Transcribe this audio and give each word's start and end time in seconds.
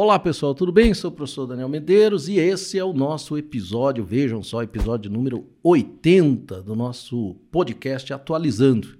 Olá 0.00 0.16
pessoal, 0.16 0.54
tudo 0.54 0.70
bem? 0.70 0.94
Sou 0.94 1.10
o 1.10 1.12
professor 1.12 1.44
Daniel 1.44 1.68
Medeiros 1.68 2.28
e 2.28 2.38
esse 2.38 2.78
é 2.78 2.84
o 2.84 2.92
nosso 2.92 3.36
episódio, 3.36 4.04
vejam 4.04 4.44
só, 4.44 4.62
episódio 4.62 5.10
número 5.10 5.48
80 5.60 6.62
do 6.62 6.76
nosso 6.76 7.34
podcast 7.50 8.12
Atualizando. 8.12 8.96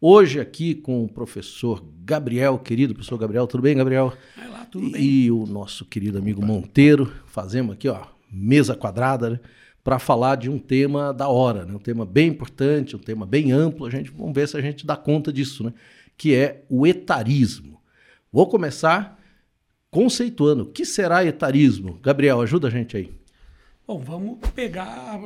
Hoje 0.00 0.38
aqui 0.38 0.72
com 0.72 1.02
o 1.02 1.08
professor 1.08 1.84
Gabriel, 2.04 2.60
querido 2.60 2.94
professor 2.94 3.18
Gabriel, 3.18 3.48
tudo 3.48 3.62
bem, 3.62 3.76
Gabriel? 3.76 4.12
Vai 4.36 4.48
lá, 4.48 4.64
tudo 4.66 4.88
bem. 4.88 5.02
E 5.02 5.30
o 5.32 5.46
nosso 5.46 5.84
querido 5.84 6.16
amigo 6.16 6.46
Monteiro, 6.46 7.12
fazemos 7.26 7.74
aqui, 7.74 7.88
ó, 7.88 8.04
mesa 8.30 8.76
quadrada, 8.76 9.30
né? 9.30 9.40
Para 9.82 9.98
falar 9.98 10.36
de 10.36 10.48
um 10.48 10.60
tema 10.60 11.12
da 11.12 11.26
hora, 11.26 11.64
né? 11.64 11.74
Um 11.74 11.80
tema 11.80 12.06
bem 12.06 12.28
importante, 12.28 12.94
um 12.94 13.00
tema 13.00 13.26
bem 13.26 13.50
amplo. 13.50 13.84
A 13.84 13.90
gente 13.90 14.12
vamos 14.12 14.32
ver 14.32 14.46
se 14.46 14.56
a 14.56 14.60
gente 14.60 14.86
dá 14.86 14.96
conta 14.96 15.32
disso, 15.32 15.64
né? 15.64 15.74
Que 16.16 16.36
é 16.36 16.64
o 16.70 16.86
etarismo. 16.86 17.80
Vou 18.30 18.46
começar 18.48 19.15
conceituando. 19.90 20.64
O 20.64 20.66
que 20.66 20.84
será 20.84 21.24
etarismo? 21.24 21.98
Gabriel, 22.02 22.40
ajuda 22.40 22.68
a 22.68 22.70
gente 22.70 22.96
aí. 22.96 23.10
Bom, 23.86 24.00
vamos 24.00 24.38
pegar 24.54 25.20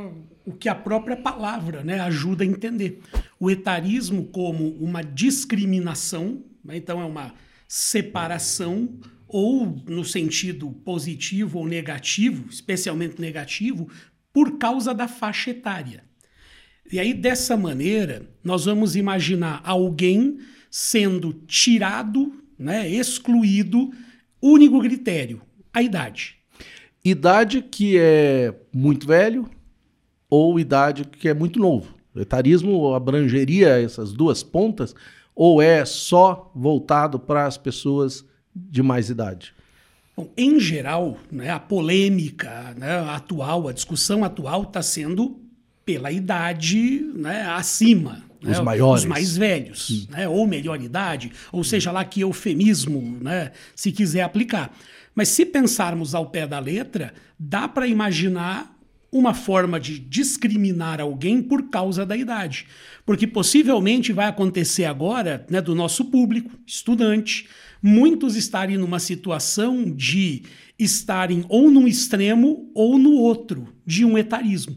o 0.45 0.53
que 0.53 0.69
a 0.69 0.75
própria 0.75 1.17
palavra 1.17 1.83
né, 1.83 1.99
ajuda 2.01 2.45
a 2.45 2.47
entender. 2.47 3.01
O 3.39 3.51
etarismo 3.51 4.27
como 4.27 4.69
uma 4.75 5.03
discriminação, 5.03 6.45
né, 6.63 6.77
então 6.77 7.01
é 7.01 7.05
uma 7.05 7.35
separação, 7.67 8.99
ou 9.27 9.65
no 9.89 10.05
sentido 10.05 10.71
positivo 10.85 11.61
ou 11.61 11.67
negativo, 11.67 12.51
especialmente 12.51 13.21
negativo, 13.21 13.89
por 14.33 14.59
causa 14.59 14.93
da 14.93 15.09
faixa 15.09 15.51
etária. 15.51 16.05
E 16.93 16.99
aí, 16.99 17.15
dessa 17.15 17.57
maneira, 17.57 18.29
nós 18.43 18.65
vamos 18.65 18.97
imaginar 18.97 19.63
alguém 19.65 20.39
sendo 20.71 21.33
tirado, 21.47 22.45
né, 22.59 22.89
excluído, 22.89 23.91
único 24.43 24.81
critério, 24.81 25.43
a 25.73 25.83
idade. 25.83 26.37
Idade 27.05 27.63
que 27.63 27.99
é 27.99 28.55
muito 28.73 29.07
velho 29.07 29.49
ou 30.29 30.61
idade 30.61 31.05
que 31.05 31.29
é 31.29 31.35
muito 31.35 31.59
novo. 31.59 31.95
O 32.15 32.21
etarismo 32.21 32.95
abrangeria 32.95 33.81
essas 33.81 34.13
duas 34.13 34.43
pontas 34.43 34.95
ou 35.35 35.63
é 35.63 35.85
só 35.85 36.51
voltado 36.55 37.19
para 37.19 37.47
as 37.47 37.57
pessoas 37.57 38.25
de 38.55 38.83
mais 38.83 39.09
idade? 39.09 39.55
Bom, 40.17 40.29
em 40.37 40.59
geral, 40.61 41.17
né, 41.31 41.51
a 41.51 41.59
polêmica 41.59 42.75
né, 42.77 42.99
atual, 43.09 43.69
a 43.69 43.73
discussão 43.73 44.25
atual 44.25 44.65
está 44.65 44.83
sendo 44.83 45.41
pela 45.85 46.13
idade 46.13 47.01
né, 47.15 47.47
acima. 47.47 48.23
Os 48.43 48.59
né, 48.59 48.61
maiores. 48.61 49.03
Os 49.03 49.09
mais 49.09 49.37
velhos, 49.37 50.09
né, 50.09 50.29
ou 50.29 50.47
melhor 50.47 50.81
idade, 50.81 51.31
ou 51.53 51.63
seja 51.63 51.93
lá 51.93 52.05
que 52.05 52.21
eufemismo 52.21 53.19
né, 53.21 53.53
se 53.75 53.93
quiser 53.93 54.23
aplicar. 54.23 54.75
Mas 55.15 55.29
se 55.29 55.45
pensarmos 55.45 56.15
ao 56.15 56.31
pé 56.31 56.47
da 56.47 56.59
letra, 56.59 57.13
dá 57.39 57.69
para 57.69 57.87
imaginar 57.87 58.77
uma 59.13 59.35
forma 59.35 59.81
de 59.81 59.99
discriminar 59.99 61.01
alguém 61.01 61.43
por 61.43 61.69
causa 61.69 62.07
da 62.07 62.17
idade. 62.17 62.67
Porque 63.05 63.27
possivelmente 63.27 64.13
vai 64.13 64.27
acontecer 64.27 64.85
agora, 64.85 65.45
né, 65.51 65.61
do 65.61 65.75
nosso 65.75 66.05
público, 66.07 66.51
estudante, 66.67 67.49
muitos 67.83 68.37
estarem 68.37 68.77
numa 68.77 69.01
situação 69.01 69.85
de 69.91 70.45
estarem 70.79 71.45
ou 71.49 71.71
num 71.71 71.87
extremo 71.87 72.71
ou 72.75 72.99
no 72.99 73.13
outro, 73.13 73.69
de 73.85 74.05
um 74.05 74.17
etarismo. 74.17 74.77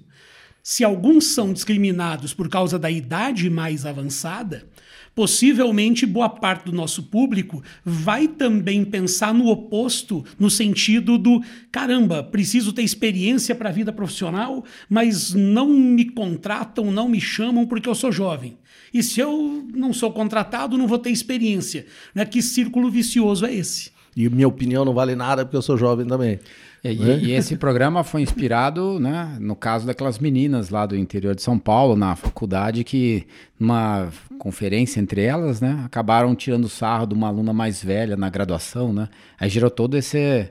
Se 0.66 0.82
alguns 0.82 1.26
são 1.26 1.52
discriminados 1.52 2.34
por 2.34 2.48
causa 2.48 2.80
da 2.80 2.90
idade 2.90 3.50
mais 3.50 3.86
avançada, 3.86 4.66
possivelmente 5.14 6.06
boa 6.06 6.30
parte 6.30 6.64
do 6.64 6.72
nosso 6.72 7.04
público 7.04 7.62
vai 7.84 8.30
também 8.30 8.86
pensar 8.86 9.34
no 9.34 9.48
oposto, 9.48 10.24
no 10.40 10.50
sentido 10.50 11.18
do 11.18 11.44
caramba, 11.70 12.24
preciso 12.24 12.72
ter 12.72 12.82
experiência 12.82 13.54
para 13.54 13.68
a 13.68 13.74
vida 13.74 13.92
profissional, 13.92 14.64
mas 14.90 15.34
não 15.34 15.68
me 15.68 16.06
contratam, 16.06 16.90
não 16.90 17.10
me 17.10 17.20
chamam 17.20 17.68
porque 17.68 17.90
eu 17.90 17.96
sou 17.96 18.10
jovem. 18.10 18.58
E 18.94 19.04
se 19.04 19.20
eu 19.20 19.68
não 19.76 19.92
sou 19.92 20.14
contratado, 20.14 20.78
não 20.78 20.88
vou 20.88 20.98
ter 20.98 21.10
experiência. 21.10 21.86
Né? 22.16 22.24
Que 22.24 22.42
círculo 22.42 22.90
vicioso 22.90 23.46
é 23.46 23.54
esse? 23.54 23.92
E 24.16 24.30
minha 24.30 24.48
opinião 24.48 24.86
não 24.86 24.94
vale 24.94 25.14
nada 25.14 25.44
porque 25.44 25.58
eu 25.58 25.62
sou 25.62 25.76
jovem 25.78 26.06
também. 26.06 26.40
E, 26.84 26.96
né? 26.96 27.18
e, 27.20 27.32
esse 27.32 27.56
programa 27.56 28.04
foi 28.04 28.22
inspirado, 28.22 29.00
né, 29.00 29.38
no 29.40 29.56
caso 29.56 29.86
daquelas 29.86 30.20
meninas 30.20 30.70
lá 30.70 30.86
do 30.86 30.98
interior 30.98 31.34
de 31.34 31.42
São 31.42 31.58
Paulo, 31.58 31.96
na 31.96 32.14
faculdade, 32.14 32.84
que 32.84 33.26
numa 33.58 34.10
conferência 34.38 35.00
entre 35.00 35.22
elas, 35.22 35.62
né, 35.62 35.82
acabaram 35.86 36.36
tirando 36.36 36.68
sarro 36.68 37.08
de 37.08 37.14
uma 37.14 37.30
aluna 37.30 37.54
mais 37.54 37.82
velha 37.82 38.18
na 38.18 38.30
graduação, 38.30 38.92
né? 38.92 39.08
Aí 39.40 39.50
gerou 39.50 39.70
todo 39.70 39.96
esse 39.96 40.50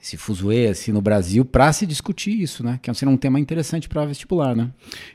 esse 0.00 0.16
fuzuê 0.16 0.66
assim 0.66 0.90
no 0.90 1.00
Brasil 1.00 1.44
para 1.44 1.72
se 1.72 1.86
discutir 1.86 2.42
isso, 2.42 2.64
né? 2.64 2.78
Que 2.82 2.90
é 2.90 3.08
um 3.08 3.16
tema 3.16 3.38
interessante 3.38 3.88
para 3.88 4.04
vestibular, 4.04 4.54
né? 4.56 4.68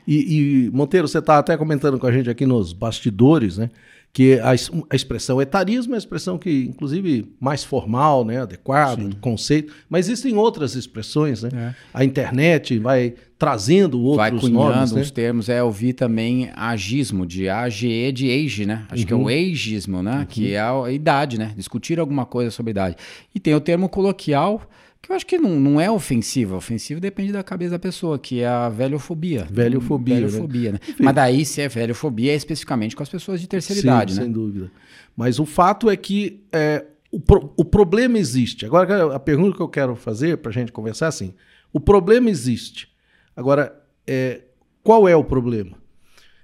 E, 0.06 0.66
e 0.66 0.70
Monteiro, 0.70 1.06
você 1.06 1.18
está 1.18 1.38
até 1.38 1.58
comentando 1.58 1.98
com 1.98 2.06
a 2.06 2.12
gente 2.12 2.30
aqui 2.30 2.46
nos 2.46 2.72
bastidores, 2.72 3.58
né? 3.58 3.68
Que 4.12 4.38
a, 4.40 4.50
a, 4.50 4.96
expressão 4.96 5.40
etarismo 5.40 5.94
é 5.94 5.96
a 5.96 5.98
expressão 5.98 6.38
que, 6.38 6.64
inclusive, 6.64 7.30
mais 7.38 7.62
formal, 7.62 8.24
né, 8.24 8.40
adequada, 8.40 9.04
do 9.04 9.16
conceito, 9.16 9.72
mas 9.88 10.08
existem 10.08 10.36
outras 10.36 10.74
expressões, 10.74 11.42
né? 11.42 11.50
É. 11.54 11.74
A 11.92 12.04
internet 12.04 12.78
vai 12.78 13.14
trazendo 13.38 14.00
outros 14.00 14.16
vai 14.16 14.30
cunhando 14.32 14.74
nomes, 14.74 14.92
né? 14.92 15.00
uns 15.00 15.10
termos. 15.10 15.48
É, 15.48 15.60
eu 15.60 15.70
vi 15.70 15.92
também 15.92 16.50
agismo, 16.54 17.24
de 17.24 17.48
AGE 17.48 18.10
de 18.10 18.30
age, 18.30 18.66
né? 18.66 18.84
Acho 18.90 19.02
uhum. 19.02 19.06
que 19.06 19.12
é 19.12 19.16
o 19.16 19.20
uhum. 19.20 19.28
ageismo, 19.28 20.02
né? 20.02 20.18
Uhum. 20.18 20.26
Que 20.26 20.54
é 20.54 20.60
a 20.60 20.90
idade, 20.90 21.38
né? 21.38 21.52
Discutir 21.56 22.00
alguma 22.00 22.26
coisa 22.26 22.50
sobre 22.50 22.72
idade. 22.72 22.96
E 23.32 23.38
tem 23.38 23.54
o 23.54 23.60
termo 23.60 23.88
coloquial, 23.88 24.62
que 25.00 25.12
eu 25.12 25.16
acho 25.16 25.26
que 25.26 25.38
não, 25.38 25.58
não 25.58 25.80
é 25.80 25.90
ofensivo. 25.90 26.56
Ofensivo 26.56 27.00
depende 27.00 27.32
da 27.32 27.42
cabeça 27.42 27.72
da 27.72 27.78
pessoa, 27.78 28.18
que 28.18 28.40
é 28.40 28.46
a 28.46 28.68
velhofobia. 28.68 29.46
Velhofobia. 29.50 30.16
Velhofobia, 30.16 30.72
né? 30.72 30.80
né? 30.88 30.94
Mas 30.98 31.14
daí, 31.14 31.44
se 31.44 31.60
é 31.60 31.68
velhofobia, 31.68 32.32
é 32.32 32.34
especificamente 32.34 32.96
com 32.96 33.02
as 33.02 33.08
pessoas 33.08 33.40
de 33.40 33.46
terceira 33.46 33.80
Sim, 33.80 33.86
idade, 33.86 34.12
sem 34.12 34.20
né? 34.20 34.24
Sem 34.26 34.32
dúvida. 34.32 34.70
Mas 35.16 35.38
o 35.38 35.46
fato 35.46 35.88
é 35.88 35.96
que 35.96 36.44
é, 36.52 36.84
o, 37.10 37.18
pro, 37.20 37.52
o 37.56 37.64
problema 37.64 38.18
existe. 38.18 38.66
Agora, 38.66 39.14
a 39.14 39.18
pergunta 39.18 39.56
que 39.56 39.62
eu 39.62 39.68
quero 39.68 39.96
fazer 39.96 40.38
para 40.38 40.50
a 40.50 40.54
gente 40.54 40.72
conversar 40.72 41.06
é 41.06 41.08
assim: 41.08 41.34
o 41.72 41.80
problema 41.80 42.28
existe. 42.28 42.88
Agora, 43.34 43.80
é, 44.06 44.42
qual 44.82 45.08
é 45.08 45.16
o 45.16 45.24
problema? 45.24 45.76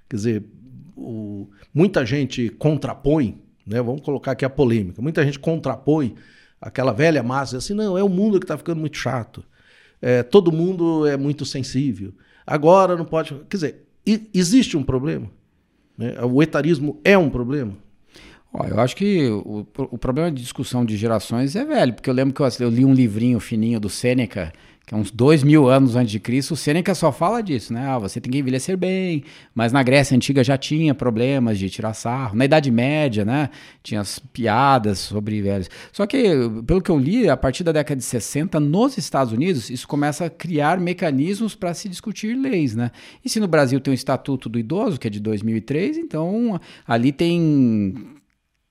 Quer 0.09 0.15
dizer, 0.15 0.43
o, 0.95 1.49
muita 1.73 2.05
gente 2.05 2.49
contrapõe, 2.49 3.41
né? 3.65 3.81
vamos 3.81 4.01
colocar 4.01 4.31
aqui 4.31 4.45
a 4.45 4.49
polêmica, 4.49 5.01
muita 5.01 5.25
gente 5.25 5.39
contrapõe 5.39 6.15
aquela 6.59 6.91
velha 6.91 7.21
massa, 7.21 7.57
assim, 7.57 7.73
não, 7.73 7.97
é 7.97 8.03
o 8.03 8.09
mundo 8.09 8.39
que 8.39 8.45
está 8.45 8.57
ficando 8.57 8.79
muito 8.79 8.97
chato. 8.97 9.43
É, 10.01 10.23
todo 10.23 10.51
mundo 10.51 11.05
é 11.07 11.17
muito 11.17 11.45
sensível. 11.45 12.13
Agora 12.45 12.95
não 12.95 13.05
pode. 13.05 13.33
Quer 13.49 13.57
dizer, 13.57 13.87
existe 14.33 14.77
um 14.77 14.83
problema? 14.83 15.29
Né? 15.97 16.15
O 16.23 16.41
etarismo 16.43 16.99
é 17.03 17.17
um 17.17 17.29
problema? 17.29 17.73
eu 18.69 18.79
acho 18.79 18.95
que 18.95 19.27
o, 19.27 19.67
o 19.77 19.97
problema 19.97 20.31
de 20.31 20.41
discussão 20.41 20.85
de 20.85 20.95
gerações 20.95 21.57
é 21.57 21.65
velho, 21.65 21.93
porque 21.93 22.09
eu 22.09 22.13
lembro 22.13 22.33
que 22.33 22.41
eu, 22.41 22.47
eu 22.61 22.69
li 22.69 22.85
um 22.85 22.93
livrinho 22.93 23.37
fininho 23.37 23.81
do 23.81 23.89
Sêneca 23.89 24.53
que 24.85 24.93
é 24.93 24.97
uns 24.97 25.09
dois 25.09 25.43
mil 25.43 25.67
anos 25.67 25.95
antes 25.95 26.11
de 26.11 26.19
Cristo, 26.19 26.53
o 26.53 26.57
Sêneca 26.57 26.93
só 26.93 27.11
fala 27.11 27.41
disso, 27.41 27.73
né? 27.73 27.87
Ah, 27.87 27.97
você 27.97 28.21
tem 28.21 28.31
que 28.31 28.37
envelhecer 28.37 28.77
bem, 28.77 29.23
mas 29.53 29.71
na 29.73 29.81
Grécia 29.81 30.15
Antiga 30.15 30.43
já 30.43 30.57
tinha 30.57 30.93
problemas 30.93 31.57
de 31.57 31.69
tirar 31.69 31.93
sarro. 31.93 32.35
Na 32.35 32.45
Idade 32.45 32.69
Média, 32.69 33.25
né? 33.25 33.49
Tinha 33.81 34.01
as 34.01 34.19
piadas 34.19 34.99
sobre 34.99 35.41
velhos. 35.41 35.69
Só 35.91 36.05
que, 36.05 36.23
pelo 36.67 36.81
que 36.81 36.91
eu 36.91 36.99
li, 36.99 37.27
a 37.27 37.35
partir 37.35 37.63
da 37.63 37.71
década 37.71 37.97
de 37.97 38.05
60, 38.05 38.59
nos 38.59 38.97
Estados 38.97 39.33
Unidos, 39.33 39.69
isso 39.69 39.87
começa 39.87 40.25
a 40.25 40.29
criar 40.29 40.79
mecanismos 40.79 41.55
para 41.55 41.73
se 41.73 41.89
discutir 41.89 42.35
leis, 42.35 42.75
né? 42.75 42.91
E 43.23 43.29
se 43.29 43.39
no 43.39 43.47
Brasil 43.47 43.79
tem 43.79 43.91
o 43.91 43.95
Estatuto 43.95 44.47
do 44.47 44.59
Idoso, 44.59 44.99
que 44.99 45.07
é 45.07 45.09
de 45.09 45.19
2003, 45.19 45.97
então 45.97 46.59
ali 46.87 47.11
tem 47.11 48.14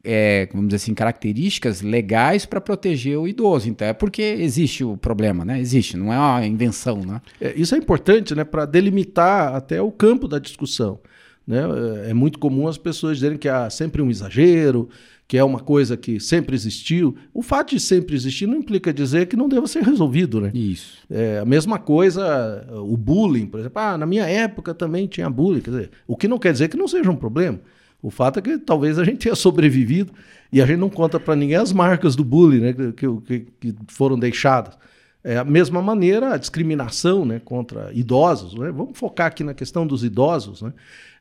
é, 0.05 0.47
vamos 0.53 0.69
dizer 0.69 0.77
assim, 0.77 0.95
características 0.95 1.81
legais 1.81 2.45
para 2.45 2.61
proteger 2.61 3.19
o 3.19 3.27
idoso. 3.27 3.69
Então 3.69 3.89
é 3.89 3.93
porque 3.93 4.23
existe 4.23 4.85
o 4.85 4.97
problema, 4.97 5.45
né? 5.45 5.59
Existe, 5.59 5.97
não 5.97 6.13
é 6.13 6.19
uma 6.19 6.47
invenção, 6.47 7.01
né? 7.01 7.21
É, 7.41 7.55
isso 7.57 7.75
é 7.75 7.79
importante, 7.79 8.35
né? 8.35 8.45
Para 8.45 8.67
delimitar 8.67 9.55
até 9.55 9.81
o 9.81 9.91
campo 9.91 10.29
da 10.29 10.39
discussão. 10.39 11.01
Né? 11.47 11.59
É, 12.07 12.11
é 12.11 12.15
muito 12.15 12.39
comum 12.39 12.69
as 12.69 12.79
pessoas 12.79 13.17
dizerem 13.17 13.39
que 13.39 13.49
há 13.49 13.69
sempre 13.71 14.03
um 14.03 14.11
exagero, 14.11 14.89
que 15.27 15.39
é 15.39 15.45
uma 15.45 15.61
coisa 15.61 15.97
que 15.97 16.21
sempre 16.21 16.55
existiu. 16.55 17.17
O 17.33 17.43
fato 17.43 17.75
de 17.75 17.81
sempre 17.81 18.15
existir 18.15 18.47
não 18.47 18.57
implica 18.57 18.93
dizer 18.93 19.27
que 19.27 19.37
não 19.37 19.49
deva 19.49 19.67
ser 19.67 19.83
resolvido, 19.83 20.41
né? 20.41 20.51
Isso. 20.53 20.99
É 21.11 21.39
a 21.39 21.45
mesma 21.45 21.79
coisa, 21.79 22.67
o 22.73 22.97
bullying, 22.97 23.47
por 23.47 23.61
exemplo. 23.61 23.81
Ah, 23.81 23.97
na 23.97 24.05
minha 24.05 24.27
época 24.27 24.75
também 24.75 25.07
tinha 25.07 25.31
bullying. 25.31 25.61
Quer 25.61 25.71
dizer, 25.71 25.91
o 26.07 26.17
que 26.17 26.29
não 26.29 26.39
quer 26.39 26.53
dizer 26.53 26.69
que 26.69 26.77
não 26.77 26.89
seja 26.89 27.11
um 27.11 27.17
problema. 27.17 27.59
O 28.05 28.11
fato 28.11 28.39
é 28.39 28.43
que 28.43 28.59
talvez 28.59 28.99
a 28.99 29.05
gente 29.05 29.21
tenha 29.21 29.35
sobrevivido 29.35 30.13
e 30.53 30.61
a 30.61 30.67
gente 30.67 30.79
não 30.79 30.91
conta 30.91 31.19
para 31.19 31.35
ninguém 31.35 31.57
as 31.57 31.73
marcas 31.73 32.15
do 32.15 32.23
bullying 32.23 32.61
né, 32.61 32.73
que, 32.75 33.21
que, 33.23 33.47
que, 33.59 33.75
foram 33.89 34.19
deixadas. 34.19 34.77
É 35.25 35.39
a 35.39 35.45
mesma 35.45 35.81
maneira 35.81 36.35
a 36.35 36.37
discriminação 36.37 37.25
né, 37.25 37.41
contra 37.43 37.91
idosos. 37.95 38.53
Né? 38.57 38.71
Vamos 38.71 38.99
focar 38.99 39.29
aqui 39.29 39.43
na 39.43 39.55
questão 39.55 39.87
dos 39.87 40.05
idosos. 40.05 40.61
Né? 40.61 40.75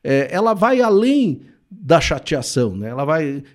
É, 0.04 0.28
ela 0.30 0.54
vai 0.54 0.82
além 0.82 1.44
da 1.72 2.02
chateação. 2.02 2.76
Né? 2.76 2.90
Ela 2.90 3.06
vai. 3.06 3.46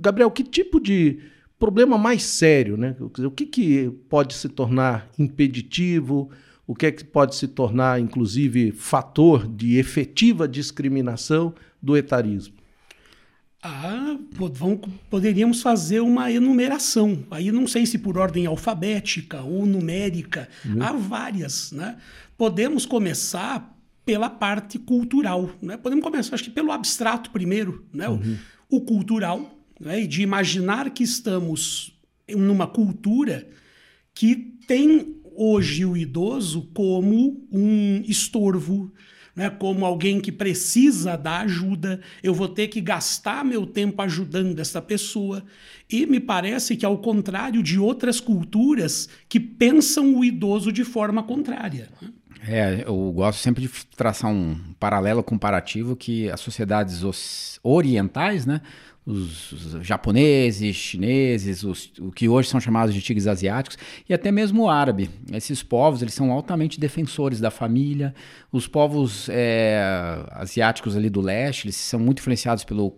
Gabriel, 0.00 0.28
que 0.28 0.42
tipo 0.42 0.80
de 0.80 1.20
problema 1.60 1.96
mais 1.96 2.24
sério, 2.24 2.76
né? 2.76 2.96
O 2.98 3.30
que, 3.30 3.46
que 3.46 3.90
pode 4.08 4.34
se 4.34 4.48
tornar 4.48 5.08
impeditivo? 5.16 6.28
O 6.68 6.74
que 6.74 6.84
é 6.84 6.92
que 6.92 7.02
pode 7.02 7.34
se 7.34 7.48
tornar, 7.48 7.98
inclusive, 7.98 8.72
fator 8.72 9.48
de 9.48 9.78
efetiva 9.78 10.46
discriminação 10.46 11.54
do 11.80 11.96
etarismo? 11.96 12.56
Ah, 13.62 14.18
vamos, 14.32 14.80
poderíamos 15.08 15.62
fazer 15.62 16.00
uma 16.00 16.30
enumeração. 16.30 17.24
Aí 17.30 17.50
não 17.50 17.66
sei 17.66 17.86
se 17.86 17.96
por 17.96 18.18
ordem 18.18 18.44
alfabética 18.44 19.40
ou 19.40 19.64
numérica, 19.64 20.46
uhum. 20.62 20.82
há 20.82 20.92
várias. 20.92 21.72
Né? 21.72 21.96
Podemos 22.36 22.84
começar 22.84 23.74
pela 24.04 24.28
parte 24.28 24.78
cultural. 24.78 25.50
Né? 25.62 25.78
Podemos 25.78 26.04
começar, 26.04 26.34
acho 26.34 26.44
que 26.44 26.50
pelo 26.50 26.70
abstrato 26.70 27.30
primeiro. 27.30 27.82
Né? 27.94 28.06
Uhum. 28.10 28.36
O, 28.68 28.76
o 28.76 28.80
cultural, 28.82 29.58
né? 29.80 30.06
de 30.06 30.20
imaginar 30.20 30.90
que 30.90 31.02
estamos 31.02 31.98
numa 32.28 32.66
cultura 32.66 33.48
que 34.12 34.36
tem 34.66 35.17
hoje 35.38 35.84
o 35.84 35.96
idoso 35.96 36.68
como 36.74 37.46
um 37.52 38.02
estorvo, 38.06 38.92
né, 39.36 39.48
como 39.48 39.86
alguém 39.86 40.20
que 40.20 40.32
precisa 40.32 41.16
da 41.16 41.42
ajuda, 41.42 42.00
eu 42.22 42.34
vou 42.34 42.48
ter 42.48 42.66
que 42.66 42.80
gastar 42.80 43.44
meu 43.44 43.64
tempo 43.64 44.02
ajudando 44.02 44.58
essa 44.58 44.82
pessoa. 44.82 45.44
E 45.88 46.04
me 46.06 46.18
parece 46.18 46.76
que, 46.76 46.84
ao 46.84 46.98
contrário 46.98 47.62
de 47.62 47.78
outras 47.78 48.18
culturas 48.18 49.08
que 49.28 49.38
pensam 49.38 50.16
o 50.16 50.24
idoso 50.24 50.72
de 50.72 50.82
forma 50.82 51.22
contrária. 51.22 51.88
Né? 52.02 52.08
É, 52.48 52.84
eu 52.84 53.12
gosto 53.12 53.38
sempre 53.38 53.62
de 53.62 53.68
traçar 53.96 54.30
um 54.30 54.56
paralelo 54.78 55.22
comparativo 55.22 55.94
que 55.94 56.28
as 56.30 56.40
sociedades 56.40 57.02
orientais, 57.62 58.44
né, 58.44 58.60
os, 59.08 59.78
japoneses, 59.80 60.76
chineses, 60.76 61.62
os, 61.62 61.90
o 61.98 62.12
que 62.12 62.28
hoje 62.28 62.50
são 62.50 62.60
chamados 62.60 62.94
de 62.94 63.00
tigres 63.00 63.26
asiáticos, 63.26 63.78
e 64.06 64.12
até 64.12 64.30
mesmo 64.30 64.64
o 64.64 64.68
árabe. 64.68 65.08
Esses 65.32 65.62
povos 65.62 66.02
eles 66.02 66.12
são 66.12 66.30
altamente 66.30 66.78
defensores 66.78 67.40
da 67.40 67.50
família. 67.50 68.14
Os 68.52 68.68
povos 68.68 69.28
é, 69.30 69.80
asiáticos 70.32 70.94
ali 70.94 71.08
do 71.08 71.22
leste, 71.22 71.64
eles 71.64 71.76
são 71.76 71.98
muito 71.98 72.20
influenciados 72.20 72.64
pelo 72.64 72.92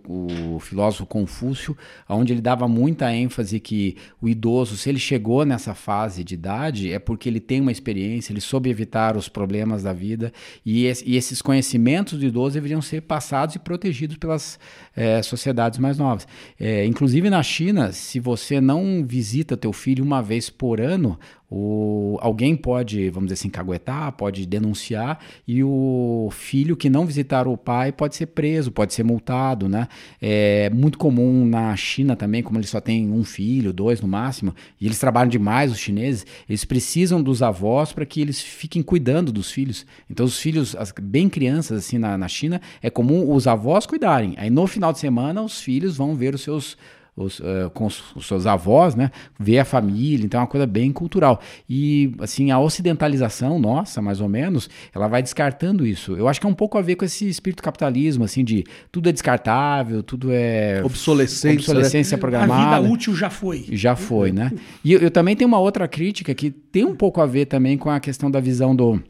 filósofo 0.60 1.06
Confúcio, 1.06 1.76
onde 2.08 2.32
ele 2.32 2.40
dava 2.40 2.66
muita 2.66 3.12
ênfase 3.14 3.60
que 3.60 3.96
o 4.20 4.28
idoso, 4.28 4.76
se 4.76 4.88
ele 4.88 4.98
chegou 4.98 5.44
nessa 5.44 5.74
fase 5.74 6.24
de 6.24 6.34
idade, 6.34 6.92
é 6.92 6.98
porque 6.98 7.28
ele 7.28 7.40
tem 7.40 7.60
uma 7.60 7.70
experiência, 7.70 8.32
ele 8.32 8.40
soube 8.40 8.68
evitar 8.68 9.16
os 9.16 9.28
problemas 9.28 9.84
da 9.84 9.92
vida, 9.92 10.32
e, 10.66 10.86
e 11.06 11.16
esses 11.16 11.40
conhecimentos 11.40 12.18
do 12.18 12.24
idoso 12.24 12.54
deveriam 12.54 12.82
ser 12.82 13.02
passados 13.02 13.54
e 13.54 13.58
protegidos 13.60 14.16
pelas 14.16 14.58
é, 14.96 15.22
sociedades 15.22 15.78
mais 15.78 15.99
novas. 16.00 16.26
É, 16.58 16.84
inclusive 16.84 17.30
na 17.30 17.42
China, 17.42 17.92
se 17.92 18.18
você 18.18 18.60
não 18.60 19.04
visita 19.06 19.56
teu 19.56 19.72
filho 19.72 20.02
uma 20.02 20.20
vez 20.20 20.50
por 20.50 20.80
ano, 20.80 21.18
o, 21.50 22.16
alguém 22.20 22.54
pode, 22.54 23.10
vamos 23.10 23.28
dizer 23.28 23.40
assim, 23.40 23.50
caguetar, 23.50 24.12
pode 24.12 24.46
denunciar, 24.46 25.18
e 25.48 25.64
o 25.64 26.28
filho 26.30 26.76
que 26.76 26.88
não 26.88 27.04
visitar 27.04 27.48
o 27.48 27.56
pai 27.56 27.90
pode 27.90 28.14
ser 28.14 28.26
preso, 28.26 28.70
pode 28.70 28.94
ser 28.94 29.02
multado, 29.02 29.68
né? 29.68 29.88
É 30.22 30.70
muito 30.70 30.96
comum 30.96 31.44
na 31.44 31.74
China 31.74 32.14
também, 32.14 32.42
como 32.42 32.58
eles 32.58 32.70
só 32.70 32.80
têm 32.80 33.10
um 33.10 33.24
filho, 33.24 33.72
dois 33.72 34.00
no 34.00 34.06
máximo, 34.06 34.54
e 34.80 34.86
eles 34.86 35.00
trabalham 35.00 35.28
demais, 35.28 35.72
os 35.72 35.78
chineses, 35.78 36.24
eles 36.48 36.64
precisam 36.64 37.20
dos 37.20 37.42
avós 37.42 37.92
para 37.92 38.06
que 38.06 38.20
eles 38.20 38.40
fiquem 38.40 38.82
cuidando 38.82 39.32
dos 39.32 39.50
filhos. 39.50 39.84
Então, 40.08 40.24
os 40.26 40.38
filhos, 40.38 40.76
as, 40.76 40.92
bem 41.02 41.28
crianças, 41.28 41.78
assim, 41.78 41.98
na, 41.98 42.16
na 42.16 42.28
China, 42.28 42.60
é 42.80 42.88
comum 42.88 43.34
os 43.34 43.48
avós 43.48 43.86
cuidarem. 43.86 44.34
Aí, 44.36 44.50
no 44.50 44.66
final 44.68 44.92
de 44.92 45.00
semana, 45.00 45.42
os 45.42 45.60
filhos 45.60 45.96
vão 45.96 46.14
ver 46.14 46.34
os 46.34 46.42
seus 46.42 46.76
os, 47.24 47.40
uh, 47.40 47.70
com 47.74 47.86
os, 47.86 48.14
os, 48.14 48.26
seus 48.26 48.46
avós, 48.46 48.94
né? 48.94 49.10
Ver 49.38 49.58
a 49.58 49.64
família, 49.64 50.24
então 50.24 50.40
é 50.40 50.42
uma 50.42 50.48
coisa 50.48 50.66
bem 50.66 50.92
cultural. 50.92 51.40
E, 51.68 52.12
assim, 52.18 52.50
a 52.50 52.58
ocidentalização 52.58 53.58
nossa, 53.58 54.00
mais 54.00 54.20
ou 54.20 54.28
menos, 54.28 54.68
ela 54.94 55.08
vai 55.08 55.22
descartando 55.22 55.86
isso. 55.86 56.16
Eu 56.16 56.28
acho 56.28 56.40
que 56.40 56.46
é 56.46 56.50
um 56.50 56.54
pouco 56.54 56.78
a 56.78 56.82
ver 56.82 56.96
com 56.96 57.04
esse 57.04 57.28
espírito 57.28 57.62
capitalismo, 57.62 58.24
assim, 58.24 58.44
de 58.44 58.64
tudo 58.90 59.08
é 59.08 59.12
descartável, 59.12 60.02
tudo 60.02 60.30
é... 60.32 60.82
Obsolescência. 60.84 61.58
Obsolescência 61.58 62.16
né? 62.16 62.20
programada. 62.20 62.76
A 62.76 62.80
vida 62.80 62.92
útil 62.92 63.14
já 63.14 63.30
foi. 63.30 63.66
Já 63.72 63.96
foi, 63.96 64.32
né? 64.32 64.52
E 64.84 64.92
eu, 64.92 65.00
eu 65.00 65.10
também 65.10 65.36
tenho 65.36 65.48
uma 65.48 65.58
outra 65.58 65.86
crítica 65.86 66.34
que 66.34 66.50
tem 66.50 66.84
um 66.84 66.94
pouco 66.94 67.20
a 67.20 67.26
ver 67.26 67.46
também 67.46 67.76
com 67.76 67.90
a 67.90 68.00
questão 68.00 68.30
da 68.30 68.40
visão 68.40 68.74
do 68.74 69.00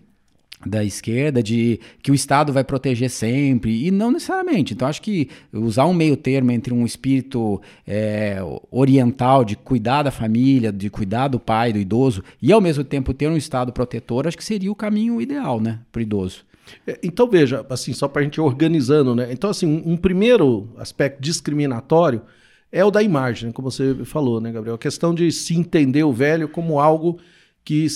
da 0.64 0.84
esquerda 0.84 1.42
de 1.42 1.80
que 2.02 2.10
o 2.10 2.14
Estado 2.14 2.52
vai 2.52 2.62
proteger 2.62 3.08
sempre 3.08 3.86
e 3.86 3.90
não 3.90 4.10
necessariamente. 4.10 4.74
Então 4.74 4.86
acho 4.86 5.00
que 5.00 5.28
usar 5.52 5.86
um 5.86 5.94
meio 5.94 6.16
termo 6.16 6.50
entre 6.50 6.72
um 6.74 6.84
espírito 6.84 7.60
é, 7.86 8.38
oriental 8.70 9.44
de 9.44 9.56
cuidar 9.56 10.02
da 10.02 10.10
família, 10.10 10.70
de 10.70 10.90
cuidar 10.90 11.28
do 11.28 11.40
pai, 11.40 11.72
do 11.72 11.78
idoso 11.78 12.22
e 12.42 12.52
ao 12.52 12.60
mesmo 12.60 12.84
tempo 12.84 13.14
ter 13.14 13.28
um 13.28 13.36
Estado 13.36 13.72
protetor, 13.72 14.26
acho 14.26 14.36
que 14.36 14.44
seria 14.44 14.70
o 14.70 14.74
caminho 14.74 15.20
ideal, 15.20 15.60
né, 15.60 15.80
para 15.90 16.00
o 16.00 16.02
idoso. 16.02 16.44
É, 16.86 16.98
então 17.02 17.28
veja, 17.28 17.64
assim 17.68 17.92
só 17.92 18.06
para 18.06 18.20
a 18.20 18.24
gente 18.24 18.36
ir 18.36 18.40
organizando, 18.40 19.14
né? 19.14 19.32
Então 19.32 19.50
assim 19.50 19.82
um, 19.84 19.96
primeiro 19.96 20.68
aspecto 20.76 21.20
discriminatório 21.20 22.22
é 22.70 22.84
o 22.84 22.90
da 22.90 23.02
imagem, 23.02 23.50
como 23.50 23.70
você 23.70 24.04
falou, 24.04 24.40
né, 24.40 24.52
Gabriel? 24.52 24.76
A 24.76 24.78
questão 24.78 25.12
de 25.12 25.32
se 25.32 25.56
entender 25.56 26.04
o 26.04 26.12
velho 26.12 26.48
como 26.48 26.78
algo 26.78 27.18
que 27.64 27.86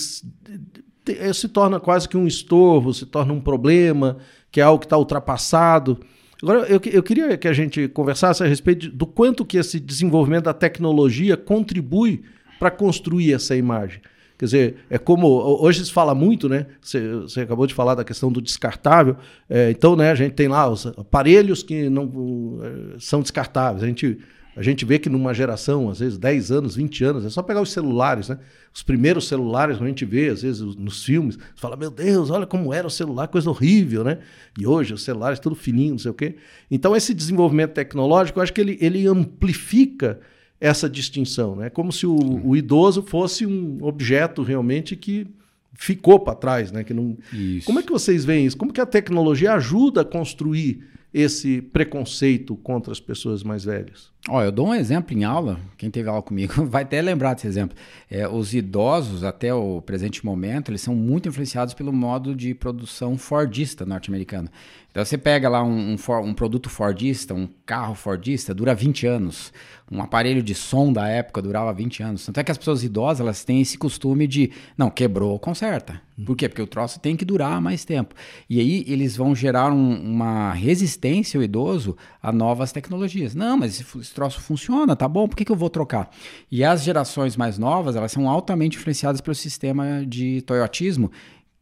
se 1.33 1.49
torna 1.49 1.79
quase 1.79 2.09
que 2.09 2.17
um 2.17 2.27
estorvo, 2.27 2.93
se 2.95 3.07
torna 3.07 3.33
um 3.33 3.41
problema, 3.41 4.19
que 4.51 4.61
é 4.61 4.65
algo 4.65 4.79
que 4.79 4.87
está 4.87 4.97
ultrapassado. 4.97 5.99
Agora, 6.43 6.61
eu, 6.69 6.81
eu 6.85 7.03
queria 7.03 7.37
que 7.37 7.49
a 7.49 7.53
gente 7.53 7.89
conversasse 7.89 8.43
a 8.43 8.47
respeito 8.47 8.91
do 8.91 9.07
quanto 9.07 9.45
que 9.45 9.57
esse 9.57 9.81
desenvolvimento 9.81 10.45
da 10.45 10.55
tecnologia 10.55 11.37
contribui 11.37 12.23
para 12.59 12.71
construir 12.71 13.33
essa 13.33 13.57
imagem. 13.57 14.01
Quer 14.37 14.45
dizer, 14.45 14.77
é 14.91 14.99
como 14.99 15.29
hoje 15.63 15.85
se 15.85 15.93
fala 15.93 16.15
muito, 16.15 16.49
né? 16.49 16.67
Você, 16.81 17.17
você 17.19 17.41
acabou 17.43 17.67
de 17.67 17.75
falar 17.75 17.95
da 17.95 18.05
questão 18.05 18.33
do 18.33 18.43
descartável. 18.43 19.17
É, 19.49 19.71
então, 19.71 19.95
né, 19.95 20.11
a 20.11 20.15
gente 20.15 20.33
tem 20.33 20.49
lá 20.49 20.69
os 20.69 20.87
aparelhos 20.87 21.63
que 21.63 21.89
não 21.89 22.07
uh, 22.07 22.99
são 22.99 23.23
descartáveis. 23.23 23.85
A 23.85 23.87
gente 23.87 24.19
a 24.57 24.63
gente 24.63 24.85
vê 24.85 24.99
que 24.99 25.09
numa 25.09 25.35
geração, 25.35 25.91
às 25.91 25.99
vezes 25.99 26.17
10 26.17 26.51
anos, 26.51 26.77
20 26.77 27.05
anos, 27.05 27.25
é 27.25 27.31
só 27.31 27.43
pegar 27.43 27.61
os 27.61 27.73
celulares, 27.73 28.29
né? 28.29 28.39
Os 28.73 28.83
primeiros 28.83 29.27
celulares 29.27 29.81
a 29.81 29.87
gente 29.87 30.05
vê, 30.05 30.29
às 30.29 30.43
vezes, 30.43 30.61
nos 30.61 31.05
filmes, 31.05 31.37
você 31.37 31.61
fala, 31.61 31.77
meu 31.77 31.91
Deus, 31.91 32.31
olha 32.31 32.47
como 32.47 32.73
era 32.73 32.87
o 32.87 32.91
celular, 32.91 33.29
coisa 33.29 33.51
horrível, 33.51 34.05
né? 34.05 34.19
E 34.59 34.67
hoje 34.67 34.95
os 34.95 35.03
celulares 35.03 35.39
tudo 35.39 35.57
fininho, 35.57 35.93
não 35.93 35.99
sei 35.99 36.11
o 36.11 36.15
quê. 36.15 36.37
Então, 36.71 36.95
esse 36.95 37.13
desenvolvimento 37.13 37.73
tecnológico, 37.73 38.39
eu 38.39 38.43
acho 38.43 38.53
que 38.53 38.61
ele, 38.61 38.79
ele 38.81 39.07
amplifica 39.07 40.21
essa 40.61 40.89
distinção, 40.89 41.57
né? 41.57 41.69
Como 41.69 41.93
se 41.93 42.07
o, 42.07 42.17
o 42.45 42.57
idoso 42.57 43.03
fosse 43.03 43.45
um 43.45 43.79
objeto 43.83 44.43
realmente 44.43 44.95
que 44.97 45.27
ficou 45.75 46.21
para 46.21 46.35
trás, 46.35 46.71
né? 46.71 46.85
Que 46.85 46.95
não... 46.95 47.17
Isso. 47.33 47.67
Como 47.67 47.81
é 47.81 47.83
que 47.83 47.93
vocês 47.93 48.25
veem 48.25 48.47
isso? 48.47 48.57
Como 48.57 48.73
que 48.73 48.81
a 48.81 48.87
tecnologia 48.87 49.53
ajuda 49.55 50.03
a 50.03 50.05
construir 50.05 50.85
esse 51.15 51.63
preconceito 51.63 52.57
contra 52.57 52.91
as 52.91 52.99
pessoas 52.99 53.45
mais 53.45 53.65
velhas? 53.65 54.13
Ó, 54.29 54.43
eu 54.43 54.51
dou 54.51 54.67
um 54.67 54.75
exemplo 54.75 55.17
em 55.17 55.23
aula, 55.23 55.61
quem 55.79 55.89
teve 55.89 56.09
aula 56.09 56.21
comigo 56.21 56.53
vai 56.67 56.83
até 56.83 57.01
lembrar 57.01 57.35
desse 57.35 57.47
exemplo. 57.47 57.77
É, 58.11 58.27
os 58.27 58.53
idosos, 58.53 59.23
até 59.23 59.55
o 59.55 59.81
presente 59.81 60.27
momento, 60.27 60.71
eles 60.71 60.81
são 60.81 60.95
muito 60.95 61.29
influenciados 61.29 61.73
pelo 61.73 61.93
modo 61.93 62.35
de 62.35 62.53
produção 62.53 63.17
fordista 63.17 63.87
norte-americano. 63.87 64.51
Então 64.95 65.05
você 65.05 65.19
pega 65.19 65.49
lá 65.49 65.61
um, 65.61 65.97
um, 65.97 65.97
um, 66.23 66.33
produto 66.33 66.71
fordista, 66.71 67.35
um 67.35 67.49
carro 67.67 67.97
fordista, 67.97 68.55
dura 68.55 68.73
20 68.77 69.09
anos. 69.09 69.53
Um 69.91 70.01
aparelho 70.01 70.41
de 70.41 70.55
som 70.55 70.93
da 70.93 71.09
época 71.09 71.43
durava 71.43 71.75
20 71.75 72.01
anos. 72.01 72.25
Tanto 72.25 72.39
é 72.39 72.45
que 72.45 72.53
as 72.53 72.57
pessoas 72.57 72.85
idosas 72.85 73.21
elas 73.21 73.43
têm 73.43 73.61
esse 73.61 73.77
costume 73.77 74.29
de, 74.29 74.53
não, 74.79 74.89
quebrou, 74.89 75.37
conserta. 75.41 76.01
Por 76.25 76.37
quê? 76.37 76.49
Porque 76.49 76.63
o 76.63 76.67
troço 76.67 77.01
tem 77.01 77.17
que 77.17 77.25
durar 77.25 77.61
mais 77.61 77.85
tempo. 77.85 78.15
E 78.49 78.61
aí 78.61 78.85
eles 78.87 79.17
vão 79.17 79.35
gerar 79.35 79.73
um, 79.73 80.01
uma 80.01 80.53
resistência, 80.53 81.41
o 81.41 81.43
idoso, 81.43 81.97
a 82.23 82.31
novas 82.31 82.71
tecnologias. 82.71 83.35
Não, 83.35 83.57
mas 83.57 83.81
esse, 83.81 83.99
esse 83.99 84.15
troço 84.15 84.41
funciona, 84.41 84.95
tá 84.95 85.09
bom, 85.09 85.27
por 85.27 85.37
que, 85.37 85.45
que 85.45 85.51
eu 85.51 85.57
vou 85.57 85.69
trocar? 85.69 86.09
E 86.53 86.63
as 86.63 86.85
gerações 86.85 87.37
mais 87.37 87.59
novas, 87.59 87.97
elas 87.97 88.13
são 88.13 88.29
altamente 88.29 88.77
influenciadas 88.77 89.21
pelo 89.21 89.35
sistema 89.35 90.07
de 90.07 90.41
toyotismo, 90.43 91.11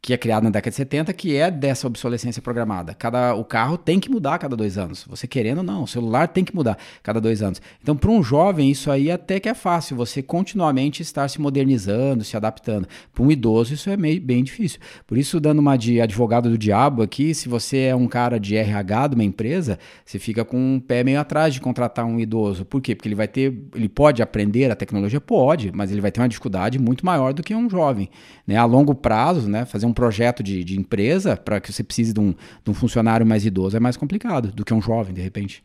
que 0.03 0.11
é 0.11 0.17
criado 0.17 0.43
na 0.43 0.49
década 0.49 0.69
de 0.69 0.75
70, 0.75 1.13
que 1.13 1.37
é 1.37 1.49
dessa 1.49 1.87
obsolescência 1.87 2.41
programada. 2.41 2.93
Cada, 2.93 3.35
o 3.35 3.45
carro 3.45 3.77
tem 3.77 4.01
que 4.01 4.11
mudar 4.11 4.33
a 4.33 4.37
cada 4.37 4.53
dois 4.53 4.77
anos. 4.77 5.05
Você 5.09 5.25
querendo 5.25 5.59
ou 5.59 5.63
não, 5.63 5.83
o 5.83 5.87
celular 5.87 6.27
tem 6.27 6.43
que 6.43 6.53
mudar 6.53 6.73
a 6.73 6.77
cada 7.01 7.21
dois 7.21 7.41
anos. 7.41 7.61
Então, 7.81 7.95
para 7.95 8.11
um 8.11 8.21
jovem, 8.21 8.69
isso 8.69 8.91
aí 8.91 9.09
até 9.09 9.39
que 9.39 9.47
é 9.47 9.53
fácil, 9.53 9.95
você 9.95 10.21
continuamente 10.21 11.01
estar 11.01 11.29
se 11.29 11.39
modernizando, 11.39 12.25
se 12.25 12.35
adaptando. 12.35 12.85
Para 13.13 13.23
um 13.23 13.31
idoso, 13.31 13.73
isso 13.73 13.89
é 13.89 13.95
meio, 13.95 14.19
bem 14.19 14.43
difícil. 14.43 14.77
Por 15.07 15.17
isso, 15.17 15.39
dando 15.39 15.59
uma 15.59 15.77
de 15.77 16.01
advogado 16.01 16.49
do 16.49 16.57
diabo 16.57 17.01
aqui, 17.01 17.33
se 17.33 17.47
você 17.47 17.83
é 17.83 17.95
um 17.95 18.05
cara 18.05 18.37
de 18.37 18.57
RH 18.57 19.07
de 19.07 19.15
uma 19.15 19.23
empresa, 19.23 19.79
você 20.03 20.19
fica 20.19 20.43
com 20.43 20.57
um 20.57 20.81
pé 20.81 21.05
meio 21.05 21.21
atrás 21.21 21.53
de 21.53 21.61
contratar 21.61 22.03
um 22.03 22.19
idoso. 22.19 22.65
Por 22.65 22.81
quê? 22.81 22.93
Porque 22.93 23.07
ele 23.07 23.15
vai 23.15 23.29
ter, 23.29 23.57
ele 23.73 23.87
pode 23.87 24.21
aprender 24.21 24.69
a 24.69 24.75
tecnologia? 24.75 25.21
Pode, 25.21 25.71
mas 25.73 25.93
ele 25.93 26.01
vai 26.01 26.11
ter 26.11 26.19
uma 26.19 26.27
dificuldade 26.27 26.77
muito 26.77 27.05
maior 27.05 27.33
do 27.33 27.41
que 27.41 27.55
um 27.55 27.69
jovem. 27.69 28.09
Né? 28.45 28.57
A 28.57 28.65
longo 28.65 28.93
prazo, 28.93 29.49
né? 29.49 29.63
fazer 29.63 29.85
um 29.85 29.92
um 29.93 29.95
projeto 29.95 30.41
de, 30.41 30.63
de 30.63 30.77
empresa 30.77 31.37
para 31.37 31.61
que 31.61 31.71
você 31.71 31.83
precise 31.83 32.11
de 32.11 32.19
um, 32.19 32.31
de 32.31 32.71
um 32.71 32.73
funcionário 32.73 33.25
mais 33.25 33.45
idoso 33.45 33.77
é 33.77 33.79
mais 33.79 33.95
complicado 33.95 34.51
do 34.51 34.65
que 34.65 34.73
um 34.73 34.81
jovem, 34.81 35.13
de 35.13 35.21
repente. 35.21 35.63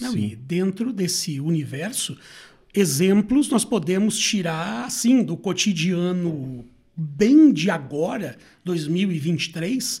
Não, 0.00 0.16
e 0.16 0.34
dentro 0.34 0.92
desse 0.92 1.40
universo, 1.40 2.16
exemplos 2.74 3.48
nós 3.48 3.64
podemos 3.64 4.18
tirar, 4.18 4.84
assim, 4.86 5.22
do 5.22 5.36
cotidiano 5.36 6.64
bem 6.96 7.52
de 7.52 7.70
agora, 7.70 8.36
2023, 8.64 10.00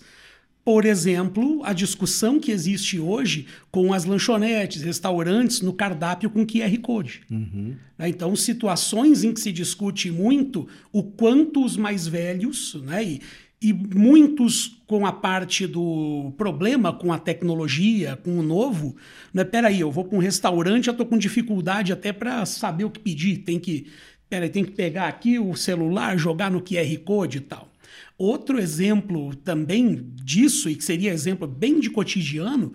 por 0.64 0.84
exemplo, 0.84 1.62
a 1.64 1.72
discussão 1.72 2.38
que 2.38 2.52
existe 2.52 2.98
hoje 2.98 3.46
com 3.70 3.92
as 3.92 4.04
lanchonetes, 4.04 4.82
restaurantes 4.82 5.62
no 5.62 5.72
cardápio 5.72 6.28
com 6.28 6.46
QR 6.46 6.78
Code. 6.80 7.22
Uhum. 7.30 7.74
Então, 7.98 8.36
situações 8.36 9.24
em 9.24 9.32
que 9.32 9.40
se 9.40 9.52
discute 9.52 10.10
muito 10.10 10.68
o 10.92 11.02
quanto 11.02 11.64
os 11.64 11.76
mais 11.76 12.06
velhos, 12.06 12.74
né, 12.84 13.02
e, 13.02 13.20
e 13.62 13.72
muitos 13.72 14.80
com 14.86 15.06
a 15.06 15.12
parte 15.12 15.66
do 15.66 16.32
problema 16.36 16.92
com 16.92 17.12
a 17.12 17.18
tecnologia, 17.18 18.16
com 18.16 18.38
o 18.38 18.42
novo, 18.42 18.96
né? 19.34 19.44
Peraí, 19.44 19.80
eu 19.80 19.92
vou 19.92 20.04
para 20.04 20.16
um 20.16 20.20
restaurante, 20.20 20.88
eu 20.88 20.92
estou 20.92 21.06
com 21.06 21.18
dificuldade 21.18 21.92
até 21.92 22.12
para 22.12 22.46
saber 22.46 22.84
o 22.84 22.90
que 22.90 22.98
pedir. 22.98 23.38
Tem 23.38 23.60
que, 23.60 23.86
peraí, 24.30 24.48
tem 24.48 24.64
que 24.64 24.72
pegar 24.72 25.08
aqui 25.08 25.38
o 25.38 25.54
celular, 25.54 26.16
jogar 26.16 26.50
no 26.50 26.62
QR 26.62 26.96
Code 27.04 27.38
e 27.38 27.42
tal. 27.42 27.70
Outro 28.16 28.58
exemplo 28.58 29.34
também 29.36 30.10
disso, 30.14 30.70
e 30.70 30.74
que 30.74 30.84
seria 30.84 31.12
exemplo 31.12 31.46
bem 31.46 31.80
de 31.80 31.90
cotidiano, 31.90 32.72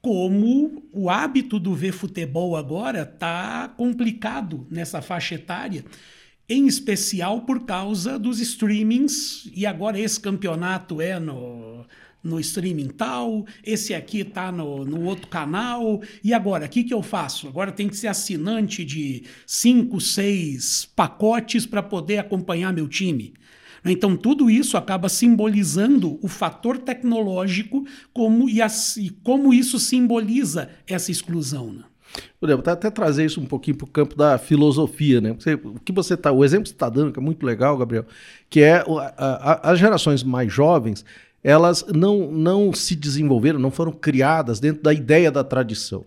como 0.00 0.88
o 0.92 1.10
hábito 1.10 1.58
do 1.58 1.74
ver 1.74 1.92
futebol 1.92 2.56
agora 2.56 3.02
está 3.02 3.68
complicado 3.76 4.66
nessa 4.70 5.02
faixa 5.02 5.34
etária 5.34 5.84
em 6.50 6.66
especial 6.66 7.42
por 7.42 7.64
causa 7.64 8.18
dos 8.18 8.40
streamings, 8.40 9.48
e 9.54 9.64
agora 9.64 10.00
esse 10.00 10.18
campeonato 10.18 11.00
é 11.00 11.20
no, 11.20 11.86
no 12.24 12.40
streaming 12.40 12.88
tal, 12.88 13.46
esse 13.64 13.94
aqui 13.94 14.22
está 14.22 14.50
no, 14.50 14.84
no 14.84 15.04
outro 15.04 15.28
canal, 15.28 16.02
e 16.24 16.34
agora, 16.34 16.66
o 16.66 16.68
que, 16.68 16.82
que 16.82 16.92
eu 16.92 17.04
faço? 17.04 17.46
Agora 17.46 17.70
tem 17.70 17.88
que 17.88 17.96
ser 17.96 18.08
assinante 18.08 18.84
de 18.84 19.22
cinco, 19.46 20.00
seis 20.00 20.90
pacotes 20.96 21.64
para 21.64 21.84
poder 21.84 22.18
acompanhar 22.18 22.72
meu 22.72 22.88
time. 22.88 23.32
Então, 23.84 24.16
tudo 24.16 24.50
isso 24.50 24.76
acaba 24.76 25.08
simbolizando 25.08 26.18
o 26.20 26.26
fator 26.26 26.78
tecnológico 26.78 27.86
como, 28.12 28.50
e, 28.50 28.58
e 28.98 29.10
como 29.22 29.54
isso 29.54 29.78
simboliza 29.78 30.68
essa 30.84 31.12
exclusão. 31.12 31.72
Né? 31.72 31.84
Podemos 32.38 32.66
até 32.66 32.90
trazer 32.90 33.24
isso 33.24 33.40
um 33.40 33.46
pouquinho 33.46 33.76
para 33.76 33.84
o 33.84 33.90
campo 33.90 34.16
da 34.16 34.38
filosofia, 34.38 35.20
né? 35.20 35.34
Você, 35.38 35.54
o 35.54 35.78
que 35.84 35.92
você 35.92 36.16
tá, 36.16 36.32
o 36.32 36.44
exemplo 36.44 36.64
que 36.64 36.70
você 36.70 36.74
está 36.74 36.88
dando, 36.88 37.12
que 37.12 37.18
é 37.18 37.22
muito 37.22 37.44
legal, 37.44 37.76
Gabriel, 37.76 38.04
que 38.48 38.60
é 38.60 38.76
a, 38.76 39.14
a, 39.16 39.70
as 39.70 39.78
gerações 39.78 40.22
mais 40.22 40.52
jovens, 40.52 41.04
elas 41.42 41.84
não, 41.94 42.30
não 42.30 42.72
se 42.72 42.94
desenvolveram, 42.94 43.58
não 43.58 43.70
foram 43.70 43.92
criadas 43.92 44.60
dentro 44.60 44.82
da 44.82 44.92
ideia 44.92 45.30
da 45.30 45.42
tradição. 45.42 46.04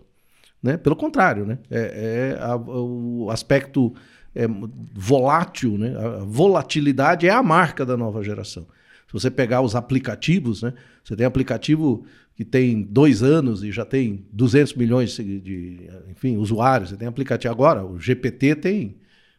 Né? 0.62 0.76
Pelo 0.76 0.96
contrário, 0.96 1.44
né? 1.44 1.58
é, 1.70 2.36
é 2.38 2.42
a, 2.42 2.56
o 2.56 3.28
aspecto 3.30 3.92
é, 4.34 4.46
volátil, 4.92 5.76
né? 5.76 5.94
a 5.96 6.24
volatilidade 6.24 7.26
é 7.26 7.30
a 7.30 7.42
marca 7.42 7.84
da 7.84 7.96
nova 7.96 8.22
geração. 8.22 8.66
Se 9.14 9.20
você 9.20 9.30
pegar 9.30 9.60
os 9.60 9.76
aplicativos, 9.76 10.62
né? 10.62 10.74
você 11.04 11.14
tem 11.14 11.24
aplicativo 11.24 12.04
que 12.34 12.44
tem 12.44 12.82
dois 12.82 13.22
anos 13.22 13.62
e 13.62 13.70
já 13.70 13.84
tem 13.84 14.24
200 14.32 14.74
milhões 14.74 15.12
de, 15.16 15.88
enfim, 16.10 16.36
usuários. 16.36 16.90
Você 16.90 16.96
tem 16.96 17.06
aplicativo 17.06 17.52
agora, 17.52 17.84
o 17.84 18.00
GPT 18.00 18.56
tem 18.56 18.96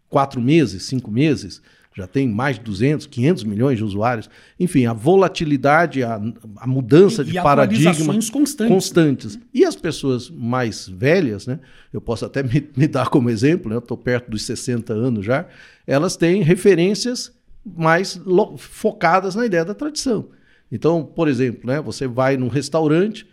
quatro 0.07 0.39
meses, 0.39 0.83
cinco 0.83 1.11
meses, 1.11 1.61
já 1.93 2.07
tem 2.07 2.25
mais 2.25 2.57
de 2.57 2.63
200, 2.63 3.05
500 3.05 3.43
milhões 3.43 3.77
de 3.77 3.83
usuários. 3.83 4.29
Enfim, 4.57 4.85
a 4.85 4.93
volatilidade, 4.93 6.03
a, 6.03 6.21
a 6.55 6.67
mudança 6.67 7.21
e, 7.21 7.25
de 7.25 7.37
e 7.37 7.41
paradigma 7.41 8.13
constantes. 8.31 8.73
constantes. 8.73 9.39
E 9.53 9.65
as 9.65 9.75
pessoas 9.75 10.29
mais 10.29 10.87
velhas, 10.87 11.45
né? 11.47 11.59
Eu 11.91 11.99
posso 11.99 12.23
até 12.23 12.43
me, 12.47 12.65
me 12.77 12.87
dar 12.87 13.09
como 13.09 13.29
exemplo, 13.29 13.69
né? 13.69 13.75
Eu 13.75 13.79
estou 13.79 13.97
perto 13.97 14.31
dos 14.31 14.43
60 14.43 14.93
anos 14.93 15.25
já. 15.25 15.45
Elas 15.85 16.15
têm 16.15 16.41
referências 16.41 17.33
mais 17.65 18.19
focadas 18.57 19.35
na 19.35 19.45
ideia 19.45 19.65
da 19.65 19.73
tradição. 19.73 20.29
Então, 20.71 21.03
por 21.03 21.27
exemplo, 21.27 21.67
né, 21.67 21.81
você 21.81 22.07
vai 22.07 22.37
num 22.37 22.47
restaurante 22.47 23.27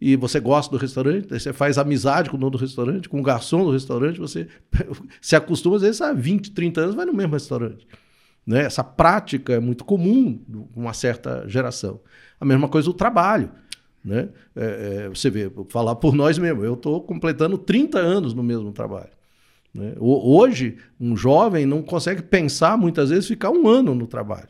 e 0.00 0.14
você 0.16 0.38
gosta 0.38 0.70
do 0.70 0.80
restaurante, 0.80 1.28
você 1.28 1.52
faz 1.52 1.76
amizade 1.78 2.30
com 2.30 2.36
o 2.36 2.40
dono 2.40 2.52
do 2.52 2.58
restaurante, 2.58 3.08
com 3.08 3.18
o 3.18 3.22
garçom 3.22 3.64
do 3.64 3.72
restaurante, 3.72 4.20
você 4.20 4.46
se 5.20 5.34
acostuma, 5.34 5.76
às 5.76 5.82
vezes, 5.82 6.00
há 6.00 6.12
20, 6.12 6.52
30 6.52 6.80
anos, 6.80 6.94
vai 6.94 7.04
no 7.04 7.12
mesmo 7.12 7.32
restaurante. 7.32 7.86
Né? 8.46 8.64
Essa 8.64 8.84
prática 8.84 9.54
é 9.54 9.60
muito 9.60 9.84
comum 9.84 10.38
com 10.72 10.80
uma 10.80 10.92
certa 10.92 11.46
geração. 11.48 12.00
A 12.40 12.44
mesma 12.44 12.68
coisa 12.68 12.88
o 12.88 12.94
trabalho. 12.94 13.50
Né? 14.04 14.28
É, 14.54 15.04
é, 15.04 15.08
você 15.08 15.28
vê, 15.28 15.48
vou 15.48 15.66
falar 15.68 15.96
por 15.96 16.14
nós 16.14 16.38
mesmo, 16.38 16.64
eu 16.64 16.74
estou 16.74 17.02
completando 17.02 17.58
30 17.58 17.98
anos 17.98 18.32
no 18.32 18.42
mesmo 18.42 18.72
trabalho. 18.72 19.17
Né? 19.74 19.94
Hoje, 19.98 20.76
um 21.00 21.16
jovem 21.16 21.66
não 21.66 21.82
consegue 21.82 22.22
pensar, 22.22 22.76
muitas 22.76 23.10
vezes, 23.10 23.26
ficar 23.26 23.50
um 23.50 23.68
ano 23.68 23.94
no 23.94 24.06
trabalho. 24.06 24.48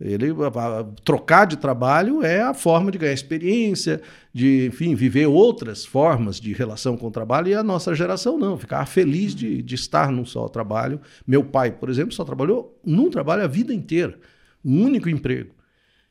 Ele 0.00 0.30
a, 0.30 0.80
a, 0.80 0.84
trocar 1.04 1.46
de 1.46 1.56
trabalho 1.56 2.22
é 2.22 2.42
a 2.42 2.52
forma 2.52 2.90
de 2.90 2.98
ganhar 2.98 3.12
experiência, 3.12 4.02
de, 4.32 4.66
enfim, 4.66 4.94
viver 4.94 5.26
outras 5.26 5.86
formas 5.86 6.40
de 6.40 6.52
relação 6.52 6.96
com 6.96 7.06
o 7.06 7.10
trabalho, 7.10 7.48
e 7.48 7.54
a 7.54 7.62
nossa 7.62 7.94
geração 7.94 8.36
não, 8.36 8.58
ficar 8.58 8.84
feliz 8.86 9.34
de, 9.34 9.62
de 9.62 9.74
estar 9.74 10.10
num 10.10 10.26
só 10.26 10.48
trabalho. 10.48 11.00
Meu 11.26 11.44
pai, 11.44 11.70
por 11.70 11.88
exemplo, 11.88 12.12
só 12.12 12.24
trabalhou 12.24 12.78
num 12.84 13.08
trabalho 13.08 13.44
a 13.44 13.46
vida 13.46 13.72
inteira, 13.72 14.18
um 14.64 14.84
único 14.84 15.08
emprego. 15.08 15.54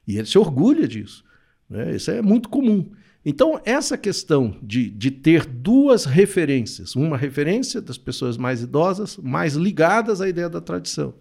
E 0.08 0.18
ele 0.18 0.28
se 0.28 0.38
orgulha 0.38 0.88
disso. 0.88 1.24
Né? 1.70 1.96
Isso 1.96 2.10
é 2.10 2.22
muito 2.22 2.50
comum. 2.50 2.90
Então, 3.26 3.60
essa 3.64 3.98
questão 3.98 4.58
de, 4.62 4.90
de 4.90 5.10
ter 5.10 5.46
duas 5.46 6.04
referências, 6.04 6.96
uma 6.96 7.16
referência 7.16 7.82
das 7.82 7.98
pessoas 7.98 8.36
mais 8.38 8.62
idosas, 8.62 9.18
mais 9.18 9.54
ligadas 9.54 10.20
à 10.20 10.28
ideia 10.28 10.50
da 10.50 10.60
tradição, 10.60 11.14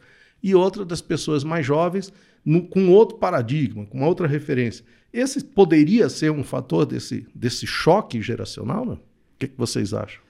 e 0.42 0.54
outra 0.54 0.84
das 0.84 1.00
pessoas 1.00 1.44
mais 1.44 1.64
jovens, 1.64 2.12
no, 2.44 2.66
com 2.66 2.88
outro 2.90 3.18
paradigma, 3.18 3.86
com 3.86 4.02
outra 4.02 4.26
referência. 4.26 4.84
Esse 5.12 5.44
poderia 5.44 6.08
ser 6.08 6.32
um 6.32 6.42
fator 6.42 6.84
desse, 6.84 7.26
desse 7.32 7.66
choque 7.66 8.20
geracional? 8.20 8.84
Né? 8.84 8.94
O 8.94 8.98
que, 9.38 9.46
que 9.46 9.58
vocês 9.58 9.94
acham? 9.94 10.20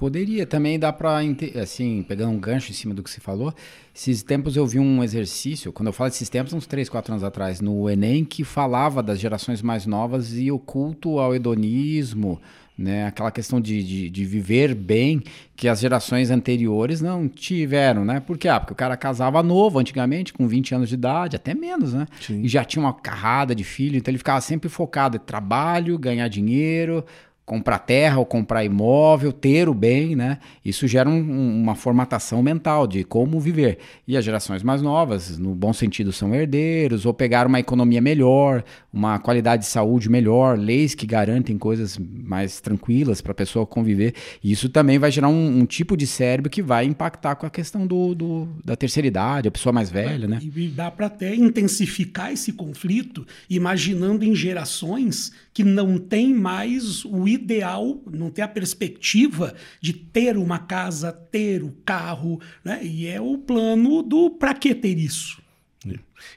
Poderia, 0.00 0.46
também 0.46 0.78
dá 0.78 0.90
para, 0.90 1.18
assim, 1.60 2.02
pegando 2.08 2.32
um 2.32 2.40
gancho 2.40 2.70
em 2.70 2.74
cima 2.74 2.94
do 2.94 3.02
que 3.02 3.10
você 3.10 3.20
falou, 3.20 3.52
esses 3.94 4.22
tempos 4.22 4.56
eu 4.56 4.66
vi 4.66 4.78
um 4.78 5.04
exercício, 5.04 5.70
quando 5.74 5.88
eu 5.88 5.92
falo 5.92 6.08
desses 6.08 6.30
tempos, 6.30 6.54
uns 6.54 6.66
3, 6.66 6.88
4 6.88 7.12
anos 7.12 7.22
atrás, 7.22 7.60
no 7.60 7.86
Enem, 7.86 8.24
que 8.24 8.42
falava 8.42 9.02
das 9.02 9.20
gerações 9.20 9.60
mais 9.60 9.84
novas 9.84 10.32
e 10.38 10.50
o 10.50 10.58
culto 10.58 11.18
ao 11.18 11.34
hedonismo, 11.34 12.40
né? 12.78 13.08
Aquela 13.08 13.30
questão 13.30 13.60
de, 13.60 13.82
de, 13.82 14.08
de, 14.08 14.24
viver 14.24 14.74
bem 14.74 15.22
que 15.54 15.68
as 15.68 15.80
gerações 15.80 16.30
anteriores 16.30 17.02
não 17.02 17.28
tiveram, 17.28 18.02
né? 18.02 18.20
Por 18.20 18.38
quê? 18.38 18.48
Ah, 18.48 18.58
porque 18.58 18.72
o 18.72 18.76
cara 18.76 18.96
casava 18.96 19.42
novo 19.42 19.78
antigamente, 19.78 20.32
com 20.32 20.48
20 20.48 20.76
anos 20.76 20.88
de 20.88 20.94
idade, 20.94 21.36
até 21.36 21.52
menos, 21.52 21.92
né? 21.92 22.06
Sim. 22.22 22.40
E 22.40 22.48
já 22.48 22.64
tinha 22.64 22.82
uma 22.82 22.94
carrada 22.94 23.54
de 23.54 23.64
filho, 23.64 23.98
então 23.98 24.10
ele 24.10 24.16
ficava 24.16 24.40
sempre 24.40 24.70
focado 24.70 25.18
em 25.18 25.20
trabalho, 25.20 25.98
ganhar 25.98 26.26
dinheiro, 26.28 27.04
comprar 27.50 27.80
terra 27.80 28.20
ou 28.20 28.24
comprar 28.24 28.64
imóvel, 28.64 29.32
ter 29.32 29.68
o 29.68 29.74
bem, 29.74 30.14
né? 30.14 30.38
Isso 30.64 30.86
gera 30.86 31.10
um, 31.10 31.60
uma 31.60 31.74
formatação 31.74 32.40
mental 32.44 32.86
de 32.86 33.02
como 33.02 33.40
viver. 33.40 33.78
E 34.06 34.16
as 34.16 34.24
gerações 34.24 34.62
mais 34.62 34.80
novas, 34.80 35.36
no 35.36 35.52
bom 35.52 35.72
sentido, 35.72 36.12
são 36.12 36.32
herdeiros, 36.32 37.04
ou 37.04 37.12
pegar 37.12 37.48
uma 37.48 37.58
economia 37.58 38.00
melhor, 38.00 38.62
uma 38.92 39.18
qualidade 39.18 39.64
de 39.64 39.68
saúde 39.68 40.08
melhor, 40.08 40.56
leis 40.56 40.94
que 40.94 41.04
garantem 41.04 41.58
coisas 41.58 41.98
mais 41.98 42.60
tranquilas 42.60 43.20
para 43.20 43.32
a 43.32 43.34
pessoa 43.34 43.66
conviver. 43.66 44.14
E 44.44 44.52
isso 44.52 44.68
também 44.68 45.00
vai 45.00 45.10
gerar 45.10 45.28
um, 45.28 45.58
um, 45.58 45.66
tipo 45.66 45.96
de 45.96 46.06
cérebro 46.06 46.48
que 46.48 46.62
vai 46.62 46.84
impactar 46.84 47.34
com 47.34 47.46
a 47.46 47.50
questão 47.50 47.84
do, 47.84 48.14
do 48.14 48.48
da 48.64 48.76
terceira 48.76 49.08
idade, 49.08 49.48
a 49.48 49.50
pessoa 49.50 49.72
mais 49.72 49.90
velha, 49.90 50.28
né? 50.28 50.38
E 50.40 50.68
dá 50.68 50.88
para 50.88 51.06
até 51.06 51.34
intensificar 51.34 52.32
esse 52.32 52.52
conflito, 52.52 53.26
imaginando 53.48 54.24
em 54.24 54.36
gerações 54.36 55.32
que 55.52 55.64
não 55.64 55.98
têm 55.98 56.32
mais 56.32 57.04
o 57.04 57.26
ideal, 57.26 58.00
não 58.10 58.30
tem 58.30 58.44
a 58.44 58.48
perspectiva 58.48 59.54
de 59.80 59.92
ter 59.92 60.36
uma 60.36 60.58
casa, 60.58 61.12
ter 61.12 61.62
o 61.62 61.72
carro, 61.84 62.40
né? 62.64 62.80
E 62.84 63.06
é 63.06 63.20
o 63.20 63.36
plano 63.36 64.02
do 64.02 64.30
para 64.30 64.54
que 64.54 64.74
ter 64.74 64.96
isso. 64.96 65.40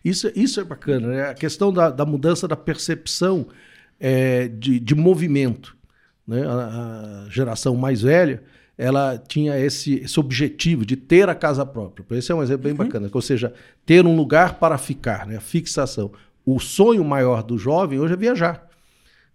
Isso, 0.03 0.31
isso 0.35 0.59
é 0.59 0.63
bacana, 0.63 1.07
né? 1.07 1.29
A 1.29 1.33
questão 1.33 1.71
da, 1.71 1.89
da 1.89 2.05
mudança 2.05 2.47
da 2.47 2.55
percepção 2.55 3.47
é, 3.99 4.47
de, 4.47 4.79
de 4.79 4.95
movimento. 4.95 5.75
Né? 6.27 6.45
A, 6.45 7.25
a, 7.25 7.29
geração 7.29 7.75
mais 7.75 8.01
velha 8.01 8.43
ela 8.77 9.17
tinha 9.17 9.57
esse, 9.59 9.95
esse 9.95 10.19
objetivo 10.19 10.85
de 10.85 10.95
ter 10.95 11.29
a 11.29 11.35
casa 11.35 11.65
própria. 11.65 12.05
Esse 12.17 12.31
é 12.31 12.35
um 12.35 12.41
exemplo 12.41 12.63
bem 12.63 12.71
uhum. 12.71 12.77
bacana, 12.77 13.09
ou 13.11 13.21
seja, 13.21 13.53
ter 13.85 14.05
um 14.05 14.15
lugar 14.15 14.55
para 14.55 14.77
ficar, 14.77 15.27
né? 15.27 15.37
a 15.37 15.41
fixação. 15.41 16.11
O 16.45 16.59
sonho 16.59 17.03
maior 17.03 17.43
do 17.43 17.57
jovem 17.57 17.99
hoje 17.99 18.13
é 18.13 18.17
viajar. 18.17 18.67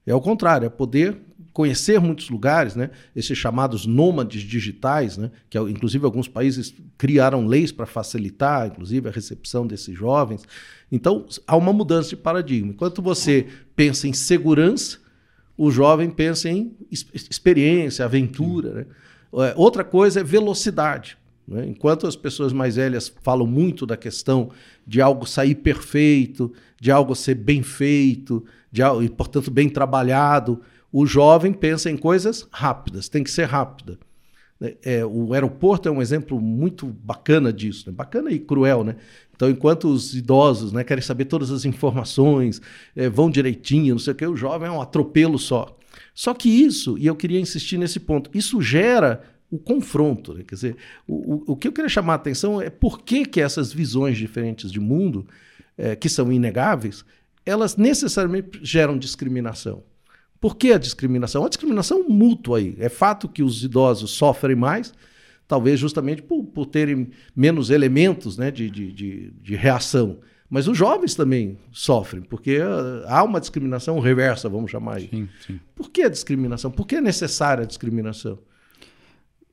É 0.09 0.15
o 0.15 0.21
contrário, 0.21 0.67
é 0.67 0.71
poder 0.71 1.17
conhecer 1.53 2.00
muitos 2.00 2.31
lugares, 2.31 2.77
né? 2.77 2.91
esses 3.17 3.37
chamados 3.37 3.85
nômades 3.85 4.43
digitais, 4.43 5.17
né? 5.17 5.31
que 5.50 5.59
inclusive 5.59 6.05
alguns 6.05 6.29
países 6.29 6.73
criaram 6.97 7.47
leis 7.47 7.73
para 7.73 7.85
facilitar, 7.85 8.69
inclusive, 8.69 9.09
a 9.09 9.11
recepção 9.11 9.67
desses 9.67 9.97
jovens. 9.97 10.45
Então, 10.91 11.27
há 11.47 11.57
uma 11.57 11.73
mudança 11.73 12.11
de 12.11 12.17
paradigma. 12.17 12.71
Enquanto 12.71 13.03
você 13.03 13.49
pensa 13.75 14.07
em 14.07 14.12
segurança, 14.12 14.99
o 15.57 15.71
jovem 15.71 16.09
pensa 16.09 16.49
em 16.49 16.77
experiência, 16.91 18.05
aventura. 18.05 18.73
Né? 18.73 18.87
É, 19.49 19.55
outra 19.57 19.83
coisa 19.83 20.21
é 20.21 20.25
velocidade. 20.25 21.19
Né? 21.49 21.67
Enquanto 21.67 22.07
as 22.07 22.14
pessoas 22.14 22.52
mais 22.52 22.76
velhas 22.76 23.12
falam 23.23 23.47
muito 23.47 23.87
da 23.87 23.97
questão 23.97 24.50
de 24.87 25.00
algo 25.00 25.26
sair 25.26 25.55
perfeito, 25.55 26.52
de 26.78 26.90
algo 26.90 27.14
ser 27.14 27.35
bem 27.35 27.62
feito, 27.62 28.45
de 28.71 28.83
algo, 28.83 29.02
e 29.02 29.09
portanto 29.09 29.50
bem 29.50 29.69
trabalhado, 29.69 30.61
o 30.93 31.07
jovem 31.07 31.52
pensa 31.52 31.90
em 31.90 31.97
coisas 31.97 32.47
rápidas, 32.52 33.09
tem 33.09 33.25
que 33.25 33.31
ser 33.31 33.45
rápida. 33.45 33.99
É, 34.61 34.76
é 34.83 35.07
o 35.07 35.33
aeroporto 35.33 35.88
é 35.88 35.93
um 35.93 36.02
exemplo 36.02 36.40
muito 36.40 36.87
bacana 36.87 37.52
disso, 37.52 37.85
né? 37.88 37.95
bacana 37.97 38.31
e 38.31 38.38
cruel, 38.38 38.85
né? 38.85 38.97
Então, 39.35 39.49
enquanto 39.49 39.88
os 39.88 40.14
idosos 40.17 40.73
né, 40.73 40.83
querem 40.83 41.02
saber 41.02 41.26
todas 41.26 41.52
as 41.52 41.64
informações, 41.64 42.61
é, 42.97 43.09
vão 43.09 43.31
direitinho, 43.31 43.95
não 43.95 43.99
sei 44.00 44.12
o 44.12 44.17
que, 44.17 44.26
o 44.26 44.37
jovem 44.37 44.69
é 44.69 44.73
um 44.73 44.83
atropelo 44.83 45.38
só. 45.38 45.76
Só 46.12 46.35
que 46.35 46.49
isso, 46.49 46.99
e 46.99 47.07
eu 47.07 47.14
queria 47.14 47.38
insistir 47.38 47.78
nesse 47.78 48.00
ponto, 48.00 48.28
isso 48.35 48.61
gera 48.61 49.23
o 49.50 49.59
confronto. 49.59 50.35
Né? 50.35 50.45
Quer 50.47 50.55
dizer, 50.55 50.76
o, 51.07 51.35
o, 51.35 51.52
o, 51.52 51.57
que 51.57 51.69
eu 51.69 51.73
queria 51.73 51.88
chamar 51.88 52.14
a 52.14 52.17
atenção 52.17 52.61
é 52.61 52.71
por 52.71 53.02
que, 53.02 53.25
que 53.25 53.40
essas 53.40 53.73
visões 53.73 54.19
diferentes 54.19 54.71
de 54.71 54.81
mundo, 54.81 55.26
é, 55.76 55.97
que 55.97 56.09
são 56.09 56.33
inegáveis, 56.33 57.05
elas 57.45 57.76
necessariamente 57.76 58.61
geram 58.62 58.99
discriminação. 58.99 59.83
Por 60.40 60.57
que 60.57 60.73
a 60.73 60.78
discriminação? 60.78 61.45
A 61.45 61.49
discriminação 61.49 62.05
mútua 62.09 62.59
aí. 62.59 62.76
É 62.78 62.88
fato 62.88 63.28
que 63.28 63.43
os 63.43 63.64
idosos 63.64 64.12
sofrem 64.12 64.55
mais, 64.55 64.93
talvez 65.49 65.81
justamente 65.81 66.23
por, 66.23 66.45
por 66.45 66.67
terem 66.67 67.11
menos 67.35 67.71
elementos 67.71 68.37
né, 68.37 68.50
de, 68.50 68.71
de, 68.71 68.93
de, 68.93 69.31
de 69.31 69.57
reação. 69.57 70.19
Mas 70.49 70.69
os 70.69 70.78
jovens 70.78 71.14
também 71.14 71.59
sofrem, 71.73 72.23
porque 72.23 72.59
há 73.07 73.23
uma 73.23 73.40
discriminação 73.40 73.99
reversa, 73.99 74.49
vamos 74.49 74.71
chamar 74.71 74.97
aí. 74.97 75.09
Sim, 75.09 75.28
sim. 75.47 75.61
Por 75.75 75.90
que 75.90 76.02
a 76.02 76.09
discriminação? 76.09 76.71
Por 76.71 76.87
que 76.87 76.97
é 76.97 77.00
necessária 77.00 77.64
a 77.64 77.67
discriminação? 77.67 78.38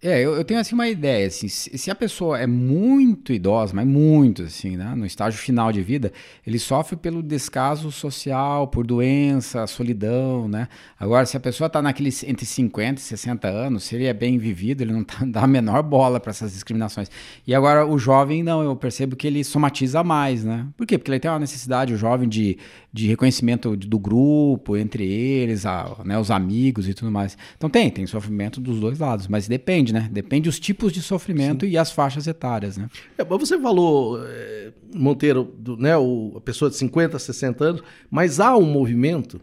É, 0.01 0.21
eu, 0.21 0.35
eu, 0.35 0.43
tenho 0.43 0.59
assim 0.59 0.75
uma 0.75 0.87
ideia, 0.87 1.25
assim, 1.25 1.47
se, 1.47 1.75
se, 1.77 1.89
a 1.89 1.95
pessoa 1.95 2.37
é 2.37 2.45
muito 2.45 3.33
idosa, 3.33 3.73
mas 3.73 3.87
muito 3.87 4.43
assim, 4.43 4.75
né, 4.77 4.93
no 4.93 5.05
estágio 5.05 5.39
final 5.39 5.71
de 5.71 5.81
vida, 5.81 6.11
ele 6.45 6.59
sofre 6.59 6.95
pelo 6.95 7.23
descaso 7.23 7.91
social, 7.91 8.67
por 8.67 8.85
doença, 8.85 9.65
solidão, 9.65 10.47
né? 10.47 10.67
Agora, 10.99 11.25
se 11.25 11.35
a 11.35 11.39
pessoa 11.39 11.67
está 11.67 11.81
naqueles 11.81 12.23
entre 12.23 12.45
50 12.45 12.99
e 12.99 13.03
60 13.03 13.47
anos, 13.47 13.85
se 13.85 13.95
ele 13.95 14.05
é 14.05 14.13
bem 14.13 14.37
vivido, 14.37 14.81
ele 14.81 14.93
não 14.93 15.03
tá, 15.03 15.17
dá 15.25 15.41
a 15.41 15.47
menor 15.47 15.81
bola 15.81 16.19
para 16.19 16.29
essas 16.29 16.53
discriminações. 16.53 17.09
E 17.47 17.55
agora 17.55 17.85
o 17.87 17.97
jovem 17.97 18.43
não, 18.43 18.61
eu 18.61 18.75
percebo 18.75 19.15
que 19.15 19.25
ele 19.25 19.43
somatiza 19.43 20.03
mais, 20.03 20.43
né? 20.43 20.67
Por 20.77 20.85
quê? 20.85 20.97
Porque 20.97 21.09
ele 21.09 21.19
tem 21.19 21.31
uma 21.31 21.39
necessidade, 21.39 21.93
o 21.93 21.97
jovem, 21.97 22.29
de, 22.29 22.59
de 22.93 23.07
reconhecimento 23.07 23.75
do 23.75 23.97
grupo, 23.97 24.77
entre 24.77 25.05
eles, 25.05 25.65
a, 25.65 25.97
né, 26.05 26.19
os 26.19 26.29
amigos 26.29 26.87
e 26.87 26.93
tudo 26.93 27.11
mais. 27.11 27.37
Então 27.57 27.69
tem, 27.69 27.89
tem 27.89 28.05
sofrimento 28.05 28.61
dos 28.61 28.79
dois 28.79 28.99
lados, 28.99 29.27
mas 29.27 29.47
depende, 29.47 29.84
né? 29.93 30.09
Depende 30.11 30.49
dos 30.49 30.59
tipos 30.59 30.91
de 30.91 31.01
sofrimento 31.01 31.65
Sim. 31.65 31.71
e 31.71 31.77
as 31.77 31.91
faixas 31.91 32.27
etárias, 32.27 32.77
né? 32.77 32.89
É, 33.17 33.23
você 33.23 33.59
falou, 33.59 34.23
é, 34.23 34.71
Monteiro, 34.93 35.43
do, 35.57 35.77
né, 35.77 35.97
o, 35.97 36.33
a 36.37 36.41
pessoa 36.41 36.69
de 36.69 36.77
50, 36.77 37.17
60 37.17 37.63
anos, 37.63 37.83
mas 38.09 38.39
há 38.39 38.55
um 38.55 38.65
movimento 38.65 39.39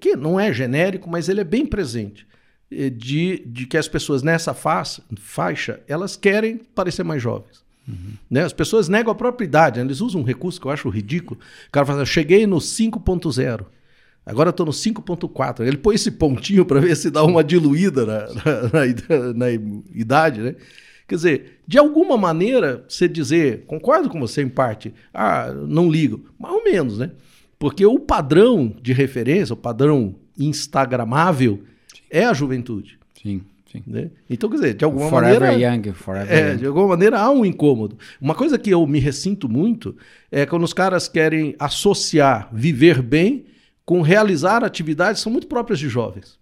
que 0.00 0.16
não 0.16 0.38
é 0.38 0.52
genérico, 0.52 1.08
mas 1.08 1.28
ele 1.28 1.40
é 1.40 1.44
bem 1.44 1.64
presente, 1.64 2.26
é, 2.70 2.90
de, 2.90 3.42
de 3.46 3.66
que 3.66 3.76
as 3.76 3.88
pessoas 3.88 4.22
nessa 4.22 4.52
faixa, 4.54 5.02
faixa 5.16 5.80
elas 5.88 6.16
querem 6.16 6.58
parecer 6.74 7.02
mais 7.02 7.22
jovens. 7.22 7.64
Uhum. 7.88 8.12
Né? 8.30 8.42
As 8.42 8.52
pessoas 8.52 8.88
negam 8.88 9.10
a 9.10 9.14
própria 9.14 9.46
idade, 9.46 9.78
né? 9.78 9.86
eles 9.86 10.00
usam 10.00 10.20
um 10.20 10.24
recurso 10.24 10.60
que 10.60 10.66
eu 10.66 10.70
acho 10.70 10.88
ridículo. 10.88 11.40
O 11.68 11.70
cara 11.70 11.86
fala, 11.86 12.02
eu 12.02 12.06
cheguei 12.06 12.46
no 12.46 12.56
5.0. 12.58 13.64
Agora 14.28 14.50
estou 14.50 14.66
no 14.66 14.72
5.4. 14.72 15.66
Ele 15.66 15.78
põe 15.78 15.94
esse 15.94 16.10
pontinho 16.10 16.64
para 16.66 16.80
ver 16.80 16.94
se 16.96 17.10
dá 17.10 17.24
uma 17.24 17.42
diluída 17.42 18.04
na, 18.04 18.26
na, 18.28 18.62
na, 19.08 19.32
na, 19.32 19.50
idade, 19.94 20.40
né? 20.42 20.54
Quer 21.08 21.14
dizer, 21.14 21.60
de 21.66 21.78
alguma 21.78 22.18
maneira, 22.18 22.84
você 22.86 23.08
dizer, 23.08 23.64
concordo 23.66 24.10
com 24.10 24.20
você 24.20 24.42
em 24.42 24.48
parte, 24.48 24.92
ah, 25.14 25.50
não 25.66 25.90
ligo, 25.90 26.26
mais 26.38 26.54
ou 26.54 26.62
menos, 26.62 26.98
né? 26.98 27.10
Porque 27.58 27.86
o 27.86 27.98
padrão 27.98 28.74
de 28.82 28.92
referência, 28.92 29.54
o 29.54 29.56
padrão 29.56 30.14
instagramável, 30.38 31.62
Sim. 31.90 32.02
é 32.10 32.26
a 32.26 32.34
juventude. 32.34 32.98
Sim. 33.22 33.40
Sim. 33.72 33.82
Né? 33.86 34.10
Então, 34.28 34.50
quer 34.50 34.56
dizer, 34.56 34.74
de 34.74 34.84
alguma 34.84 35.08
forever 35.08 35.40
maneira. 35.40 35.74
Young, 35.74 35.92
forever 35.92 36.30
é, 36.30 36.50
young. 36.50 36.56
De 36.58 36.66
alguma 36.66 36.88
maneira 36.88 37.18
há 37.18 37.30
um 37.30 37.44
incômodo. 37.46 37.96
Uma 38.20 38.34
coisa 38.34 38.58
que 38.58 38.70
eu 38.70 38.86
me 38.86 38.98
ressinto 38.98 39.48
muito 39.48 39.96
é 40.30 40.44
quando 40.44 40.64
os 40.64 40.74
caras 40.74 41.08
querem 41.08 41.54
associar 41.58 42.48
viver 42.52 43.00
bem 43.00 43.46
com 43.88 44.02
realizar 44.02 44.62
atividades 44.62 45.20
que 45.20 45.22
são 45.22 45.32
muito 45.32 45.46
próprias 45.46 45.78
de 45.78 45.88
jovens. 45.88 46.38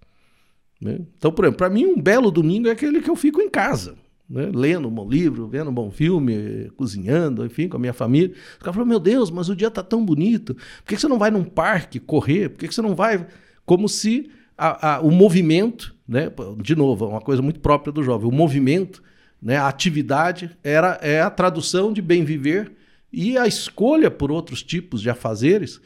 Né? 0.80 0.98
Então, 1.16 1.30
por 1.30 1.44
exemplo, 1.44 1.58
para 1.58 1.70
mim, 1.70 1.86
um 1.86 2.02
belo 2.02 2.28
domingo 2.28 2.66
é 2.66 2.72
aquele 2.72 3.00
que 3.00 3.08
eu 3.08 3.14
fico 3.14 3.40
em 3.40 3.48
casa. 3.48 3.94
Né? 4.28 4.50
Lendo 4.52 4.88
um 4.88 4.90
bom 4.90 5.08
livro, 5.08 5.46
vendo 5.46 5.70
um 5.70 5.72
bom 5.72 5.88
filme, 5.88 6.68
cozinhando, 6.76 7.46
enfim, 7.46 7.68
com 7.68 7.76
a 7.76 7.78
minha 7.78 7.92
família. 7.92 8.34
Os 8.34 8.58
caras 8.58 8.74
falam, 8.74 8.88
meu 8.88 8.98
Deus, 8.98 9.30
mas 9.30 9.48
o 9.48 9.54
dia 9.54 9.68
está 9.68 9.80
tão 9.80 10.04
bonito. 10.04 10.56
Por 10.56 10.88
que 10.88 10.96
você 10.96 11.06
não 11.06 11.20
vai 11.20 11.30
num 11.30 11.44
parque 11.44 12.00
correr? 12.00 12.48
Por 12.48 12.58
que 12.58 12.74
você 12.74 12.82
não 12.82 12.96
vai... 12.96 13.24
Como 13.64 13.88
se 13.88 14.28
a, 14.58 14.94
a, 14.94 15.00
o 15.00 15.12
movimento, 15.12 15.94
né? 16.08 16.32
de 16.60 16.74
novo, 16.74 17.04
é 17.04 17.08
uma 17.10 17.20
coisa 17.20 17.42
muito 17.42 17.60
própria 17.60 17.92
do 17.92 18.02
jovem, 18.02 18.28
o 18.28 18.32
movimento, 18.32 19.00
né? 19.40 19.56
a 19.56 19.68
atividade 19.68 20.50
era, 20.64 20.98
é 21.00 21.20
a 21.20 21.30
tradução 21.30 21.92
de 21.92 22.02
bem 22.02 22.24
viver 22.24 22.72
e 23.12 23.38
a 23.38 23.46
escolha 23.46 24.10
por 24.10 24.32
outros 24.32 24.64
tipos 24.64 25.00
de 25.00 25.08
afazeres 25.08 25.80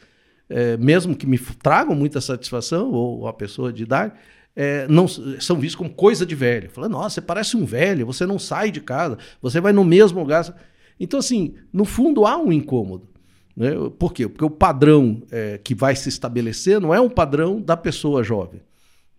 é, 0.51 0.77
mesmo 0.77 1.15
que 1.15 1.25
me 1.25 1.39
tragam 1.39 1.95
muita 1.95 2.19
satisfação, 2.19 2.91
ou 2.91 3.27
a 3.27 3.33
pessoa 3.33 3.71
de 3.71 3.83
idade, 3.83 4.13
é, 4.55 4.85
não, 4.87 5.07
são 5.07 5.57
vistos 5.57 5.75
como 5.75 5.89
coisa 5.89 6.25
de 6.25 6.35
velho. 6.35 6.69
Falando, 6.69 6.91
nossa, 6.91 7.15
você 7.15 7.21
parece 7.21 7.55
um 7.55 7.65
velho, 7.65 8.05
você 8.05 8.25
não 8.25 8.37
sai 8.37 8.69
de 8.69 8.81
casa, 8.81 9.17
você 9.41 9.61
vai 9.61 9.71
no 9.71 9.83
mesmo 9.83 10.19
lugar. 10.19 10.53
Então, 10.99 11.19
assim, 11.19 11.55
no 11.71 11.85
fundo 11.85 12.25
há 12.25 12.37
um 12.37 12.51
incômodo. 12.51 13.07
Né? 13.55 13.71
Por 13.97 14.13
quê? 14.13 14.27
Porque 14.27 14.43
o 14.43 14.49
padrão 14.49 15.23
é, 15.31 15.57
que 15.57 15.73
vai 15.73 15.95
se 15.95 16.09
estabelecer 16.09 16.79
não 16.81 16.93
é 16.93 16.99
um 16.99 17.09
padrão 17.09 17.61
da 17.61 17.77
pessoa 17.77 18.23
jovem. 18.23 18.61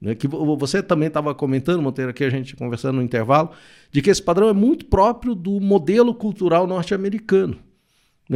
Né? 0.01 0.15
Que 0.15 0.29
você 0.29 0.83
também 0.83 1.09
estava 1.09 1.35
comentando, 1.35 1.81
Monteiro, 1.81 2.11
aqui 2.11 2.25
a 2.25 2.31
gente 2.31 2.55
conversando 2.57 2.97
no 2.97 3.03
intervalo, 3.03 3.51
de 3.91 4.03
que 4.03 4.11
esse 4.11 4.23
padrão 4.23 4.49
é 4.49 4.53
muito 4.53 4.85
próprio 4.85 5.35
do 5.35 5.61
modelo 5.61 6.15
cultural 6.15 6.67
norte-americano. 6.67 7.57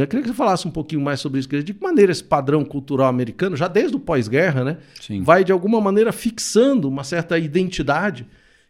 Eu 0.01 0.07
queria 0.07 0.21
que 0.21 0.29
você 0.29 0.35
falasse 0.35 0.67
um 0.67 0.71
pouquinho 0.71 1.01
mais 1.01 1.19
sobre 1.19 1.39
isso. 1.39 1.49
De 1.49 1.73
que 1.73 1.81
maneira 1.81 2.11
esse 2.11 2.23
padrão 2.23 2.63
cultural 2.63 3.07
americano, 3.07 3.55
já 3.57 3.67
desde 3.67 3.95
o 3.95 3.99
pós-guerra, 3.99 4.63
né, 4.63 4.77
vai 5.21 5.43
de 5.43 5.51
alguma 5.51 5.81
maneira 5.81 6.11
fixando 6.11 6.87
uma 6.87 7.03
certa 7.03 7.37
identidade 7.37 8.25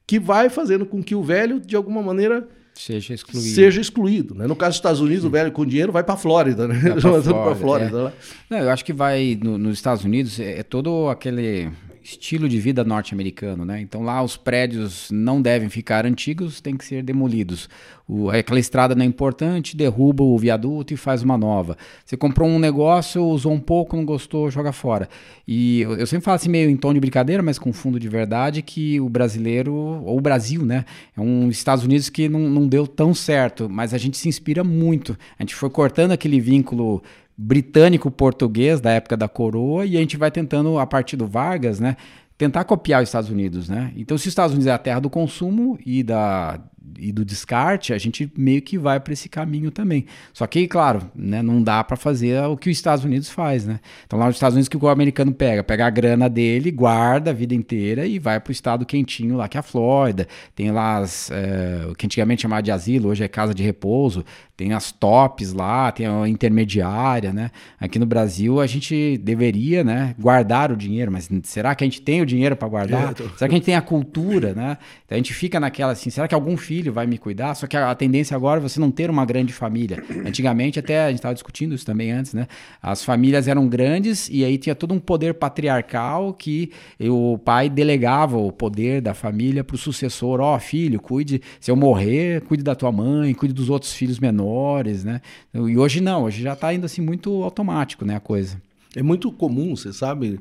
que 0.06 0.20
vai 0.20 0.50
fazendo 0.50 0.86
com 0.86 1.04
que 1.04 1.13
o 1.13 1.22
velho, 1.22 1.60
de 1.60 1.76
alguma 1.76 2.02
maneira, 2.02 2.48
seja 2.74 3.13
excluído. 3.13 3.50
Seja 3.50 3.82
excluído 3.82 4.36
né? 4.36 4.48
No 4.48 4.56
caso 4.56 4.72
dos 4.72 4.78
Estados 4.78 5.02
Unidos, 5.02 5.24
Sim. 5.24 5.28
o 5.28 5.32
velho 5.32 5.52
com 5.52 5.66
dinheiro 5.66 5.92
vai 5.92 6.04
para 6.04 6.13
a 6.13 6.18
Flórida. 6.18 6.68
Né? 6.68 6.76
Vai 6.76 7.02
para 7.02 7.02
Flórida. 7.56 7.56
Flórida 7.56 8.00
é. 8.00 8.04
Né? 8.04 8.12
Não, 8.50 8.58
eu 8.60 8.70
acho 8.70 8.86
que 8.86 8.94
vai 8.94 9.38
no, 9.42 9.58
nos 9.58 9.74
Estados 9.74 10.06
Unidos 10.06 10.40
é, 10.40 10.60
é 10.60 10.63
todo 10.63 11.10
aquele 11.10 11.70
estilo 12.08 12.48
de 12.48 12.58
vida 12.58 12.86
norte-americano, 12.86 13.65
né? 13.65 13.82
Então 13.82 14.02
lá 14.02 14.24
os 14.24 14.38
prédios 14.38 15.10
não 15.12 15.41
devem 15.41 15.67
ficar 15.67 16.06
antigos, 16.06 16.62
tem 16.62 16.78
que 16.78 16.86
ser 16.86 17.04
demolidos. 17.04 17.70
O, 18.08 18.30
aquela 18.30 18.60
estrada 18.60 18.96
não 18.96 19.04
é 19.04 19.06
importante, 19.06 19.76
derruba 19.76 20.24
o 20.24 20.38
viaduto 20.38 20.93
e 20.93 20.98
faz 20.98 21.22
uma 21.22 21.38
nova. 21.38 21.78
Você 22.06 22.15
comprou 22.15 22.48
um 22.48 22.60
negócio, 22.60 23.22
usou 23.22 23.52
um 23.52 23.60
pouco, 23.60 23.98
não 23.98 24.06
gostou, 24.06 24.50
joga 24.50 24.72
fora. 24.72 25.10
E 25.46 25.82
eu, 25.82 25.98
eu 25.98 26.08
sempre 26.08 26.24
falo 26.24 26.36
assim 26.36 26.48
meio 26.50 26.70
em 26.70 26.78
tom 26.78 26.93
de 26.93 27.00
brincadeira, 27.02 27.43
mas 27.43 27.60
com 27.60 27.74
fundo 27.74 28.00
de 28.00 28.08
verdade, 28.08 28.62
que 28.62 29.02
o 29.02 29.10
brasileiro, 29.10 29.74
ou 29.74 30.17
o 30.17 30.22
Brasil, 30.22 30.65
né? 30.65 30.86
É 31.15 31.20
um 31.20 31.50
Estados 31.50 31.84
Unidos 31.84 32.10
que 32.10 32.30
não, 32.30 32.39
não 32.39 32.67
deu 32.70 32.88
tão 32.88 33.13
certo, 33.13 33.70
mas 33.70 33.93
a 33.93 33.98
gente 33.98 34.17
se 34.17 34.30
inspira 34.30 34.63
muito. 34.63 35.17
A 35.38 35.43
gente 35.43 35.56
foi 35.56 35.70
cortando 35.70 36.12
aquele 36.12 36.39
vínculo 36.39 37.04
britânico-português 37.38 38.82
da 38.82 38.91
época 38.91 39.15
da 39.15 39.30
coroa 39.30 39.86
e 39.86 39.95
a 39.95 40.00
gente 40.00 40.17
vai 40.17 40.32
tentando, 40.32 40.80
a 40.80 40.88
partir 40.88 41.15
do 41.15 41.28
Vargas, 41.28 41.80
né, 41.80 41.95
tentar 42.38 42.63
copiar 42.63 43.04
os 43.04 43.10
Estados 43.10 43.30
Unidos, 43.30 43.69
né? 43.69 43.91
Então, 43.95 44.17
se 44.17 44.23
os 44.23 44.32
Estados 44.32 44.54
Unidos 44.54 44.67
é 44.67 44.71
a 44.71 44.78
terra 44.78 45.00
do 45.00 45.10
consumo 45.10 45.78
e 45.86 46.04
da 46.04 46.60
e 46.97 47.12
do 47.12 47.26
descarte, 47.26 47.93
a 47.93 47.97
gente 47.97 48.32
meio 48.38 48.62
que 48.62 48.78
vai 48.78 49.00
para 49.00 49.13
esse 49.13 49.28
caminho 49.30 49.71
também. 49.71 50.06
Só 50.34 50.45
que, 50.47 50.67
claro, 50.67 51.10
né, 51.15 51.41
não 51.41 51.62
dá 51.62 51.84
para 51.84 51.97
fazer 51.97 52.41
o 52.43 52.56
que 52.56 52.69
os 52.69 52.78
Estados 52.78 53.04
Unidos 53.04 53.30
faz, 53.30 53.65
né? 53.65 53.80
Então 54.06 54.17
lá 54.17 54.28
nos 54.28 54.36
Estados 54.36 54.56
Unidos 54.56 54.67
o 54.67 54.71
que 54.71 54.78
o 54.78 54.89
americano 54.89 55.34
pega? 55.34 55.63
Pega 55.63 55.86
a 55.86 55.89
grana 55.89 56.30
dele, 56.30 56.71
guarda 56.71 57.32
a 57.32 57.34
vida 57.34 57.54
inteira 57.54 58.06
e 58.06 58.19
vai 58.19 58.39
para 58.39 58.50
o 58.50 58.52
estado 58.52 58.86
quentinho 58.86 59.36
lá 59.38 59.47
que 59.47 59.58
é 59.58 59.60
a 59.60 59.63
Flórida. 59.63 60.28
Tem 60.56 60.71
lá 60.71 60.97
as, 60.97 61.30
é, 61.32 61.88
o 61.89 61.95
que 61.95 62.06
antigamente 62.06 62.41
chamava 62.41 62.62
de 62.63 62.71
asilo, 62.71 63.10
hoje 63.10 63.23
é 63.23 63.28
casa 63.28 63.54
de 63.54 63.63
repouso. 63.63 64.23
Tem 64.56 64.73
as 64.73 64.91
tops 64.91 65.54
lá, 65.54 65.91
tem 65.91 66.08
a 66.08 66.28
intermediária, 66.28 67.32
né? 67.32 67.52
Aqui 67.80 68.00
no 68.00 68.08
Brasil 68.08 68.60
a 68.60 68.65
gente 68.65 69.15
deveria, 69.19 69.84
né, 69.84 70.15
guardar 70.17 70.71
o 70.71 70.76
dinheiro, 70.76 71.12
mas 71.12 71.30
será 71.43 71.76
que 71.76 71.84
a 71.84 71.88
gente 71.88 72.02
tem 72.02 72.23
o 72.23 72.26
dinheiro 72.26 72.56
para 72.56 72.67
guardar? 72.67 73.12
É, 73.12 73.13
tô... 73.13 73.23
Será 73.30 73.47
que 73.47 73.54
a 73.54 73.58
gente 73.58 73.65
tem 73.65 73.76
a 73.76 73.82
cultura, 73.82 74.56
né? 74.56 74.80
Então 75.06 75.15
a 75.15 75.19
gente 75.19 75.32
fica 75.32 75.60
naquela 75.60 75.91
assim, 75.91 76.10
será 76.10 76.28
que 76.28 76.34
algum 76.34 76.58
filho 76.58 76.77
filho 76.78 76.94
vai 76.94 77.08
me 77.08 77.18
cuidar. 77.18 77.56
Só 77.56 77.66
que 77.66 77.76
a, 77.76 77.90
a 77.90 77.96
tendência 77.96 78.36
agora 78.36 78.60
é 78.60 78.62
você 78.62 78.80
não 78.80 78.92
ter 78.92 79.10
uma 79.10 79.26
grande 79.26 79.52
família. 79.52 80.04
Antigamente, 80.26 80.78
até 80.78 81.06
a 81.06 81.10
gente 81.10 81.18
estava 81.18 81.34
discutindo 81.34 81.74
isso 81.74 81.86
também 81.86 82.12
antes, 82.12 82.34
né? 82.34 82.48
As 82.82 83.04
famílias 83.04 83.48
eram 83.48 83.68
grandes 83.68 84.30
e 84.32 84.46
aí 84.46 84.58
tinha 84.58 84.76
todo 84.76 84.94
um 84.94 85.00
poder 85.00 85.34
patriarcal 85.34 86.34
que 86.34 86.72
o 87.00 87.38
pai 87.40 87.70
delegava 87.70 88.38
o 88.38 88.52
poder 88.52 89.02
da 89.02 89.13
família 89.13 89.63
para 89.63 89.76
o 89.76 89.78
sucessor. 89.78 90.40
Ó, 90.40 90.56
oh, 90.56 90.60
filho, 90.60 91.00
cuide, 91.00 91.42
se 91.60 91.72
eu 91.72 91.76
morrer, 91.76 92.42
cuide 92.42 92.63
da 92.63 92.76
tua 92.76 92.92
mãe, 92.92 93.34
cuide 93.34 93.54
dos 93.54 93.70
outros 93.70 93.94
filhos 93.94 94.20
menores, 94.20 95.04
né? 95.04 95.22
E 95.54 95.78
hoje 95.78 96.00
não, 96.00 96.24
hoje 96.24 96.44
já 96.44 96.54
está 96.54 96.74
indo 96.74 96.86
assim 96.86 97.02
muito 97.02 97.44
automático, 97.44 98.06
né, 98.06 98.16
a 98.16 98.20
coisa. 98.20 98.62
É 98.96 99.02
muito 99.02 99.32
comum, 99.32 99.76
você 99.76 99.92
sabe, 99.92 100.40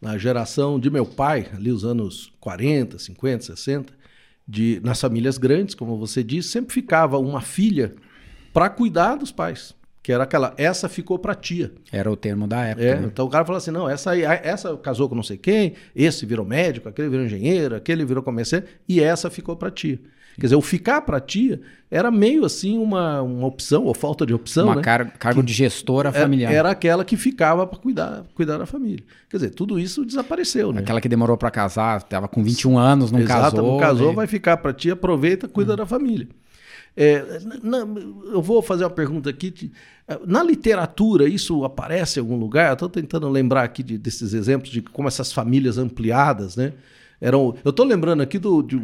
na 0.00 0.16
geração 0.16 0.80
de 0.80 0.90
meu 0.90 1.04
pai, 1.04 1.46
ali 1.54 1.70
os 1.70 1.84
anos 1.84 2.32
40, 2.40 2.98
50, 2.98 3.44
60, 3.44 4.03
de, 4.46 4.80
nas 4.84 5.00
famílias 5.00 5.38
grandes, 5.38 5.74
como 5.74 5.98
você 5.98 6.22
disse, 6.22 6.50
sempre 6.50 6.74
ficava 6.74 7.18
uma 7.18 7.40
filha 7.40 7.94
para 8.52 8.68
cuidar 8.68 9.16
dos 9.16 9.32
pais. 9.32 9.74
Que 10.02 10.12
era 10.12 10.24
aquela, 10.24 10.52
essa 10.58 10.86
ficou 10.86 11.18
para 11.18 11.34
tia. 11.34 11.72
Era 11.90 12.12
o 12.12 12.16
termo 12.16 12.46
da 12.46 12.62
época. 12.62 12.86
É, 12.86 13.00
né? 13.00 13.06
Então 13.06 13.24
o 13.24 13.30
cara 13.30 13.42
falou 13.42 13.56
assim: 13.56 13.70
não, 13.70 13.88
essa, 13.88 14.10
aí, 14.10 14.22
essa 14.22 14.76
casou 14.76 15.08
com 15.08 15.14
não 15.14 15.22
sei 15.22 15.38
quem, 15.38 15.72
esse 15.96 16.26
virou 16.26 16.44
médico, 16.44 16.90
aquele 16.90 17.08
virou 17.08 17.24
engenheiro, 17.24 17.74
aquele 17.74 18.04
virou 18.04 18.22
comerciante, 18.22 18.66
e 18.86 19.00
essa 19.00 19.30
ficou 19.30 19.56
para 19.56 19.70
tia. 19.70 19.98
Quer 20.34 20.46
dizer, 20.46 20.56
o 20.56 20.60
ficar 20.60 21.02
para 21.02 21.20
tia 21.20 21.60
era 21.90 22.10
meio 22.10 22.44
assim 22.44 22.76
uma, 22.76 23.22
uma 23.22 23.46
opção, 23.46 23.84
ou 23.84 23.94
falta 23.94 24.26
de 24.26 24.34
opção. 24.34 24.66
Uma 24.66 24.76
né? 24.76 24.82
car 24.82 25.12
cargo 25.16 25.40
que 25.40 25.46
de 25.46 25.52
gestora 25.52 26.10
familiar. 26.12 26.52
Era 26.52 26.70
aquela 26.70 27.04
que 27.04 27.16
ficava 27.16 27.66
para 27.66 27.78
cuidar, 27.78 28.24
cuidar 28.34 28.58
da 28.58 28.66
família. 28.66 29.04
Quer 29.30 29.36
dizer, 29.36 29.50
tudo 29.50 29.78
isso 29.78 30.04
desapareceu, 30.04 30.72
né? 30.72 30.80
Aquela 30.80 31.00
que 31.00 31.08
demorou 31.08 31.36
para 31.36 31.50
casar, 31.50 31.98
estava 31.98 32.26
com 32.26 32.42
21 32.42 32.76
anos, 32.76 33.12
não 33.12 33.20
Exato, 33.20 33.56
casou. 33.56 33.72
não 33.72 33.78
casou, 33.78 34.08
né? 34.08 34.14
vai 34.16 34.26
ficar 34.26 34.56
para 34.56 34.72
tia, 34.72 34.94
aproveita, 34.94 35.46
cuida 35.46 35.74
hum. 35.74 35.76
da 35.76 35.86
família. 35.86 36.26
É, 36.96 37.40
na, 37.62 37.78
eu 38.32 38.40
vou 38.40 38.62
fazer 38.62 38.84
uma 38.84 38.90
pergunta 38.90 39.28
aqui. 39.30 39.72
Na 40.26 40.42
literatura, 40.42 41.28
isso 41.28 41.64
aparece 41.64 42.18
em 42.18 42.22
algum 42.22 42.36
lugar? 42.36 42.72
Estou 42.72 42.88
tentando 42.88 43.28
lembrar 43.28 43.62
aqui 43.62 43.82
de, 43.82 43.98
desses 43.98 44.34
exemplos 44.34 44.70
de 44.70 44.82
como 44.82 45.08
essas 45.08 45.32
famílias 45.32 45.78
ampliadas, 45.78 46.56
né? 46.56 46.72
Eram, 47.20 47.54
eu 47.64 47.70
estou 47.70 47.86
lembrando 47.86 48.22
aqui 48.22 48.38
do, 48.38 48.62
de 48.62 48.76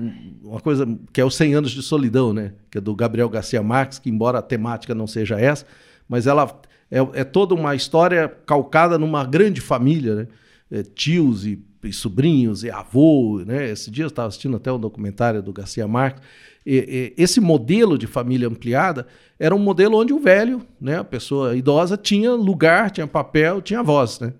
uma 0.42 0.60
coisa 0.60 0.86
que 1.12 1.20
é 1.20 1.24
os 1.24 1.34
100 1.34 1.54
anos 1.54 1.70
de 1.72 1.82
solidão, 1.82 2.32
né? 2.32 2.52
Que 2.70 2.78
é 2.78 2.80
do 2.80 2.94
Gabriel 2.94 3.28
Garcia 3.28 3.62
Marques, 3.62 3.98
que 3.98 4.08
embora 4.08 4.38
a 4.38 4.42
temática 4.42 4.94
não 4.94 5.06
seja 5.06 5.38
essa, 5.38 5.66
mas 6.08 6.26
ela 6.26 6.60
é, 6.90 6.98
é 7.20 7.24
toda 7.24 7.54
uma 7.54 7.74
história 7.74 8.28
calcada 8.46 8.98
numa 8.98 9.24
grande 9.24 9.60
família, 9.60 10.14
né? 10.14 10.28
É, 10.70 10.82
tios 10.82 11.44
e, 11.44 11.60
e, 11.82 11.92
sobrinhos 11.92 12.62
e 12.62 12.70
avô, 12.70 13.42
né? 13.44 13.70
Esse 13.70 13.90
dia 13.90 14.04
eu 14.04 14.08
estava 14.08 14.28
assistindo 14.28 14.56
até 14.56 14.72
um 14.72 14.78
documentário 14.78 15.42
do 15.42 15.52
Garcia 15.52 15.86
Marques. 15.86 16.22
E, 16.64 17.14
e, 17.16 17.22
esse 17.22 17.40
modelo 17.40 17.98
de 17.98 18.06
família 18.06 18.48
ampliada 18.48 19.06
era 19.38 19.54
um 19.54 19.58
modelo 19.58 19.96
onde 19.98 20.12
o 20.12 20.20
velho, 20.20 20.62
né? 20.80 20.98
A 20.98 21.04
pessoa 21.04 21.56
idosa 21.56 21.96
tinha 21.96 22.32
lugar, 22.32 22.90
tinha 22.90 23.06
papel, 23.06 23.60
tinha 23.60 23.82
voz, 23.82 24.20
né? 24.20 24.32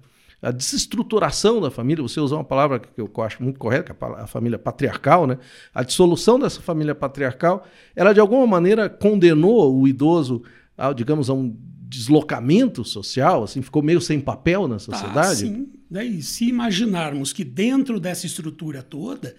A 0.43 0.51
desestruturação 0.51 1.61
da 1.61 1.71
família, 1.71 2.03
você 2.03 2.19
usou 2.19 2.39
uma 2.39 2.45
palavra 2.45 2.79
que 2.79 3.01
eu 3.01 3.11
acho 3.19 3.43
muito 3.43 3.59
correta, 3.59 3.93
que 3.93 4.05
é 4.05 4.09
a 4.23 4.27
família 4.27 4.59
patriarcal, 4.59 5.27
né? 5.27 5.39
A 5.75 5.83
dissolução 5.83 6.39
dessa 6.39 6.63
família 6.63 6.95
patriarcal, 6.95 7.67
ela 7.95 8.13
de 8.13 8.21
alguma 8.21 8.47
maneira 8.47 8.89
condenou 8.89 9.79
o 9.79 9.87
idoso, 9.87 10.43
a, 10.79 10.93
digamos, 10.93 11.29
a 11.29 11.35
um 11.35 11.55
deslocamento 11.91 12.85
social, 12.85 13.43
assim, 13.43 13.61
ficou 13.61 13.83
meio 13.83 14.01
sem 14.01 14.21
papel 14.21 14.67
na 14.69 14.79
sociedade? 14.79 15.31
Ah, 15.31 15.35
sim. 15.35 15.69
E 15.91 16.23
se 16.23 16.49
imaginarmos 16.49 17.33
que 17.33 17.45
dentro 17.45 17.99
dessa 17.99 18.25
estrutura 18.25 18.81
toda, 18.81 19.35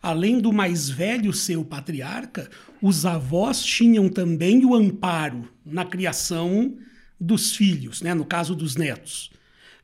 além 0.00 0.38
do 0.38 0.52
mais 0.52 0.88
velho 0.88 1.32
ser 1.32 1.56
o 1.56 1.64
patriarca, 1.64 2.48
os 2.80 3.04
avós 3.04 3.62
tinham 3.62 4.08
também 4.08 4.64
o 4.64 4.74
amparo 4.74 5.48
na 5.64 5.84
criação 5.84 6.76
dos 7.18 7.56
filhos, 7.56 8.00
né? 8.00 8.14
no 8.14 8.24
caso 8.24 8.54
dos 8.54 8.76
netos. 8.76 9.30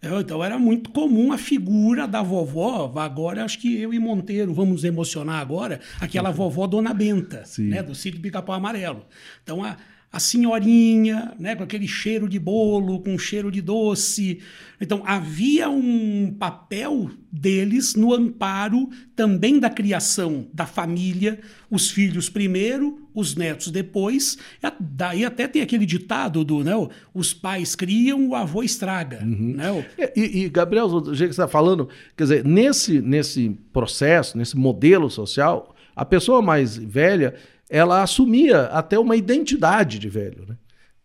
Então 0.02 0.42
era 0.42 0.58
muito 0.58 0.90
comum 0.90 1.30
a 1.32 1.38
figura 1.38 2.08
da 2.08 2.22
vovó, 2.22 2.92
agora 2.96 3.44
acho 3.44 3.58
que 3.60 3.80
eu 3.80 3.94
e 3.94 4.00
Monteiro 4.00 4.52
vamos 4.52 4.82
emocionar 4.82 5.40
agora, 5.40 5.78
aquela 6.00 6.30
uhum. 6.30 6.34
vovó 6.34 6.66
Dona 6.66 6.92
Benta, 6.92 7.44
né, 7.58 7.82
do 7.84 7.94
sítio 7.94 8.20
Pica-Pau 8.20 8.56
Amarelo. 8.56 9.06
Então 9.44 9.62
a, 9.62 9.76
a 10.12 10.18
senhorinha, 10.18 11.32
né, 11.38 11.54
com 11.54 11.62
aquele 11.62 11.86
cheiro 11.86 12.28
de 12.28 12.38
bolo, 12.38 13.00
com 13.00 13.16
cheiro 13.16 13.48
de 13.48 13.62
doce. 13.62 14.40
Então 14.80 15.04
havia 15.06 15.70
um 15.70 16.34
papel 16.36 17.08
deles 17.30 17.94
no 17.94 18.12
amparo 18.12 18.90
também 19.14 19.60
da 19.60 19.70
criação 19.70 20.48
da 20.52 20.66
família, 20.66 21.38
os 21.70 21.92
filhos 21.92 22.28
primeiro, 22.28 23.01
os 23.14 23.34
netos 23.34 23.70
depois. 23.70 24.38
Daí 24.80 25.24
até 25.24 25.46
tem 25.46 25.62
aquele 25.62 25.86
ditado 25.86 26.44
do, 26.44 26.62
né, 26.62 26.72
os 27.14 27.32
pais 27.32 27.74
criam, 27.74 28.28
o 28.28 28.34
avô 28.34 28.62
estraga. 28.62 29.20
Uhum. 29.22 29.54
Né? 29.56 29.86
E, 30.16 30.44
e, 30.44 30.48
Gabriel, 30.48 30.86
o 30.86 31.14
jeito 31.14 31.30
que 31.30 31.36
você 31.36 31.42
está 31.42 31.48
falando, 31.48 31.88
quer 32.16 32.24
dizer, 32.24 32.44
nesse, 32.44 33.00
nesse 33.00 33.50
processo, 33.72 34.36
nesse 34.36 34.56
modelo 34.56 35.10
social, 35.10 35.74
a 35.94 36.04
pessoa 36.04 36.40
mais 36.40 36.76
velha 36.76 37.34
ela 37.72 38.02
assumia 38.02 38.64
até 38.64 38.98
uma 38.98 39.16
identidade 39.16 39.98
de 39.98 40.06
velho, 40.06 40.44
né? 40.46 40.56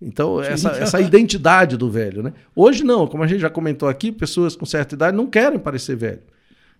Então, 0.01 0.41
essa, 0.41 0.69
essa 0.71 0.99
identidade 0.99 1.77
do 1.77 1.89
velho, 1.89 2.21
né? 2.21 2.33
Hoje 2.53 2.83
não, 2.83 3.07
como 3.07 3.23
a 3.23 3.27
gente 3.27 3.39
já 3.39 3.49
comentou 3.49 3.87
aqui, 3.87 4.11
pessoas 4.11 4.53
com 4.53 4.65
certa 4.65 4.93
idade 4.93 5.15
não 5.15 5.25
querem 5.25 5.57
parecer 5.57 5.95
velho. 5.95 6.21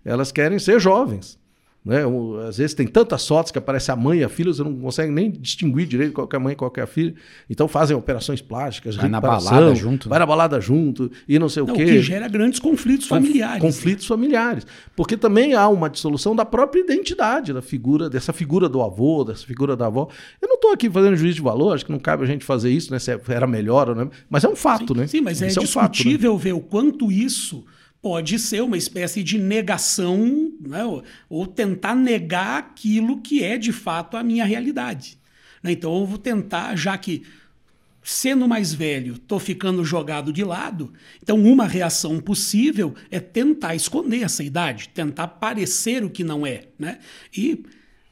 Elas 0.04 0.32
querem 0.32 0.60
ser 0.60 0.80
jovens. 0.80 1.40
Né? 1.88 2.02
Às 2.46 2.58
vezes 2.58 2.74
tem 2.74 2.86
tantas 2.86 3.26
fotos 3.26 3.50
que 3.50 3.58
aparece 3.58 3.90
a 3.90 3.96
mãe 3.96 4.20
e 4.20 4.24
a 4.26 4.28
filha, 4.28 4.52
você 4.52 4.62
não 4.62 4.76
consegue 4.76 5.10
nem 5.10 5.32
distinguir 5.32 5.88
direito 5.88 6.12
qual 6.12 6.28
é 6.30 6.36
a 6.36 6.40
mãe 6.40 6.52
e 6.52 6.56
qual 6.58 6.70
é 6.76 6.82
a 6.82 6.86
filha. 6.86 7.16
Então 7.50 7.66
fazem 7.66 7.96
operações 7.96 8.42
plásticas, 8.42 8.98
vai 8.98 9.08
na 9.08 9.22
balada 9.22 9.74
junto. 9.74 10.10
Vai 10.10 10.20
né? 10.20 10.20
na 10.20 10.26
balada 10.26 10.60
junto 10.60 11.10
e 11.26 11.40
não 11.40 11.48
sei 11.48 11.64
não, 11.64 11.74
o 11.74 11.78
quê. 11.78 11.84
O 11.84 11.86
que 11.86 12.02
gera 12.02 12.28
grandes 12.28 12.60
conflitos 12.60 13.08
familiares. 13.08 13.62
Conflitos 13.62 14.04
né? 14.04 14.10
familiares. 14.10 14.68
Porque 14.98 15.16
também 15.16 15.54
há 15.54 15.70
uma 15.70 15.90
dissolução 15.90 16.36
da 16.36 16.44
própria 16.44 16.82
identidade 16.82 17.54
da 17.54 17.62
figura, 17.62 18.10
dessa 18.10 18.34
figura 18.34 18.68
do 18.68 18.82
avô, 18.82 19.24
dessa 19.24 19.46
figura 19.46 19.74
da 19.74 19.86
avó. 19.86 20.10
Eu 20.42 20.50
não 20.50 20.56
estou 20.56 20.74
aqui 20.74 20.90
fazendo 20.90 21.16
juízo 21.16 21.38
de 21.38 21.42
valor, 21.42 21.74
acho 21.74 21.86
que 21.86 21.92
não 21.94 22.00
cabe 22.00 22.26
a 22.26 22.28
gente 22.28 22.44
fazer 22.44 22.70
isso, 22.70 22.92
né? 22.92 23.00
Se 23.00 23.18
era 23.30 23.48
melhor 23.48 23.88
ou 23.88 23.96
não. 23.96 24.12
Mas 24.30 24.44
é 24.44 24.50
um 24.50 24.58
fato, 24.58 24.94
sim, 24.94 25.00
né? 25.00 25.08
Sim, 25.08 25.22
mas 25.22 25.42
é 25.42 25.48
isso 25.48 25.62
discutível 25.62 26.32
é 26.32 26.34
um 26.34 26.38
fato, 26.38 26.44
né? 26.44 26.52
ver 26.52 26.52
o 26.52 26.60
quanto 26.60 27.10
isso 27.10 27.64
pode 28.08 28.40
ser 28.40 28.64
uma 28.64 28.78
espécie 28.78 29.22
de 29.22 29.38
negação, 29.38 30.50
né? 30.62 30.82
ou 31.30 31.46
tentar 31.46 31.94
negar 31.94 32.60
aquilo 32.60 33.20
que 33.20 33.44
é 33.44 33.58
de 33.58 33.74
fato 33.74 34.16
a 34.16 34.24
minha 34.24 34.46
realidade. 34.46 35.20
Né? 35.62 35.74
Então 35.74 35.94
eu 35.94 36.06
vou 36.06 36.18
tentar, 36.18 36.74
já 36.78 36.98
que 36.98 37.24
sendo 38.02 38.48
mais 38.48 38.74
velho, 38.74 39.16
estou 39.16 39.42
ficando 39.42 39.84
jogado 39.84 40.32
de 40.32 40.42
lado, 40.42 40.94
então 41.22 41.38
uma 41.38 41.68
reação 41.68 42.18
possível 42.22 42.96
é 43.12 43.20
tentar 43.20 43.76
esconder 43.76 44.24
essa 44.24 44.42
idade, 44.42 44.88
tentar 44.88 45.28
parecer 45.28 46.02
o 46.02 46.10
que 46.10 46.24
não 46.24 46.48
é. 46.48 46.64
Né? 46.80 47.00
E 47.36 47.66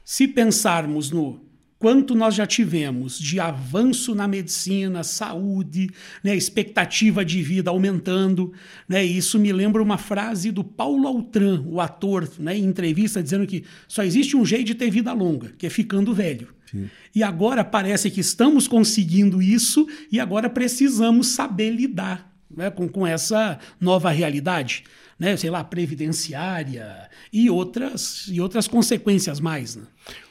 se 0.04 0.28
pensarmos 0.28 1.10
no 1.10 1.40
quanto 1.78 2.14
nós 2.14 2.34
já 2.34 2.46
tivemos 2.46 3.18
de 3.18 3.38
avanço 3.38 4.14
na 4.14 4.26
medicina, 4.26 5.02
saúde, 5.02 5.90
né, 6.22 6.34
expectativa 6.34 7.24
de 7.24 7.42
vida 7.42 7.70
aumentando. 7.70 8.52
Né, 8.88 9.04
isso 9.04 9.38
me 9.38 9.52
lembra 9.52 9.82
uma 9.82 9.98
frase 9.98 10.50
do 10.50 10.64
Paulo 10.64 11.06
Altran, 11.06 11.62
o 11.66 11.80
ator, 11.80 12.28
né, 12.38 12.56
em 12.56 12.64
entrevista, 12.64 13.22
dizendo 13.22 13.46
que 13.46 13.64
só 13.86 14.02
existe 14.02 14.36
um 14.36 14.44
jeito 14.44 14.66
de 14.66 14.74
ter 14.74 14.90
vida 14.90 15.12
longa, 15.12 15.52
que 15.58 15.66
é 15.66 15.70
ficando 15.70 16.14
velho. 16.14 16.48
Sim. 16.70 16.88
E 17.14 17.22
agora 17.22 17.64
parece 17.64 18.10
que 18.10 18.20
estamos 18.20 18.66
conseguindo 18.66 19.40
isso 19.40 19.86
e 20.10 20.18
agora 20.18 20.50
precisamos 20.50 21.28
saber 21.28 21.70
lidar 21.70 22.32
né, 22.54 22.70
com, 22.70 22.88
com 22.88 23.06
essa 23.06 23.58
nova 23.80 24.10
realidade 24.10 24.84
né, 25.18 25.36
sei 25.36 25.50
lá, 25.50 25.64
previdenciária 25.64 27.08
e 27.32 27.48
outras, 27.48 28.26
e 28.28 28.40
outras 28.40 28.68
consequências 28.68 29.40
mais. 29.40 29.76
Né? 29.76 29.84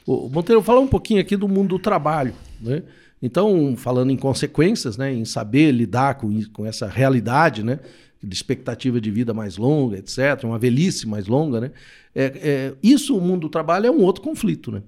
O 0.06 0.28
Monteiro, 0.28 0.62
falar 0.62 0.80
um 0.80 0.86
pouquinho 0.86 1.20
aqui 1.20 1.36
do 1.36 1.48
mundo 1.48 1.70
do 1.70 1.78
trabalho. 1.78 2.34
Né? 2.60 2.82
Então, 3.20 3.74
falando 3.76 4.10
em 4.10 4.16
consequências, 4.16 4.96
né, 4.96 5.12
em 5.12 5.24
saber 5.24 5.72
lidar 5.72 6.16
com, 6.16 6.42
com 6.52 6.64
essa 6.64 6.86
realidade, 6.86 7.62
né, 7.62 7.80
de 8.22 8.34
expectativa 8.34 9.00
de 9.00 9.10
vida 9.10 9.34
mais 9.34 9.56
longa, 9.56 9.98
etc., 9.98 10.44
uma 10.44 10.58
velhice 10.58 11.06
mais 11.08 11.26
longa, 11.26 11.60
né, 11.60 11.72
é, 12.14 12.24
é, 12.24 12.74
isso, 12.82 13.16
o 13.16 13.20
mundo 13.20 13.42
do 13.42 13.48
trabalho, 13.48 13.86
é 13.86 13.90
um 13.90 14.02
outro 14.02 14.22
conflito. 14.22 14.70
Né? 14.70 14.82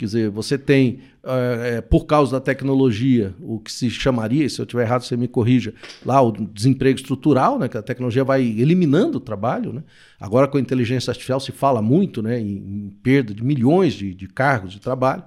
Quer 0.00 0.06
dizer, 0.06 0.30
você 0.30 0.56
tem, 0.56 1.00
é, 1.22 1.82
por 1.82 2.06
causa 2.06 2.32
da 2.32 2.40
tecnologia, 2.40 3.34
o 3.38 3.58
que 3.58 3.70
se 3.70 3.90
chamaria, 3.90 4.48
se 4.48 4.58
eu 4.58 4.62
estiver 4.62 4.84
errado, 4.84 5.02
você 5.02 5.14
me 5.14 5.28
corrija, 5.28 5.74
lá 6.06 6.22
o 6.22 6.32
desemprego 6.32 6.98
estrutural, 6.98 7.58
né, 7.58 7.68
que 7.68 7.76
a 7.76 7.82
tecnologia 7.82 8.24
vai 8.24 8.40
eliminando 8.40 9.18
o 9.18 9.20
trabalho. 9.20 9.74
Né? 9.74 9.82
Agora, 10.18 10.48
com 10.48 10.56
a 10.56 10.60
inteligência 10.60 11.10
artificial, 11.10 11.38
se 11.38 11.52
fala 11.52 11.82
muito 11.82 12.22
né, 12.22 12.40
em, 12.40 12.46
em 12.46 12.96
perda 13.02 13.34
de 13.34 13.44
milhões 13.44 13.92
de, 13.92 14.14
de 14.14 14.26
cargos 14.26 14.72
de 14.72 14.80
trabalho. 14.80 15.22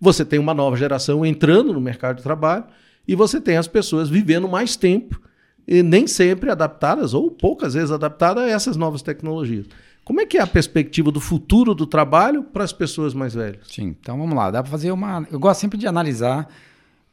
Você 0.00 0.24
tem 0.24 0.38
uma 0.38 0.54
nova 0.54 0.78
geração 0.78 1.22
entrando 1.22 1.74
no 1.74 1.80
mercado 1.80 2.16
de 2.16 2.22
trabalho 2.22 2.64
e 3.06 3.14
você 3.14 3.38
tem 3.38 3.58
as 3.58 3.68
pessoas 3.68 4.08
vivendo 4.08 4.48
mais 4.48 4.76
tempo 4.76 5.20
e 5.68 5.82
nem 5.82 6.06
sempre 6.06 6.50
adaptadas, 6.50 7.12
ou 7.12 7.30
poucas 7.30 7.74
vezes 7.74 7.90
adaptadas 7.90 8.44
a 8.44 8.48
essas 8.48 8.78
novas 8.78 9.02
tecnologias. 9.02 9.66
Como 10.06 10.20
é 10.20 10.24
que 10.24 10.38
é 10.38 10.40
a 10.40 10.46
perspectiva 10.46 11.10
do 11.10 11.18
futuro 11.18 11.74
do 11.74 11.84
trabalho 11.84 12.44
para 12.44 12.62
as 12.62 12.72
pessoas 12.72 13.12
mais 13.12 13.34
velhas? 13.34 13.66
Sim, 13.68 13.96
então 14.00 14.16
vamos 14.16 14.36
lá. 14.36 14.52
Dá 14.52 14.62
para 14.62 14.70
fazer 14.70 14.92
uma. 14.92 15.26
Eu 15.32 15.40
gosto 15.40 15.58
sempre 15.58 15.76
de 15.76 15.84
analisar 15.84 16.48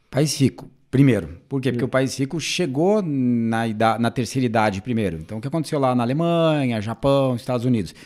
país 0.08 0.40
rico. 0.40 0.70
Primeiro, 0.92 1.40
por 1.48 1.60
quê? 1.60 1.72
Porque 1.72 1.82
Sim. 1.82 1.86
o 1.86 1.88
país 1.88 2.16
rico 2.16 2.38
chegou 2.38 3.02
na, 3.02 3.66
idade, 3.66 4.00
na 4.00 4.12
terceira 4.12 4.46
idade 4.46 4.80
primeiro. 4.80 5.16
Então, 5.16 5.38
o 5.38 5.40
que 5.40 5.48
aconteceu 5.48 5.80
lá 5.80 5.92
na 5.92 6.04
Alemanha, 6.04 6.80
Japão, 6.80 7.34
Estados 7.34 7.66
Unidos? 7.66 7.96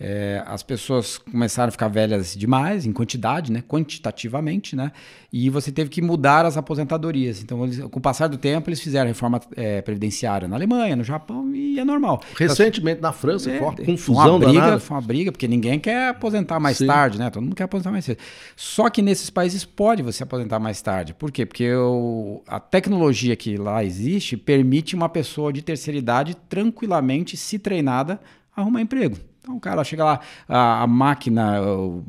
É, 0.00 0.42
as 0.46 0.62
pessoas 0.62 1.18
começaram 1.18 1.68
a 1.68 1.70
ficar 1.70 1.88
velhas 1.88 2.34
demais, 2.34 2.86
em 2.86 2.92
quantidade, 2.92 3.52
né? 3.52 3.62
quantitativamente, 3.68 4.74
né? 4.74 4.92
e 5.32 5.48
você 5.48 5.70
teve 5.70 5.88
que 5.88 6.02
mudar 6.02 6.44
as 6.44 6.56
aposentadorias. 6.56 7.40
Então, 7.42 7.62
eles, 7.64 7.78
com 7.78 7.98
o 7.98 8.02
passar 8.02 8.26
do 8.26 8.36
tempo, 8.36 8.68
eles 8.68 8.80
fizeram 8.80 9.06
reforma 9.06 9.40
é, 9.54 9.80
previdenciária 9.80 10.48
na 10.48 10.56
Alemanha, 10.56 10.96
no 10.96 11.04
Japão, 11.04 11.54
e 11.54 11.78
é 11.78 11.84
normal. 11.84 12.20
Recentemente 12.36 13.00
na 13.00 13.12
França, 13.12 13.50
é, 13.50 13.58
foi 13.58 13.66
uma 13.66 13.76
confusão 13.76 14.22
foi 14.22 14.30
uma 14.30 14.38
briga, 14.38 14.60
danada. 14.60 14.80
Foi 14.80 14.96
uma 14.96 15.00
briga, 15.00 15.32
porque 15.32 15.46
ninguém 15.46 15.78
quer 15.78 16.08
aposentar 16.08 16.58
mais 16.58 16.78
Sim. 16.78 16.86
tarde, 16.86 17.18
né? 17.18 17.30
Todo 17.30 17.44
mundo 17.44 17.54
quer 17.54 17.64
aposentar 17.64 17.92
mais 17.92 18.04
cedo. 18.04 18.18
Só 18.56 18.90
que 18.90 19.02
nesses 19.02 19.30
países 19.30 19.64
pode 19.64 20.02
você 20.02 20.24
aposentar 20.24 20.58
mais 20.58 20.82
tarde. 20.82 21.14
Por 21.14 21.30
quê? 21.30 21.46
Porque 21.46 21.72
o, 21.72 22.42
a 22.48 22.58
tecnologia 22.58 23.36
que 23.36 23.56
lá 23.56 23.84
existe 23.84 24.36
permite 24.36 24.96
uma 24.96 25.08
pessoa 25.08 25.52
de 25.52 25.62
terceira 25.62 25.98
idade 25.98 26.36
tranquilamente, 26.48 27.36
se 27.36 27.58
treinada, 27.58 28.20
arrumar 28.56 28.80
emprego. 28.80 29.16
Então 29.40 29.56
o 29.56 29.60
cara 29.60 29.82
chega 29.82 30.04
lá, 30.04 30.20
a, 30.46 30.82
a 30.82 30.86
máquina, 30.86 31.62
o, 31.62 32.04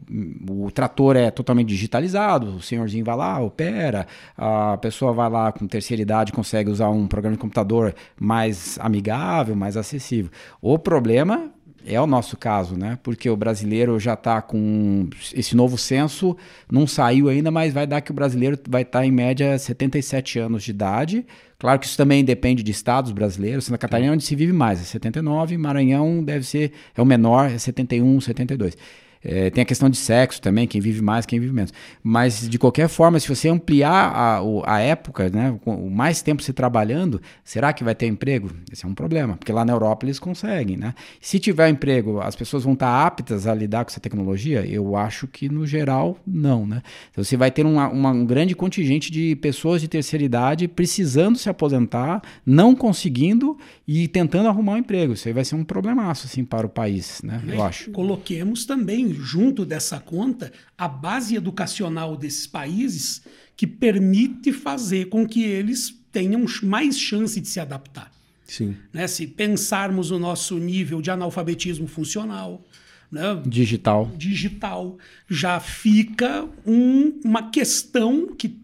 o, 0.49 0.71
trator 0.71 1.15
é 1.15 1.31
totalmente 1.31 1.69
digitalizado, 1.69 2.57
o 2.57 2.61
senhorzinho 2.61 3.05
vai 3.05 3.15
lá, 3.15 3.39
opera, 3.39 4.05
a 4.37 4.77
pessoa 4.77 5.13
vai 5.13 5.29
lá 5.29 5.51
com 5.51 5.65
terceira 5.65 6.01
idade, 6.01 6.33
consegue 6.33 6.69
usar 6.69 6.89
um 6.89 7.07
programa 7.07 7.37
de 7.37 7.41
computador 7.41 7.95
mais 8.19 8.77
amigável, 8.81 9.55
mais 9.55 9.77
acessível. 9.77 10.29
O 10.61 10.77
problema 10.77 11.51
é 11.85 11.99
o 11.99 12.05
nosso 12.05 12.37
caso, 12.37 12.77
né? 12.77 12.99
Porque 13.01 13.29
o 13.29 13.35
brasileiro 13.35 13.99
já 13.99 14.13
está 14.13 14.41
com 14.41 15.09
esse 15.33 15.55
novo 15.55 15.77
censo, 15.77 16.35
não 16.69 16.85
saiu 16.85 17.29
ainda, 17.29 17.49
mas 17.49 17.73
vai 17.73 17.87
dar 17.87 18.01
que 18.01 18.11
o 18.11 18.13
brasileiro 18.13 18.59
vai 18.67 18.83
estar 18.83 18.99
tá 18.99 19.05
em 19.05 19.11
média 19.11 19.57
77 19.57 20.39
anos 20.39 20.63
de 20.63 20.71
idade. 20.71 21.25
Claro 21.62 21.78
que 21.78 21.86
isso 21.86 21.95
também 21.95 22.26
depende 22.26 22.63
de 22.63 22.71
estados 22.71 23.12
brasileiros. 23.12 23.65
Santa 23.65 23.78
Catarina 23.78 24.10
é 24.10 24.13
onde 24.15 24.24
se 24.24 24.36
vive 24.36 24.52
mais, 24.52 24.82
é 24.82 24.84
79, 24.84 25.60
Maranhão 25.60 26.24
deve 26.24 26.43
ser 26.43 26.71
é 26.97 27.00
o 27.00 27.06
menor, 27.06 27.52
é 27.52 27.58
71, 27.60 28.19
72. 28.19 28.76
É, 29.23 29.49
tem 29.49 29.62
a 29.62 29.65
questão 29.65 29.89
de 29.89 29.97
sexo 29.97 30.41
também, 30.41 30.67
quem 30.67 30.81
vive 30.81 31.01
mais, 31.01 31.25
quem 31.25 31.39
vive 31.39 31.53
menos. 31.53 31.71
Mas, 32.03 32.49
de 32.49 32.57
qualquer 32.57 32.88
forma, 32.88 33.19
se 33.19 33.27
você 33.27 33.47
ampliar 33.49 33.91
a, 33.91 34.41
a 34.65 34.79
época, 34.79 35.29
né, 35.29 35.57
o 35.65 35.89
mais 35.89 36.21
tempo 36.21 36.41
se 36.41 36.51
trabalhando, 36.51 37.21
será 37.43 37.71
que 37.71 37.84
vai 37.84 37.93
ter 37.93 38.07
emprego? 38.07 38.49
Esse 38.71 38.86
é 38.86 38.88
um 38.88 38.95
problema, 38.95 39.38
porque 39.38 39.51
lá 39.51 39.63
na 39.63 39.73
Europa 39.73 40.05
eles 40.05 40.17
conseguem. 40.17 40.77
Né? 40.77 40.93
Se 41.19 41.39
tiver 41.39 41.69
emprego, 41.69 42.19
as 42.19 42.36
pessoas 42.36 42.63
vão 42.63 42.73
estar 42.73 43.05
aptas 43.05 43.45
a 43.45 43.53
lidar 43.53 43.86
com 43.86 43.91
essa 43.91 43.99
tecnologia? 43.99 44.65
Eu 44.65 44.95
acho 44.95 45.27
que, 45.27 45.47
no 45.47 45.67
geral, 45.67 46.17
não. 46.25 46.65
Né? 46.65 46.81
Então, 47.12 47.23
você 47.23 47.38
vai 47.38 47.51
ter 47.51 47.65
uma, 47.65 47.89
uma, 47.89 48.12
um 48.12 48.25
grande 48.25 48.55
contingente 48.55 49.12
de 49.12 49.36
pessoas 49.36 49.81
de 49.81 49.88
terceira 49.88 50.23
idade 50.23 50.67
precisando 50.67 51.38
se 51.38 51.49
aposentar, 51.49 52.21
não 52.45 52.75
conseguindo 52.75 53.57
e 53.88 54.07
tentando 54.07 54.47
arrumar 54.47 54.73
um 54.73 54.77
emprego. 54.77 55.13
Isso 55.13 55.27
aí 55.27 55.34
vai 55.34 55.45
ser 55.45 55.55
um 55.55 55.63
problemaço 55.63 56.25
assim, 56.25 56.43
para 56.43 56.65
o 56.65 56.69
país, 56.69 57.21
né? 57.23 57.41
eu 57.47 57.63
acho. 57.63 57.91
Coloquemos 57.91 58.65
também 58.65 59.11
junto 59.13 59.65
dessa 59.65 60.00
conta, 60.00 60.52
a 60.78 60.88
base 60.88 61.36
educacional 61.36 62.15
desses 62.15 62.47
países 62.47 63.21
que 63.56 63.67
permite 63.67 64.52
fazer 64.52 65.10
com 65.10 65.28
que 65.28 65.43
eles 65.43 65.95
tenham 66.12 66.45
mais 66.63 67.00
chance 67.00 67.39
de 67.39 67.47
se 67.47 67.60
adaptar. 67.60 68.12
Sim. 68.45 68.76
Né? 68.91 69.08
Se 69.08 69.28
pensarmos 69.28 70.12
o 70.12 70.19
nosso 70.19 70.58
nível 70.58 71.02
de 71.02 71.10
analfabetismo 71.10 71.88
funcional, 71.88 72.65
né? 73.12 73.41
digital, 73.45 74.12
digital, 74.17 74.97
já 75.30 75.60
fica 75.60 76.47
um, 76.65 77.19
uma 77.24 77.50
questão 77.50 78.36
que 78.36 78.60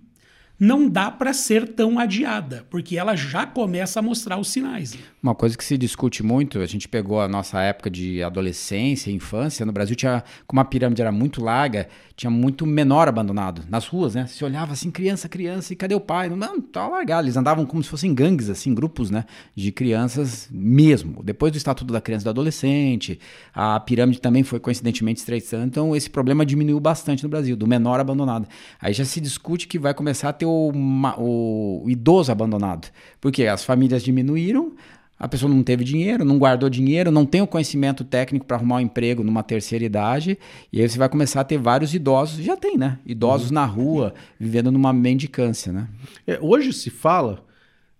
não 0.60 0.90
dá 0.90 1.12
para 1.12 1.34
ser 1.34 1.68
tão 1.74 2.00
adiada, 2.00 2.66
porque 2.70 2.98
ela 2.98 3.16
já 3.16 3.46
começa 3.46 4.00
a 4.00 4.02
mostrar 4.02 4.38
os 4.38 4.50
sinais. 4.50 4.98
Uma 5.22 5.36
coisa 5.36 5.58
que 5.58 5.64
se 5.64 5.78
discute 5.78 6.24
muito, 6.24 6.60
a 6.60 6.66
gente 6.66 6.88
pegou 6.88 7.22
a 7.22 7.28
nossa 7.28 7.62
época 7.62 7.90
de 7.90 8.24
adolescência, 8.24 9.12
infância, 9.12 9.66
no 9.66 9.72
Brasil 9.72 9.96
tinha, 9.96 10.24
como 10.48 10.60
a 10.60 10.66
pirâmide 10.66 11.02
era 11.02 11.12
muito 11.12 11.44
larga, 11.44 11.88
tinha 12.16 12.32
muito 12.32 12.66
menor 12.66 13.08
abandonado 13.08 13.64
nas 13.70 13.86
ruas, 13.86 14.16
né? 14.16 14.26
Se 14.26 14.44
olhava 14.44 14.74
assim, 14.74 14.90
criança, 14.90 15.30
criança, 15.30 15.72
e 15.74 15.76
cadê 15.76 15.94
o 15.94 16.00
pai? 16.00 16.30
Não, 16.30 16.60
tá 16.60 16.88
largado. 16.88 17.26
Eles 17.28 17.38
andavam 17.38 17.64
como 17.64 17.84
se 17.84 17.90
fossem 17.90 18.14
gangues, 18.14 18.50
assim, 18.50 18.74
grupos, 18.74 19.12
né? 19.12 19.26
De 19.56 19.72
crianças 19.72 20.50
mesmo. 20.52 21.22
Depois 21.24 21.52
do 21.52 21.58
Estatuto 21.58 21.94
da 21.94 22.02
Criança 22.02 22.24
e 22.24 22.26
do 22.26 22.30
Adolescente, 22.32 23.20
a 23.54 23.80
pirâmide 23.80 24.20
também 24.20 24.42
foi 24.42 24.60
coincidentemente 24.60 25.20
estreitando. 25.20 25.66
Então, 25.66 25.96
esse 25.96 26.10
problema 26.10 26.44
diminuiu 26.44 26.80
bastante 26.80 27.22
no 27.22 27.30
Brasil, 27.30 27.56
do 27.56 27.68
menor 27.68 28.00
abandonado. 28.00 28.48
Aí 28.82 28.94
já 28.94 29.06
se 29.06 29.22
discute 29.22 29.68
que 29.68 29.78
vai 29.78 29.94
começar 29.94 30.30
a 30.30 30.34
ter 30.34 30.47
o, 30.48 31.84
o, 31.84 31.90
idoso 31.90 32.32
abandonado. 32.32 32.90
Porque 33.20 33.46
as 33.46 33.64
famílias 33.64 34.04
diminuíram, 34.04 34.74
a 35.20 35.28
pessoa 35.28 35.52
não 35.52 35.64
teve 35.64 35.84
dinheiro, 35.84 36.24
não 36.24 36.38
guardou 36.38 36.70
dinheiro, 36.70 37.12
não 37.12 37.26
tem 37.26 37.42
o 37.42 37.48
conhecimento 37.48 38.04
técnico 38.04 38.46
para 38.46 38.58
arrumar 38.58 38.78
um 38.78 38.82
emprego 38.82 39.24
numa 39.24 39.44
terceira 39.44 39.84
idade, 39.84 40.38
e 40.72 40.82
aí 40.82 40.88
você 40.88 40.98
vai 40.98 41.10
começar 41.10 41.42
a 41.42 41.44
ter 41.44 41.58
vários 41.58 41.94
idosos, 41.94 42.44
já 42.44 42.56
tem, 42.56 42.78
né? 42.78 43.00
Idosos 43.06 43.48
uhum. 43.48 43.56
na 43.56 43.66
rua, 43.66 44.14
vivendo 44.40 44.72
numa 44.72 44.94
mendicância, 44.94 45.74
né? 45.74 45.88
É, 46.26 46.40
hoje 46.42 46.72
se 46.72 46.90
fala, 46.90 47.44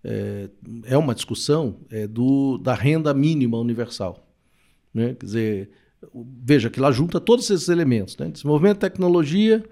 é, 0.04 0.50
é 0.86 0.98
uma 0.98 1.16
discussão 1.16 1.78
é, 1.90 2.08
do, 2.08 2.58
da 2.60 2.74
renda 2.74 3.14
mínima 3.14 3.58
universal. 3.58 4.28
Né? 4.94 5.16
Quer 5.20 5.26
dizer, 5.26 5.70
veja 6.44 6.70
que 6.70 6.80
lá 6.80 6.92
junta 6.92 7.20
todos 7.20 7.50
esses 7.50 7.68
elementos, 7.68 8.16
né? 8.18 8.30
Desenvolvimento 8.30 8.76
de 8.76 8.82
tecnologia, 8.82 9.64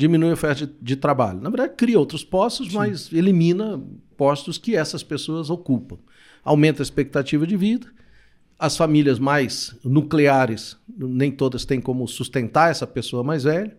diminui 0.00 0.30
a 0.30 0.34
oferta 0.34 0.66
de, 0.66 0.72
de 0.80 0.96
trabalho. 0.96 1.40
Na 1.40 1.50
verdade, 1.50 1.74
cria 1.76 1.98
outros 1.98 2.24
postos, 2.24 2.68
Sim. 2.68 2.76
mas 2.76 3.12
elimina 3.12 3.80
postos 4.16 4.56
que 4.58 4.74
essas 4.74 5.02
pessoas 5.02 5.50
ocupam 5.50 5.98
aumenta 6.44 6.82
a 6.82 6.84
expectativa 6.84 7.46
de 7.46 7.56
vida. 7.56 7.86
As 8.58 8.76
famílias 8.76 9.18
mais 9.18 9.74
nucleares, 9.84 10.76
nem 10.88 11.30
todas 11.30 11.64
têm 11.64 11.80
como 11.80 12.06
sustentar 12.06 12.70
essa 12.70 12.86
pessoa 12.86 13.24
mais 13.24 13.44
velha. 13.44 13.76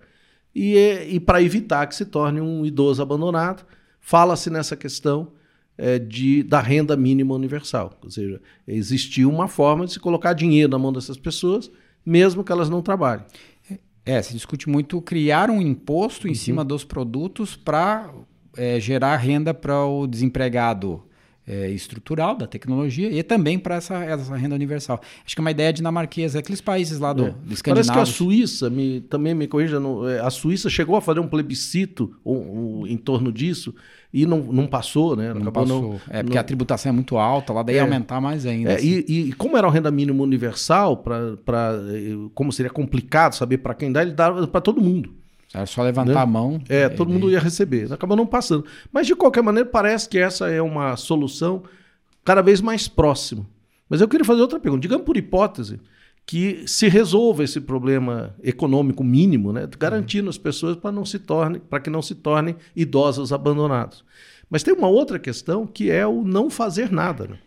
E, 0.56 0.76
e 1.10 1.20
para 1.20 1.42
evitar 1.42 1.86
que 1.88 1.96
se 1.96 2.06
torne 2.06 2.42
um 2.42 2.66
idoso 2.66 3.02
abandonado, 3.02 3.66
fala-se 4.00 4.50
nessa 4.50 4.76
questão 4.76 5.32
é, 5.78 6.00
de, 6.00 6.44
da 6.44 6.60
renda 6.60 6.98
mínima 6.98 7.34
universal. 7.36 7.98
Ou 8.04 8.10
seja, 8.10 8.42
existiu 8.68 9.30
uma 9.30 9.48
forma 9.48 9.86
de 9.86 9.94
se 9.94 10.00
colocar 10.00 10.34
dinheiro 10.34 10.72
na 10.72 10.80
mão 10.80 10.92
dessas 10.92 11.18
pessoas, 11.18 11.72
mesmo 12.04 12.44
que 12.44 12.52
elas 12.52 12.70
não 12.70 12.82
trabalhem. 12.82 13.26
É, 14.06 14.22
se 14.22 14.34
discute 14.34 14.68
muito 14.68 15.02
criar 15.02 15.50
um 15.50 15.62
imposto 15.62 16.28
em 16.28 16.32
uhum. 16.32 16.36
cima 16.36 16.66
dos 16.66 16.84
produtos 16.84 17.56
para 17.56 18.12
é, 18.58 18.80
gerar 18.80 19.16
renda 19.18 19.54
para 19.54 19.86
o 19.86 20.08
desempregado 20.08 21.04
é, 21.52 21.70
estrutural 21.70 22.34
da 22.34 22.48
tecnologia 22.48 23.12
e 23.12 23.22
também 23.22 23.60
para 23.60 23.76
essa, 23.76 23.96
essa, 24.06 24.34
renda 24.38 24.56
universal. 24.56 25.02
Acho 25.26 25.36
que 25.36 25.42
é 25.42 25.44
uma 25.44 25.52
ideia 25.52 25.74
dinamarquesa, 25.74 26.40
aqueles 26.40 26.62
países 26.62 26.98
lá 26.98 27.12
do, 27.12 27.26
é. 27.26 27.30
do 27.32 27.64
Parece 27.66 27.92
que 27.92 28.00
a 28.00 28.06
Suíça, 28.06 28.70
me, 28.70 29.02
também 29.02 29.36
me 29.36 29.48
corrija, 29.48 29.78
é, 30.10 30.22
a 30.22 30.30
Suíça 30.30 30.70
chegou 30.70 30.96
a 30.96 31.02
fazer 31.02 31.20
um 31.20 31.28
plebiscito 31.28 32.16
um, 32.26 32.36
um, 32.84 32.88
em 32.88 32.96
torno 32.96 33.34
disso 33.34 33.76
e 34.14 34.26
não, 34.26 34.40
não 34.40 34.66
passou, 34.66 35.18
né? 35.18 35.34
Não 35.34 35.52
passou. 35.52 35.82
Não, 35.82 36.02
é 36.10 36.24
porque 36.24 36.36
não... 36.36 36.42
a 36.42 36.44
tributação 36.44 36.90
é 36.90 36.94
muito 36.94 37.18
alta, 37.18 37.52
lá 37.52 37.64
daí 37.64 37.76
é. 37.76 37.82
aumentar 37.82 38.22
mais 38.22 38.46
ainda. 38.46 38.72
É, 38.72 38.76
assim. 38.76 39.04
e, 39.06 39.30
e, 39.30 39.34
como 39.34 39.58
era 39.58 39.68
a 39.68 39.72
renda 39.72 39.92
mínima 39.92 40.24
universal, 40.24 40.98
para 40.98 41.78
como 42.34 42.54
seria 42.54 42.70
complicado 42.70 43.36
saber 43.36 43.58
para 43.58 43.74
quem 43.74 43.92
dá, 43.92 44.02
ele 44.02 44.12
dava 44.14 44.48
para 44.48 44.62
todo 44.62 44.82
mundo. 44.82 45.21
Era 45.54 45.66
só 45.66 45.84
levantar 45.84 46.14
né? 46.14 46.22
a 46.22 46.26
mão. 46.26 46.62
É, 46.70 46.88
todo 46.88 47.12
mundo 47.12 47.30
ia 47.30 47.40
receber. 47.40 47.92
Acabou 47.92 48.16
não 48.16 48.26
passando. 48.26 48.66
Mas, 48.92 49.08
de 49.08 49.16
qualquer 49.16 49.44
maneira, 49.44 49.68
parece 49.68 50.08
que 50.08 50.18
essa 50.18 50.50
é 50.50 50.62
uma 50.62 50.96
solução 50.96 51.64
cada 52.24 52.42
vez 52.42 52.62
mais 52.62 52.88
próxima. 52.88 53.46
Mas 53.90 54.00
eu 54.00 54.08
queria 54.08 54.26
fazer 54.26 54.42
outra 54.42 54.60
pergunta. 54.60 54.82
Digamos 54.82 55.06
por 55.06 55.18
hipótese 55.18 55.80
que 56.26 56.64
se 56.68 56.88
resolva 56.88 57.44
esse 57.44 57.60
problema 57.60 58.34
econômico 58.42 59.04
mínimo, 59.04 59.52
né? 59.52 59.68
garantindo 59.78 60.30
as 60.30 60.38
pessoas 60.38 60.78
para 60.78 60.92
não 60.92 61.04
se 61.04 61.20
torne, 61.20 61.60
para 61.60 61.80
que 61.80 61.90
não 61.90 62.02
se 62.02 62.16
tornem 62.16 62.56
idosos 62.76 63.34
abandonados. 63.34 64.06
Mas 64.50 64.64
tem 64.64 64.74
uma 64.74 64.88
outra 64.88 65.20
questão 65.20 65.68
que 65.68 65.90
é 65.90 66.06
o 66.06 66.24
não 66.24 66.50
fazer 66.50 66.92
nada. 66.92 67.28
Né? 67.28 67.38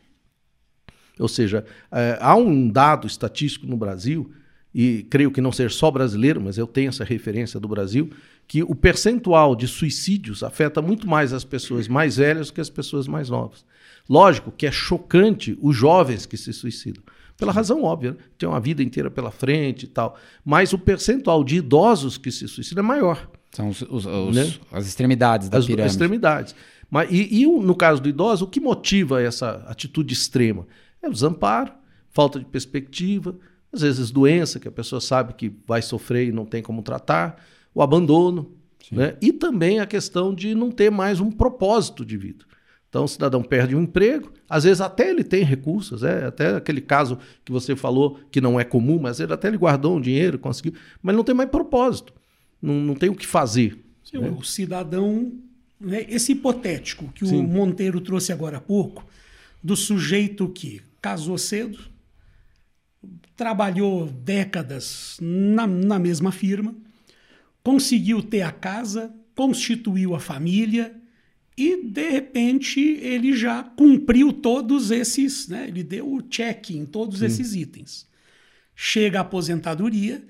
Ou 1.18 1.28
seja, 1.28 1.64
é, 1.90 2.18
há 2.20 2.34
um 2.34 2.68
dado 2.68 3.06
estatístico 3.06 3.66
no 3.66 3.76
Brasil 3.76 4.30
e 4.74 5.04
creio 5.04 5.30
que 5.30 5.40
não 5.40 5.52
ser 5.52 5.70
só 5.70 5.90
brasileiro, 5.90 6.40
mas 6.40 6.58
eu 6.58 6.66
tenho 6.66 6.88
essa 6.88 7.04
referência 7.04 7.60
do 7.60 7.68
Brasil, 7.68 8.10
que 8.48 8.62
o 8.62 8.74
percentual 8.74 9.54
de 9.54 9.68
suicídios 9.68 10.42
afeta 10.42 10.82
muito 10.82 11.08
mais 11.08 11.32
as 11.32 11.44
pessoas 11.44 11.86
mais 11.86 12.16
velhas 12.16 12.48
do 12.48 12.54
que 12.54 12.60
as 12.60 12.68
pessoas 12.68 13.06
mais 13.06 13.30
novas. 13.30 13.64
Lógico 14.08 14.50
que 14.50 14.66
é 14.66 14.72
chocante 14.72 15.56
os 15.62 15.76
jovens 15.76 16.26
que 16.26 16.36
se 16.36 16.52
suicidam, 16.52 17.02
pela 17.36 17.52
razão 17.52 17.82
óbvia, 17.82 18.12
né? 18.12 18.16
tem 18.36 18.48
uma 18.48 18.60
vida 18.60 18.82
inteira 18.82 19.10
pela 19.10 19.30
frente 19.30 19.84
e 19.84 19.88
tal, 19.88 20.16
mas 20.44 20.72
o 20.72 20.78
percentual 20.78 21.44
de 21.44 21.56
idosos 21.56 22.18
que 22.18 22.30
se 22.30 22.46
suicidam 22.48 22.84
é 22.84 22.86
maior. 22.86 23.30
São 23.52 23.68
os, 23.68 23.82
os, 23.82 24.04
os, 24.04 24.34
né? 24.34 24.52
as 24.72 24.86
extremidades 24.86 25.48
da 25.48 25.58
as, 25.58 25.66
pirâmide. 25.66 25.86
As 25.86 25.92
extremidades. 25.92 26.54
Mas, 26.90 27.10
e, 27.10 27.42
e 27.42 27.46
no 27.46 27.74
caso 27.74 28.02
do 28.02 28.08
idoso, 28.08 28.44
o 28.44 28.48
que 28.48 28.60
motiva 28.60 29.22
essa 29.22 29.64
atitude 29.66 30.12
extrema? 30.12 30.66
É 31.00 31.08
o 31.08 31.12
desamparo, 31.12 31.72
falta 32.10 32.38
de 32.38 32.44
perspectiva, 32.44 33.36
às 33.74 33.82
vezes 33.82 34.10
doença 34.10 34.58
que 34.58 34.68
a 34.68 34.72
pessoa 34.72 35.00
sabe 35.00 35.34
que 35.34 35.52
vai 35.66 35.82
sofrer 35.82 36.28
e 36.28 36.32
não 36.32 36.46
tem 36.46 36.62
como 36.62 36.82
tratar, 36.82 37.44
o 37.74 37.82
abandono, 37.82 38.52
né? 38.90 39.16
e 39.20 39.32
também 39.32 39.80
a 39.80 39.86
questão 39.86 40.34
de 40.34 40.54
não 40.54 40.70
ter 40.70 40.90
mais 40.90 41.20
um 41.20 41.30
propósito 41.30 42.04
de 42.04 42.16
vida. 42.16 42.44
Então 42.88 43.04
o 43.04 43.08
cidadão 43.08 43.42
perde 43.42 43.74
um 43.74 43.82
emprego, 43.82 44.32
às 44.48 44.62
vezes 44.62 44.80
até 44.80 45.10
ele 45.10 45.24
tem 45.24 45.42
recursos, 45.42 46.04
é 46.04 46.26
até 46.26 46.54
aquele 46.54 46.80
caso 46.80 47.18
que 47.44 47.50
você 47.50 47.74
falou 47.74 48.20
que 48.30 48.40
não 48.40 48.58
é 48.58 48.62
comum, 48.62 49.00
mas 49.00 49.18
ele 49.18 49.32
até 49.32 49.48
ele 49.48 49.56
guardou 49.56 49.96
um 49.96 50.00
dinheiro, 50.00 50.38
conseguiu, 50.38 50.74
mas 51.02 51.16
não 51.16 51.24
tem 51.24 51.34
mais 51.34 51.50
propósito, 51.50 52.12
não, 52.62 52.74
não 52.74 52.94
tem 52.94 53.08
o 53.08 53.14
que 53.16 53.26
fazer. 53.26 53.76
Sim, 54.04 54.18
né? 54.18 54.30
O 54.30 54.44
cidadão, 54.44 55.32
né, 55.80 56.06
esse 56.08 56.32
hipotético 56.32 57.08
que 57.12 57.26
Sim. 57.26 57.40
o 57.40 57.42
Monteiro 57.42 58.00
trouxe 58.00 58.32
agora 58.32 58.58
há 58.58 58.60
pouco, 58.60 59.04
do 59.60 59.74
sujeito 59.74 60.48
que 60.48 60.80
casou 61.02 61.36
cedo, 61.36 61.78
trabalhou 63.36 64.06
décadas 64.06 65.18
na, 65.20 65.66
na 65.66 65.98
mesma 65.98 66.30
firma, 66.30 66.74
conseguiu 67.62 68.22
ter 68.22 68.42
a 68.42 68.52
casa, 68.52 69.12
constituiu 69.34 70.14
a 70.14 70.20
família 70.20 70.94
e, 71.56 71.84
de 71.84 72.10
repente, 72.10 72.80
ele 72.80 73.36
já 73.36 73.62
cumpriu 73.62 74.32
todos 74.32 74.90
esses, 74.90 75.48
né? 75.48 75.66
ele 75.68 75.82
deu 75.84 76.12
o 76.12 76.22
check 76.22 76.70
em 76.70 76.84
todos 76.84 77.20
Sim. 77.20 77.26
esses 77.26 77.54
itens. 77.54 78.06
Chega 78.74 79.18
a 79.18 79.22
aposentadoria 79.22 80.24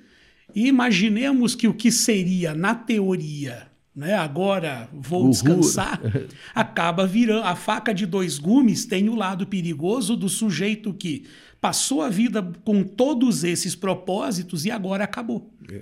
e 0.54 0.66
imaginemos 0.66 1.54
que 1.54 1.66
o 1.66 1.72
que 1.72 1.90
seria, 1.90 2.54
na 2.54 2.74
teoria, 2.74 3.68
né? 3.96 4.12
agora 4.14 4.88
vou 4.92 5.22
Uhul. 5.22 5.30
descansar, 5.30 5.98
acaba 6.54 7.06
virando. 7.06 7.44
A 7.44 7.56
faca 7.56 7.94
de 7.94 8.04
dois 8.04 8.38
gumes 8.38 8.84
tem 8.84 9.08
o 9.08 9.14
lado 9.14 9.46
perigoso 9.46 10.14
do 10.16 10.28
sujeito 10.28 10.92
que 10.92 11.24
passou 11.64 12.02
a 12.02 12.10
vida 12.10 12.42
com 12.62 12.84
todos 12.84 13.42
esses 13.42 13.74
propósitos 13.74 14.66
e 14.66 14.70
agora 14.70 15.04
acabou. 15.04 15.50
É. 15.72 15.80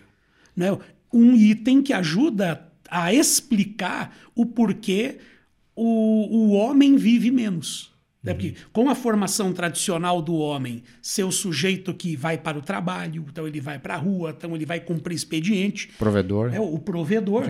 Né? 0.55 0.79
Um 1.13 1.35
item 1.35 1.83
que 1.83 1.93
ajuda 1.93 2.71
a 2.89 3.13
explicar 3.13 4.17
o 4.33 4.47
porquê 4.47 5.19
o, 5.75 6.29
o 6.31 6.53
homem 6.53 6.97
vive 6.97 7.33
menos. 7.33 7.93
Né? 8.23 8.33
Porque 8.33 8.55
com 8.73 8.89
a 8.89 8.95
formação 8.95 9.53
tradicional 9.53 10.23
do 10.23 10.37
homem, 10.37 10.85
ser 11.03 11.25
o 11.25 11.33
sujeito 11.33 11.93
que 11.93 12.15
vai 12.15 12.39
para 12.39 12.57
o 12.57 12.63
trabalho, 12.63 13.27
então 13.29 13.45
ele 13.45 13.61
vai 13.61 13.81
para 13.81 13.95
a 13.95 13.99
rua, 13.99 14.33
então 14.39 14.55
ele 14.55 14.65
vai 14.65 14.79
cumprir 14.79 15.17
expediente. 15.17 15.89
Provedor. 15.99 16.55
É 16.55 16.61
o 16.61 16.79
provedor. 16.79 17.43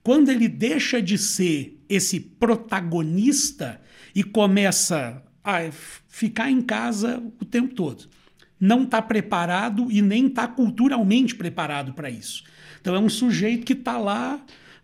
Quando 0.00 0.28
ele 0.28 0.46
deixa 0.46 1.02
de 1.02 1.18
ser 1.18 1.76
esse 1.88 2.20
protagonista 2.20 3.80
e 4.14 4.22
começa 4.22 5.24
ficar 6.08 6.50
em 6.50 6.60
casa 6.60 7.22
o 7.40 7.44
tempo 7.44 7.74
todo, 7.74 8.08
não 8.58 8.82
está 8.82 9.00
preparado 9.00 9.90
e 9.90 10.02
nem 10.02 10.26
está 10.26 10.46
culturalmente 10.46 11.34
preparado 11.34 11.94
para 11.94 12.10
isso. 12.10 12.44
Então 12.80 12.94
é 12.94 12.98
um 12.98 13.08
sujeito 13.08 13.64
que 13.64 13.72
está 13.72 13.98
lá 13.98 14.40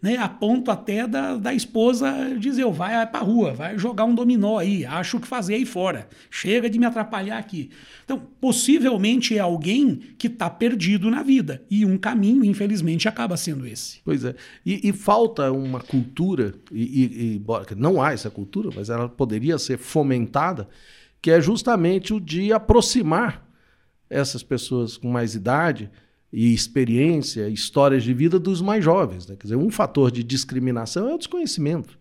né, 0.06 0.18
a 0.18 0.28
ponto 0.28 0.70
até 0.70 1.04
da, 1.04 1.36
da 1.36 1.52
esposa 1.52 2.36
dizer, 2.38 2.64
vai 2.70 3.04
para 3.08 3.18
a 3.18 3.22
rua, 3.24 3.52
vai 3.52 3.76
jogar 3.76 4.04
um 4.04 4.14
dominó 4.14 4.56
aí, 4.56 4.86
acho 4.86 5.16
o 5.16 5.20
que 5.20 5.26
fazer 5.26 5.56
aí 5.56 5.66
fora, 5.66 6.08
chega 6.30 6.70
de 6.70 6.78
me 6.78 6.86
atrapalhar 6.86 7.38
aqui. 7.38 7.70
Então, 8.04 8.22
possivelmente 8.40 9.36
é 9.36 9.40
alguém 9.40 9.96
que 10.16 10.28
está 10.28 10.48
perdido 10.48 11.10
na 11.10 11.24
vida, 11.24 11.60
e 11.68 11.84
um 11.84 11.98
caminho, 11.98 12.44
infelizmente, 12.44 13.08
acaba 13.08 13.36
sendo 13.36 13.66
esse. 13.66 13.98
Pois 14.04 14.24
é, 14.24 14.36
e, 14.64 14.88
e 14.88 14.92
falta 14.92 15.50
uma 15.50 15.80
cultura, 15.80 16.54
e, 16.70 16.84
e, 16.84 17.36
e 17.38 17.74
não 17.74 18.00
há 18.00 18.12
essa 18.12 18.30
cultura, 18.30 18.70
mas 18.76 18.88
ela 18.88 19.08
poderia 19.08 19.58
ser 19.58 19.76
fomentada, 19.76 20.68
que 21.20 21.32
é 21.32 21.40
justamente 21.40 22.14
o 22.14 22.20
de 22.20 22.52
aproximar 22.52 23.44
essas 24.08 24.44
pessoas 24.44 24.96
com 24.96 25.10
mais 25.10 25.34
idade, 25.34 25.90
e 26.32 26.52
experiência, 26.52 27.48
histórias 27.48 28.02
de 28.02 28.12
vida 28.12 28.38
dos 28.38 28.60
mais 28.60 28.84
jovens. 28.84 29.26
Né? 29.26 29.36
Quer 29.36 29.44
dizer, 29.44 29.56
um 29.56 29.70
fator 29.70 30.10
de 30.10 30.22
discriminação 30.22 31.08
é 31.08 31.14
o 31.14 31.18
desconhecimento. 31.18 31.98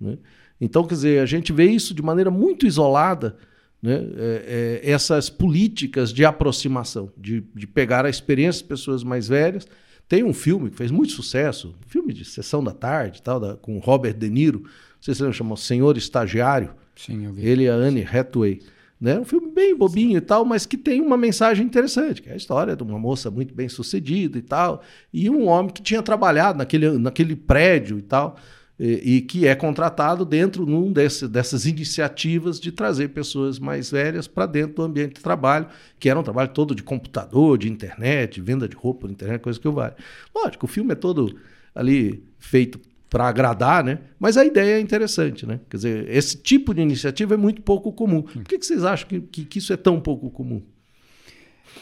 Né? 0.00 0.18
Então, 0.60 0.84
quer 0.84 0.94
dizer, 0.94 1.20
a 1.20 1.26
gente 1.26 1.52
vê 1.52 1.66
isso 1.66 1.94
de 1.94 2.02
maneira 2.02 2.30
muito 2.30 2.66
isolada, 2.66 3.36
né? 3.82 3.94
É, 4.16 4.80
é, 4.84 4.90
essas 4.90 5.28
políticas 5.28 6.12
de 6.12 6.24
aproximação, 6.24 7.10
de, 7.16 7.42
de 7.52 7.66
pegar 7.66 8.06
a 8.06 8.08
experiência 8.08 8.62
das 8.62 8.68
pessoas 8.68 9.02
mais 9.02 9.26
velhas. 9.26 9.66
Tem 10.08 10.22
um 10.22 10.32
filme 10.32 10.70
que 10.70 10.76
fez 10.76 10.92
muito 10.92 11.12
sucesso, 11.12 11.74
um 11.84 11.88
filme 11.88 12.12
de 12.12 12.24
sessão 12.24 12.62
da 12.62 12.70
tarde, 12.70 13.20
tal, 13.20 13.40
da, 13.40 13.56
com 13.56 13.78
Robert 13.78 14.14
De 14.14 14.30
Niro, 14.30 14.60
não 14.60 14.70
sei 15.00 15.14
se 15.14 15.24
você 15.24 15.32
chamou 15.32 15.56
Senhor 15.56 15.96
Estagiário. 15.96 16.72
Sim, 16.94 17.24
eu 17.24 17.32
vi. 17.32 17.44
Ele 17.44 17.64
e 17.64 17.68
a 17.68 17.74
Anne 17.74 18.04
Hathaway. 18.04 18.60
Né? 19.02 19.18
Um 19.18 19.24
filme 19.24 19.50
bem 19.50 19.76
bobinho 19.76 20.16
e 20.16 20.20
tal, 20.20 20.44
mas 20.44 20.64
que 20.64 20.76
tem 20.76 21.00
uma 21.00 21.16
mensagem 21.16 21.66
interessante, 21.66 22.22
que 22.22 22.30
é 22.30 22.34
a 22.34 22.36
história 22.36 22.76
de 22.76 22.84
uma 22.84 23.00
moça 23.00 23.32
muito 23.32 23.52
bem 23.52 23.68
sucedida 23.68 24.38
e 24.38 24.42
tal, 24.42 24.80
e 25.12 25.28
um 25.28 25.48
homem 25.48 25.72
que 25.72 25.82
tinha 25.82 26.00
trabalhado 26.00 26.58
naquele, 26.58 26.88
naquele 26.98 27.34
prédio 27.34 27.98
e 27.98 28.02
tal, 28.02 28.36
e, 28.78 29.16
e 29.16 29.20
que 29.22 29.44
é 29.44 29.56
contratado 29.56 30.24
dentro 30.24 30.64
num 30.64 30.92
desse, 30.92 31.26
dessas 31.26 31.66
iniciativas 31.66 32.60
de 32.60 32.70
trazer 32.70 33.08
pessoas 33.08 33.58
mais 33.58 33.90
velhas 33.90 34.28
para 34.28 34.46
dentro 34.46 34.76
do 34.76 34.82
ambiente 34.82 35.14
de 35.14 35.20
trabalho, 35.20 35.66
que 35.98 36.08
era 36.08 36.20
um 36.20 36.22
trabalho 36.22 36.50
todo 36.50 36.72
de 36.72 36.84
computador, 36.84 37.58
de 37.58 37.68
internet, 37.68 38.40
venda 38.40 38.68
de 38.68 38.76
roupa 38.76 39.08
na 39.08 39.14
internet, 39.14 39.40
coisa 39.40 39.58
que 39.58 39.66
eu 39.66 39.72
vale. 39.72 39.94
Lógico, 40.32 40.66
o 40.66 40.68
filme 40.68 40.92
é 40.92 40.94
todo 40.94 41.36
ali 41.74 42.22
feito 42.38 42.78
para 43.12 43.28
agradar, 43.28 43.84
né? 43.84 43.98
Mas 44.18 44.38
a 44.38 44.44
ideia 44.44 44.78
é 44.78 44.80
interessante, 44.80 45.44
né? 45.44 45.60
Quer 45.68 45.76
dizer, 45.76 46.08
esse 46.08 46.34
tipo 46.34 46.72
de 46.72 46.80
iniciativa 46.80 47.34
é 47.34 47.36
muito 47.36 47.60
pouco 47.60 47.92
comum. 47.92 48.22
Por 48.22 48.42
que, 48.44 48.58
que 48.58 48.64
vocês 48.64 48.82
acham 48.86 49.06
que, 49.06 49.20
que, 49.20 49.44
que, 49.44 49.58
isso 49.58 49.70
é 49.70 49.76
tão 49.76 50.00
pouco 50.00 50.30
comum? 50.30 50.62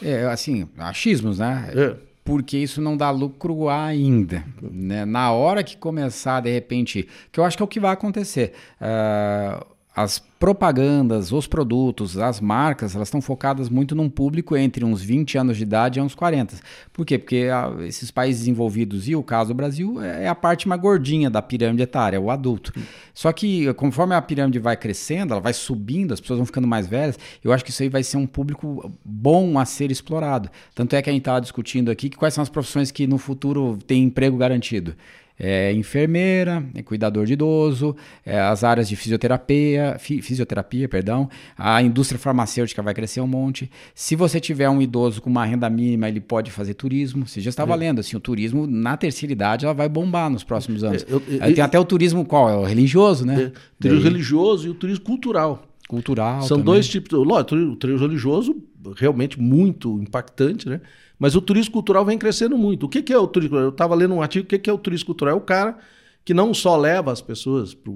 É, 0.03 0.25
assim, 0.25 0.67
achismos, 0.77 1.39
né? 1.39 1.71
É. 1.73 1.95
Porque 2.21 2.57
isso 2.57 2.81
não 2.81 2.97
dá 2.97 3.09
lucro 3.11 3.69
ainda. 3.69 4.43
Né? 4.61 5.05
Na 5.05 5.31
hora 5.31 5.63
que 5.63 5.77
começar, 5.77 6.41
de 6.41 6.51
repente, 6.51 7.07
que 7.31 7.39
eu 7.39 7.45
acho 7.45 7.55
que 7.55 7.63
é 7.63 7.65
o 7.65 7.67
que 7.67 7.79
vai 7.79 7.93
acontecer. 7.93 8.51
Uh, 8.81 9.65
as 9.95 10.19
propagandas, 10.39 11.31
os 11.31 11.45
produtos, 11.45 12.17
as 12.17 12.39
marcas, 12.39 12.95
elas 12.95 13.09
estão 13.09 13.21
focadas 13.21 13.69
muito 13.69 13.93
num 13.93 14.09
público 14.09 14.55
entre 14.55 14.83
uns 14.83 15.03
20 15.03 15.37
anos 15.37 15.57
de 15.57 15.63
idade 15.63 15.99
e 15.99 16.01
uns 16.01 16.15
40. 16.15 16.55
Por 16.91 17.05
quê? 17.05 17.19
Porque 17.19 17.49
a, 17.53 17.71
esses 17.85 18.09
países 18.09 18.41
desenvolvidos 18.41 19.07
e 19.07 19.15
o 19.15 19.21
caso 19.21 19.49
do 19.49 19.53
Brasil 19.53 20.01
é, 20.01 20.23
é 20.23 20.27
a 20.27 20.33
parte 20.33 20.67
mais 20.67 20.81
gordinha 20.81 21.29
da 21.29 21.41
pirâmide 21.41 21.83
etária, 21.83 22.19
o 22.19 22.31
adulto. 22.31 22.73
Só 23.13 23.31
que 23.31 23.71
conforme 23.73 24.15
a 24.15 24.21
pirâmide 24.21 24.57
vai 24.57 24.77
crescendo, 24.77 25.33
ela 25.33 25.41
vai 25.41 25.53
subindo, 25.53 26.13
as 26.13 26.21
pessoas 26.21 26.37
vão 26.37 26.45
ficando 26.45 26.67
mais 26.67 26.87
velhas, 26.87 27.19
eu 27.43 27.51
acho 27.51 27.63
que 27.63 27.69
isso 27.69 27.83
aí 27.83 27.89
vai 27.89 28.01
ser 28.01 28.17
um 28.17 28.25
público 28.25 28.91
bom 29.05 29.59
a 29.59 29.65
ser 29.65 29.91
explorado. 29.91 30.49
Tanto 30.73 30.95
é 30.95 31.01
que 31.01 31.09
a 31.09 31.13
gente 31.13 31.21
estava 31.21 31.41
discutindo 31.41 31.91
aqui 31.91 32.09
que 32.09 32.17
quais 32.17 32.33
são 32.33 32.41
as 32.41 32.49
profissões 32.49 32.89
que 32.89 33.05
no 33.05 33.17
futuro 33.17 33.77
têm 33.85 34.03
emprego 34.03 34.37
garantido 34.37 34.95
é 35.43 35.73
enfermeira, 35.73 36.63
é 36.75 36.83
cuidador 36.83 37.25
de 37.25 37.33
idoso, 37.33 37.95
é 38.23 38.39
as 38.39 38.63
áreas 38.63 38.87
de 38.87 38.95
fisioterapia, 38.95 39.95
fi, 39.97 40.21
fisioterapia, 40.21 40.87
perdão, 40.87 41.27
a 41.57 41.81
indústria 41.81 42.19
farmacêutica 42.19 42.79
vai 42.83 42.93
crescer 42.93 43.21
um 43.21 43.27
monte. 43.27 43.69
Se 43.95 44.15
você 44.15 44.39
tiver 44.39 44.69
um 44.69 44.79
idoso 44.79 45.19
com 45.19 45.31
uma 45.31 45.43
renda 45.43 45.67
mínima, 45.67 46.07
ele 46.07 46.21
pode 46.21 46.51
fazer 46.51 46.75
turismo. 46.75 47.27
Você 47.27 47.41
já 47.41 47.49
estava 47.49 47.73
é. 47.73 47.75
lendo 47.75 47.99
assim, 47.99 48.15
o 48.15 48.19
turismo 48.19 48.67
na 48.67 48.95
terceira 48.95 49.33
idade 49.33 49.65
ela 49.65 49.73
vai 49.73 49.89
bombar 49.89 50.29
nos 50.29 50.43
próximos 50.43 50.83
anos. 50.83 51.03
É, 51.03 51.11
eu, 51.11 51.23
eu, 51.27 51.55
tem 51.55 51.63
até 51.63 51.79
o 51.79 51.85
turismo 51.85 52.23
qual? 52.23 52.47
É 52.47 52.55
o 52.55 52.63
religioso, 52.63 53.25
né? 53.25 53.45
É, 53.45 53.51
turismo 53.79 54.03
religioso 54.03 54.67
e 54.67 54.69
o 54.69 54.75
turismo 54.75 55.03
cultural. 55.03 55.70
Cultural. 55.91 56.41
São 56.43 56.57
também. 56.57 56.73
dois 56.73 56.87
tipos. 56.87 57.11
Lógico, 57.11 57.53
o 57.53 57.75
turismo 57.75 58.07
religioso 58.07 58.55
realmente 58.95 59.37
muito 59.37 60.01
impactante, 60.01 60.69
né? 60.69 60.79
Mas 61.19 61.35
o 61.35 61.41
turismo 61.41 61.73
cultural 61.73 62.05
vem 62.05 62.17
crescendo 62.17 62.57
muito. 62.57 62.85
O 62.85 62.89
que, 62.89 63.01
que 63.03 63.11
é 63.11 63.17
o 63.17 63.27
turismo? 63.27 63.57
Eu 63.57 63.69
estava 63.69 63.93
lendo 63.93 64.13
um 64.13 64.21
artigo, 64.21 64.45
o 64.45 64.47
que, 64.47 64.57
que 64.57 64.69
é 64.69 64.73
o 64.73 64.77
turismo 64.77 65.07
cultural? 65.07 65.35
É 65.35 65.37
o 65.37 65.41
cara 65.41 65.77
que 66.23 66.33
não 66.33 66.53
só 66.53 66.77
leva 66.77 67.11
as 67.11 67.19
pessoas 67.19 67.73
para 67.73 67.91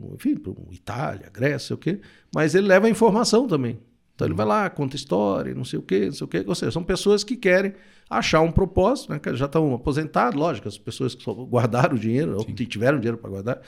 Itália, 0.71 1.31
Grécia, 1.33 1.73
o 1.73 1.77
quê, 1.77 2.01
mas 2.33 2.53
ele 2.53 2.67
leva 2.67 2.87
a 2.87 2.89
informação 2.89 3.47
também. 3.47 3.79
Então 4.13 4.27
ele 4.27 4.35
vai 4.35 4.45
lá, 4.45 4.69
conta 4.69 4.97
história, 4.97 5.55
não 5.55 5.63
sei 5.63 5.79
o 5.79 5.81
quê, 5.81 6.07
não 6.07 6.11
sei 6.11 6.25
o 6.25 6.27
quê. 6.27 6.43
Ou 6.45 6.53
seja, 6.53 6.71
são 6.71 6.83
pessoas 6.83 7.23
que 7.23 7.37
querem 7.37 7.73
achar 8.09 8.41
um 8.41 8.51
propósito, 8.51 9.13
né? 9.13 9.19
Que 9.19 9.33
já 9.35 9.45
estão 9.45 9.73
aposentados, 9.73 10.37
lógico, 10.37 10.67
as 10.67 10.77
pessoas 10.77 11.15
que 11.15 11.23
só 11.23 11.33
guardaram 11.33 11.95
o 11.95 11.99
dinheiro, 11.99 12.37
Sim. 12.41 12.45
ou 12.49 12.67
tiveram 12.67 12.99
dinheiro 12.99 13.17
para 13.17 13.29
guardar, 13.29 13.61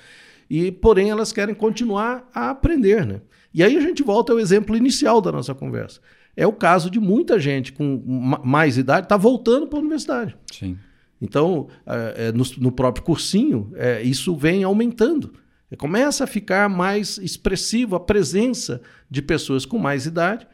e 0.49 0.71
porém 0.71 1.09
elas 1.09 1.31
querem 1.31 1.55
continuar 1.55 2.29
a 2.33 2.49
aprender, 2.49 3.05
né? 3.05 3.21
E 3.57 3.63
aí 3.63 3.75
a 3.75 3.81
gente 3.81 4.03
volta 4.03 4.31
ao 4.31 4.39
exemplo 4.39 4.77
inicial 4.77 5.19
da 5.19 5.31
nossa 5.31 5.53
conversa 5.55 5.99
é 6.37 6.45
o 6.45 6.53
caso 6.53 6.91
de 6.91 6.99
muita 6.99 7.39
gente 7.39 7.73
com 7.73 7.99
mais 8.43 8.77
idade 8.77 9.07
está 9.07 9.17
voltando 9.17 9.65
para 9.65 9.79
a 9.79 9.81
universidade. 9.81 10.37
Sim. 10.53 10.77
Então, 11.19 11.67
é, 11.83 12.27
é, 12.27 12.31
no, 12.31 12.71
próprio 12.71 13.03
cursinho, 13.03 13.71
é, 13.73 14.03
isso 14.03 14.35
vem 14.35 14.63
aumentando. 14.63 15.33
Começa 15.79 16.25
a 16.25 16.27
ficar 16.27 16.69
mais 16.69 17.17
expressivo 17.17 17.95
a 17.95 17.99
presença 17.99 18.79
de 19.09 19.19
pessoas 19.23 19.65
com 19.65 19.79
mais 19.79 20.05
idade 20.05 20.47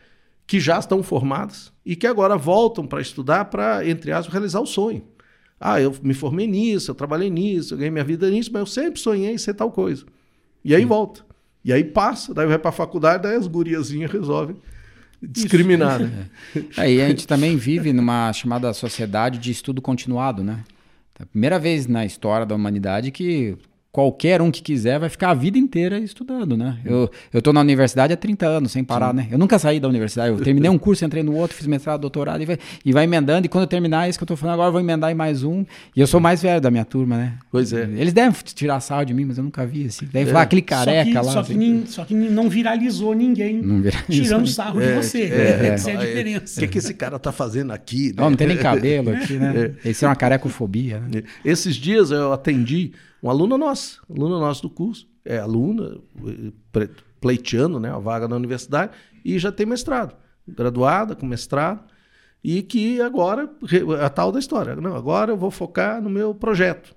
que 0.48 0.58
já 0.58 0.80
estão 0.80 1.04
formadas 1.04 1.74
e 1.86 1.98
que 1.98 2.08
agora 2.08 2.38
voltam 2.38 2.88
para 2.88 3.02
estudar 3.02 3.46
para, 3.46 3.86
entre 3.86 4.14
aspas, 4.14 4.32
realizar 4.32 4.62
o 4.62 4.66
sonho. 4.66 5.04
Ah, 5.60 5.82
eu 5.82 5.94
me 6.02 6.14
formei 6.14 6.48
nisso, 6.48 6.92
eu 6.92 6.96
trabalhei 6.96 7.30
nisso, 7.30 7.74
eu 7.74 7.78
ganhei 7.78 7.92
minha 7.92 8.04
vida 8.06 8.30
nisso, 8.30 8.50
mas 8.54 8.62
eu 8.62 8.66
sempre 8.66 9.02
sonhei 9.02 9.34
em 9.34 9.38
ser 9.38 9.54
tal 9.54 9.70
coisa. 9.70 10.06
E 10.64 10.74
aí 10.74 10.82
Sim. 10.82 10.88
volta. 10.88 11.33
E 11.64 11.72
aí 11.72 11.84
passa, 11.84 12.34
daí 12.34 12.46
vai 12.46 12.60
para 12.60 12.70
a 12.70 12.74
faculdade, 12.74 13.24
daí 13.24 13.36
as 13.36 13.48
guriazinhas 13.48 14.12
resolvem 14.12 14.56
discriminada. 15.22 16.30
É. 16.56 16.64
Aí 16.76 17.02
a 17.02 17.08
gente 17.08 17.26
também 17.26 17.56
vive 17.56 17.94
numa 17.94 18.32
chamada 18.34 18.74
sociedade 18.74 19.40
de 19.40 19.52
estudo 19.52 19.82
continuado, 19.82 20.44
né? 20.44 20.64
É 21.18 21.24
a 21.24 21.26
primeira 21.26 21.58
vez 21.58 21.88
na 21.88 22.06
história 22.06 22.46
da 22.46 22.56
humanidade 22.56 23.12
que 23.12 23.56
qualquer 23.94 24.42
um 24.42 24.50
que 24.50 24.64
quiser 24.64 24.98
vai 24.98 25.08
ficar 25.08 25.30
a 25.30 25.34
vida 25.36 25.56
inteira 25.56 26.00
estudando, 26.00 26.58
né? 26.58 26.80
Eu, 26.84 27.12
eu 27.32 27.44
tô 27.44 27.54
na 27.54 27.62
universidade 27.62 28.12
há 28.12 28.18
30 28.18 28.48
anos, 28.48 28.72
sem 28.72 28.84
parar, 28.84 29.12
Sim. 29.12 29.18
né? 29.18 29.28
Eu 29.30 29.38
nunca 29.38 29.60
saí 29.60 29.80
da 29.80 29.88
universidade. 29.88 30.32
Eu 30.32 30.44
terminei 30.44 30.68
um 30.68 30.80
curso, 30.80 31.06
entrei 31.06 31.22
no 31.22 31.36
outro, 31.36 31.56
fiz 31.56 31.68
mestrado, 31.68 32.02
doutorado 32.02 32.42
e 32.42 32.46
vai, 32.46 32.58
e 32.84 32.92
vai 32.92 33.04
emendando. 33.04 33.46
E 33.46 33.50
quando 33.50 33.66
eu 33.66 33.68
terminar 33.68 34.10
isso 34.10 34.18
que 34.18 34.24
eu 34.24 34.28
tô 34.28 34.36
falando 34.36 34.56
agora, 34.56 34.70
eu 34.70 34.72
vou 34.72 34.82
emendar 34.82 35.12
em 35.12 35.14
mais 35.14 35.44
um. 35.44 35.64
E 35.96 36.02
eu 36.02 36.08
sou 36.08 36.20
mais 36.20 36.42
velho 36.42 36.60
da 36.60 36.72
minha 36.72 36.84
turma, 36.84 37.18
né? 37.18 37.34
Pois 37.52 37.72
é. 37.72 37.84
Eles 37.84 38.14
devem 38.14 38.36
tirar 38.56 38.80
sal 38.80 39.06
de 39.06 39.14
mim, 39.14 39.26
mas 39.26 39.38
eu 39.38 39.44
nunca 39.44 39.64
vi 39.64 39.86
assim. 39.86 40.08
Devem 40.08 40.24
é. 40.24 40.26
falar 40.26 40.42
aquele 40.42 40.64
careca 40.64 41.04
só 41.06 41.10
que, 41.12 41.28
lá. 41.28 41.32
Só 41.32 41.44
que, 41.44 41.54
assim. 41.54 41.84
só 41.86 42.04
que, 42.04 42.16
não 42.16 42.50
viralizou 42.50 43.14
ninguém 43.14 43.62
não 43.62 43.80
viralizou. 43.80 44.24
tirando 44.24 44.48
sarro 44.48 44.82
é, 44.82 44.88
de 44.88 45.04
você. 45.04 45.22
É, 45.26 45.68
Essa 45.68 45.92
é 45.92 45.98
a 45.98 46.00
diferença. 46.00 46.60
O 46.60 46.64
que, 46.64 46.68
que 46.68 46.78
esse 46.80 46.96
cara 46.96 47.20
tá 47.20 47.32
fazendo 47.32 47.72
aqui? 47.72 48.08
Né? 48.08 48.14
Não, 48.18 48.32
não 48.32 48.38
tem 48.38 48.48
nem 48.48 48.58
cabelo 48.58 49.12
aqui, 49.12 49.34
né? 49.34 49.76
Esse 49.86 50.04
é 50.04 50.08
uma 50.08 50.16
carecofobia. 50.16 51.00
Né? 51.00 51.22
Esses 51.46 51.76
dias 51.76 52.10
eu 52.10 52.34
atendi 52.34 52.92
uma 53.24 53.32
aluna 53.32 53.58
nossa, 53.58 54.02
aluna 54.10 54.38
nossa 54.38 54.62
do 54.62 54.70
curso, 54.70 55.08
é 55.24 55.40
aluna, 55.40 55.98
pleiteando 57.22 57.80
né, 57.80 57.90
a 57.90 57.98
vaga 57.98 58.28
na 58.28 58.36
universidade, 58.36 58.92
e 59.24 59.40
já 59.40 59.50
tem 59.50 59.66
mestrado, 59.66 60.14
graduada 60.46 61.16
com 61.16 61.26
mestrado, 61.26 61.86
e 62.44 62.62
que 62.62 63.00
agora, 63.00 63.50
a 64.02 64.10
tal 64.10 64.30
da 64.30 64.40
história, 64.40 64.76
não, 64.76 64.94
agora 64.94 65.32
eu 65.32 65.38
vou 65.38 65.50
focar 65.50 66.02
no 66.02 66.10
meu 66.10 66.36
projeto. 66.36 66.94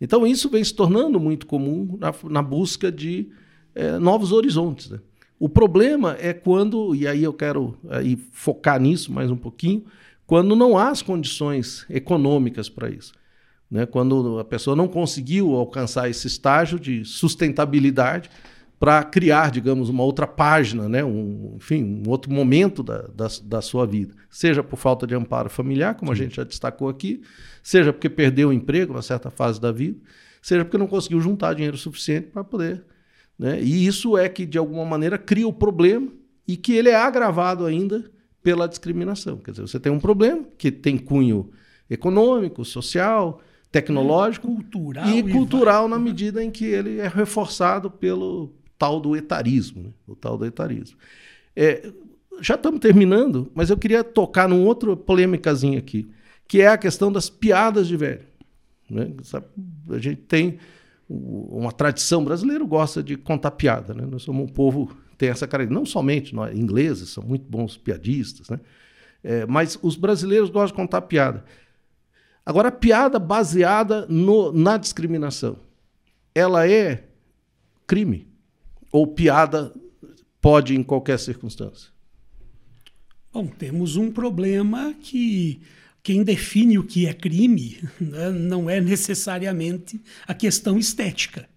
Então 0.00 0.26
isso 0.26 0.50
vem 0.50 0.64
se 0.64 0.74
tornando 0.74 1.20
muito 1.20 1.46
comum 1.46 1.96
na, 1.96 2.12
na 2.28 2.42
busca 2.42 2.90
de 2.90 3.30
é, 3.72 3.98
novos 4.00 4.32
horizontes. 4.32 4.90
Né? 4.90 4.98
O 5.38 5.48
problema 5.48 6.16
é 6.18 6.32
quando, 6.32 6.92
e 6.92 7.06
aí 7.06 7.22
eu 7.22 7.32
quero 7.32 7.78
aí, 7.88 8.16
focar 8.32 8.80
nisso 8.80 9.12
mais 9.12 9.30
um 9.30 9.36
pouquinho, 9.36 9.84
quando 10.26 10.56
não 10.56 10.76
há 10.76 10.88
as 10.88 11.02
condições 11.02 11.86
econômicas 11.88 12.68
para 12.68 12.90
isso. 12.90 13.12
Né? 13.72 13.86
Quando 13.86 14.38
a 14.38 14.44
pessoa 14.44 14.76
não 14.76 14.86
conseguiu 14.86 15.54
alcançar 15.54 16.10
esse 16.10 16.26
estágio 16.26 16.78
de 16.78 17.06
sustentabilidade 17.06 18.28
para 18.78 19.02
criar, 19.02 19.50
digamos, 19.50 19.88
uma 19.88 20.02
outra 20.02 20.26
página, 20.26 20.90
né? 20.90 21.02
um, 21.02 21.54
enfim, 21.56 22.02
um 22.04 22.10
outro 22.10 22.30
momento 22.30 22.82
da, 22.82 23.08
da, 23.14 23.28
da, 23.42 23.62
sua 23.62 23.86
vida. 23.86 24.12
Seja 24.28 24.62
por 24.62 24.76
falta 24.76 25.06
de 25.06 25.14
amparo 25.14 25.48
familiar, 25.48 25.94
como 25.94 26.12
a 26.12 26.14
gente 26.14 26.36
já 26.36 26.44
destacou 26.44 26.86
aqui, 26.86 27.22
seja 27.62 27.94
porque 27.94 28.10
perdeu 28.10 28.50
o 28.50 28.52
emprego 28.52 28.92
na 28.92 29.00
certa 29.00 29.30
fase 29.30 29.58
da 29.58 29.72
vida, 29.72 29.98
seja 30.42 30.66
porque 30.66 30.76
não 30.76 30.86
conseguiu 30.86 31.20
juntar 31.20 31.54
dinheiro 31.54 31.78
suficiente 31.78 32.26
para 32.26 32.44
poder. 32.44 32.84
Né? 33.38 33.58
E 33.62 33.86
isso 33.86 34.18
é 34.18 34.28
que, 34.28 34.44
de 34.44 34.58
alguma 34.58 34.84
maneira, 34.84 35.16
cria 35.16 35.48
o 35.48 35.52
problema 35.52 36.08
e 36.46 36.58
que 36.58 36.74
ele 36.74 36.90
é 36.90 36.96
agravado 36.96 37.64
ainda 37.64 38.04
pela 38.42 38.68
discriminação. 38.68 39.38
Quer 39.38 39.52
dizer, 39.52 39.62
você 39.62 39.80
tem 39.80 39.90
um 39.90 40.00
problema 40.00 40.44
que 40.58 40.70
tem 40.70 40.98
cunho 40.98 41.50
econômico, 41.88 42.64
social, 42.64 43.40
tecnológico 43.72 44.46
cultural 44.46 45.08
e, 45.08 45.22
cultural 45.32 45.88
na 45.88 45.98
medida 45.98 46.44
em 46.44 46.50
que 46.50 46.66
ele 46.66 47.00
é 47.00 47.08
reforçado 47.08 47.90
pelo 47.90 48.52
tal 48.78 49.00
do 49.00 49.16
etarismo, 49.16 49.82
né? 49.82 49.90
o 50.06 50.14
tal 50.14 50.36
do 50.36 50.44
etarismo. 50.44 50.98
É, 51.56 51.90
já 52.40 52.54
estamos 52.54 52.80
terminando, 52.80 53.50
mas 53.54 53.70
eu 53.70 53.76
queria 53.78 54.04
tocar 54.04 54.48
num 54.48 54.64
outro 54.66 54.96
polêmicazinho 54.96 55.78
aqui, 55.78 56.10
que 56.46 56.60
é 56.60 56.68
a 56.68 56.76
questão 56.76 57.10
das 57.10 57.30
piadas 57.30 57.88
de 57.88 57.96
velho. 57.96 58.22
Né? 58.90 59.10
A 59.88 59.98
gente 59.98 60.20
tem 60.20 60.58
uma 61.08 61.72
tradição 61.72 62.24
brasileira 62.24 62.64
gosta 62.64 63.02
de 63.02 63.16
contar 63.16 63.52
piada, 63.52 63.92
né? 63.92 64.06
Nós 64.06 64.22
somos 64.22 64.44
um 64.44 64.48
povo 64.48 64.96
tem 65.18 65.28
essa 65.28 65.46
característica, 65.46 65.78
não 65.78 65.86
somente 65.86 66.34
nós 66.34 66.56
ingleses 66.56 67.10
são 67.10 67.22
muito 67.22 67.44
bons 67.48 67.76
piadistas, 67.76 68.48
né? 68.48 68.58
É, 69.22 69.46
mas 69.46 69.78
os 69.80 69.94
brasileiros 69.94 70.50
gostam 70.50 70.74
de 70.74 70.82
contar 70.82 71.02
piada. 71.02 71.44
Agora, 72.44 72.72
piada 72.72 73.18
baseada 73.18 74.06
no, 74.06 74.52
na 74.52 74.76
discriminação, 74.76 75.56
ela 76.34 76.68
é 76.68 77.04
crime? 77.86 78.26
Ou 78.90 79.06
piada 79.06 79.72
pode 80.40 80.74
em 80.74 80.82
qualquer 80.82 81.18
circunstância? 81.18 81.90
Bom, 83.32 83.46
temos 83.46 83.96
um 83.96 84.10
problema 84.10 84.94
que 85.00 85.62
quem 86.02 86.24
define 86.24 86.78
o 86.78 86.84
que 86.84 87.06
é 87.06 87.14
crime 87.14 87.78
né, 88.00 88.30
não 88.30 88.68
é 88.68 88.80
necessariamente 88.80 90.00
a 90.26 90.34
questão 90.34 90.76
estética. 90.76 91.48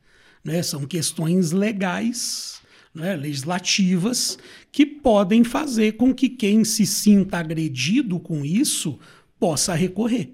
Né? 0.43 0.61
São 0.61 0.85
questões 0.85 1.51
legais, 1.51 2.61
né, 2.93 3.15
legislativas, 3.15 4.37
que 4.71 4.85
podem 4.85 5.43
fazer 5.43 5.93
com 5.93 6.13
que 6.13 6.29
quem 6.29 6.63
se 6.63 6.85
sinta 6.85 7.39
agredido 7.39 8.19
com 8.19 8.45
isso 8.45 8.99
possa 9.39 9.73
recorrer. 9.73 10.31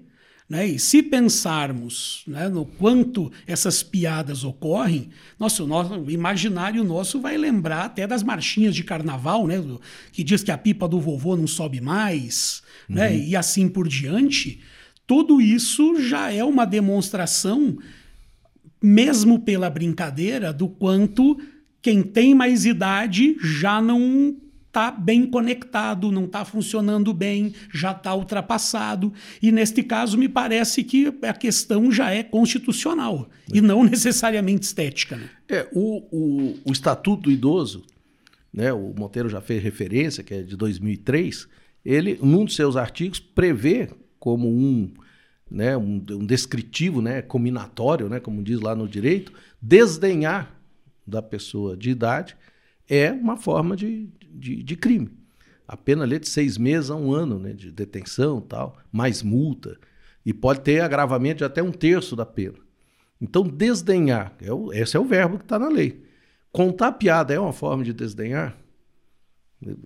Né? 0.52 0.66
E 0.66 0.78
se 0.78 1.02
pensarmos 1.02 2.24
né, 2.26 2.46
no 2.46 2.66
quanto 2.66 3.32
essas 3.46 3.82
piadas 3.82 4.44
ocorrem, 4.44 5.08
nosso, 5.40 5.66
nosso 5.66 5.94
o 5.94 6.10
imaginário 6.10 6.84
nosso 6.84 7.18
vai 7.22 7.38
lembrar 7.38 7.86
até 7.86 8.06
das 8.06 8.22
marchinhas 8.22 8.74
de 8.74 8.84
carnaval, 8.84 9.46
né, 9.46 9.54
que 10.12 10.22
diz 10.22 10.42
que 10.42 10.50
a 10.50 10.58
pipa 10.58 10.86
do 10.86 11.00
vovô 11.00 11.38
não 11.38 11.46
sobe 11.46 11.80
mais, 11.80 12.62
né, 12.86 13.08
uhum. 13.08 13.14
né, 13.14 13.24
e 13.28 13.34
assim 13.34 13.66
por 13.66 13.88
diante. 13.88 14.60
Tudo 15.06 15.40
isso 15.40 15.98
já 16.02 16.30
é 16.30 16.44
uma 16.44 16.66
demonstração, 16.66 17.78
mesmo 18.82 19.38
pela 19.38 19.70
brincadeira, 19.70 20.52
do 20.52 20.68
quanto 20.68 21.40
quem 21.80 22.02
tem 22.02 22.34
mais 22.34 22.66
idade 22.66 23.38
já 23.40 23.80
não 23.80 24.36
está 24.72 24.90
bem 24.90 25.26
conectado, 25.26 26.10
não 26.10 26.24
está 26.24 26.46
funcionando 26.46 27.12
bem, 27.12 27.52
já 27.74 27.92
está 27.92 28.14
ultrapassado. 28.14 29.12
E 29.42 29.52
neste 29.52 29.82
caso, 29.82 30.16
me 30.16 30.30
parece 30.30 30.82
que 30.82 31.12
a 31.22 31.34
questão 31.34 31.92
já 31.92 32.10
é 32.10 32.22
constitucional 32.22 33.28
é. 33.52 33.58
e 33.58 33.60
não 33.60 33.84
necessariamente 33.84 34.64
estética. 34.64 35.16
Né? 35.16 35.28
É, 35.46 35.68
o, 35.74 35.98
o, 36.10 36.58
o 36.64 36.72
Estatuto 36.72 37.24
do 37.24 37.30
Idoso, 37.30 37.84
né, 38.50 38.72
o 38.72 38.94
Monteiro 38.96 39.28
já 39.28 39.42
fez 39.42 39.62
referência, 39.62 40.24
que 40.24 40.32
é 40.32 40.42
de 40.42 40.56
2003, 40.56 41.46
ele, 41.84 42.18
num 42.22 42.46
dos 42.46 42.56
seus 42.56 42.74
artigos, 42.74 43.20
prevê 43.20 43.90
como 44.18 44.48
um, 44.48 44.90
né, 45.50 45.76
um, 45.76 46.02
um 46.12 46.24
descritivo, 46.24 47.02
né, 47.02 47.20
combinatório, 47.20 48.08
né, 48.08 48.20
como 48.20 48.42
diz 48.42 48.58
lá 48.58 48.74
no 48.74 48.88
direito, 48.88 49.34
desdenhar 49.60 50.58
da 51.06 51.20
pessoa 51.20 51.76
de 51.76 51.90
idade 51.90 52.36
é 52.88 53.10
uma 53.10 53.36
forma 53.36 53.74
de, 53.74 54.08
de, 54.34 54.62
de 54.62 54.76
crime. 54.76 55.10
A 55.66 55.76
pena 55.76 56.04
ali 56.04 56.16
é 56.16 56.18
de 56.18 56.28
seis 56.28 56.58
meses 56.58 56.90
a 56.90 56.96
um 56.96 57.12
ano 57.12 57.38
né, 57.38 57.52
de 57.52 57.70
detenção 57.70 58.40
tal, 58.40 58.76
mais 58.90 59.22
multa. 59.22 59.78
E 60.24 60.32
pode 60.32 60.60
ter 60.60 60.80
agravamento 60.80 61.38
de 61.38 61.44
até 61.44 61.62
um 61.62 61.72
terço 61.72 62.14
da 62.14 62.26
pena. 62.26 62.58
Então, 63.20 63.42
desdenhar, 63.42 64.34
é 64.40 64.52
o, 64.52 64.72
esse 64.72 64.96
é 64.96 65.00
o 65.00 65.04
verbo 65.04 65.38
que 65.38 65.44
está 65.44 65.58
na 65.58 65.68
lei. 65.68 66.02
Contar 66.50 66.92
piada 66.92 67.32
é 67.32 67.38
uma 67.38 67.52
forma 67.52 67.84
de 67.84 67.92
desdenhar? 67.92 68.56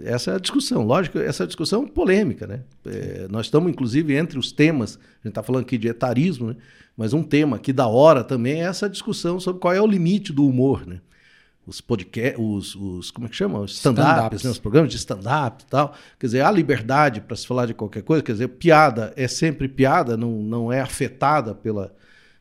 Essa 0.01 0.33
é 0.33 0.35
a 0.37 0.39
discussão. 0.39 0.83
Lógico, 0.85 1.19
essa 1.19 1.47
discussão 1.47 1.85
é 1.85 1.87
polêmica. 1.87 2.47
Né? 2.47 2.63
É, 2.87 3.29
nós 3.29 3.47
estamos, 3.47 3.71
inclusive, 3.71 4.15
entre 4.15 4.39
os 4.39 4.51
temas, 4.51 4.97
a 4.97 5.17
gente 5.19 5.29
está 5.29 5.43
falando 5.43 5.63
aqui 5.63 5.77
de 5.77 5.87
etarismo, 5.87 6.49
né? 6.49 6.57
mas 6.97 7.13
um 7.13 7.23
tema 7.23 7.59
que 7.59 7.73
da 7.73 7.87
hora 7.87 8.25
também 8.25 8.63
é 8.63 8.67
essa 8.67 8.89
discussão 8.89 9.39
sobre 9.39 9.61
qual 9.61 9.75
é 9.75 9.81
o 9.81 9.87
limite 9.87 10.33
do 10.33 10.47
humor. 10.47 10.87
Né? 10.87 11.01
Os 11.67 11.81
podcasts, 11.81 12.39
os, 12.39 12.77
os, 12.77 13.11
como 13.11 13.27
é 13.27 13.31
que 13.31 13.35
chama? 13.35 13.59
Os 13.59 13.73
stand-ups, 13.73 14.45
né? 14.45 14.51
os 14.51 14.59
programas 14.59 14.91
de 14.91 14.97
stand-up 14.97 15.65
e 15.65 15.67
tal. 15.67 15.95
Quer 16.19 16.27
dizer, 16.27 16.41
há 16.43 16.51
liberdade 16.51 17.21
para 17.21 17.35
se 17.35 17.47
falar 17.47 17.67
de 17.67 17.75
qualquer 17.75 18.03
coisa, 18.03 18.23
quer 18.23 18.33
dizer, 18.33 18.49
piada 18.49 19.13
é 19.17 19.27
sempre 19.27 19.67
piada, 19.67 20.17
não, 20.17 20.31
não 20.43 20.73
é 20.73 20.81
afetada 20.81 21.55
pela, 21.55 21.93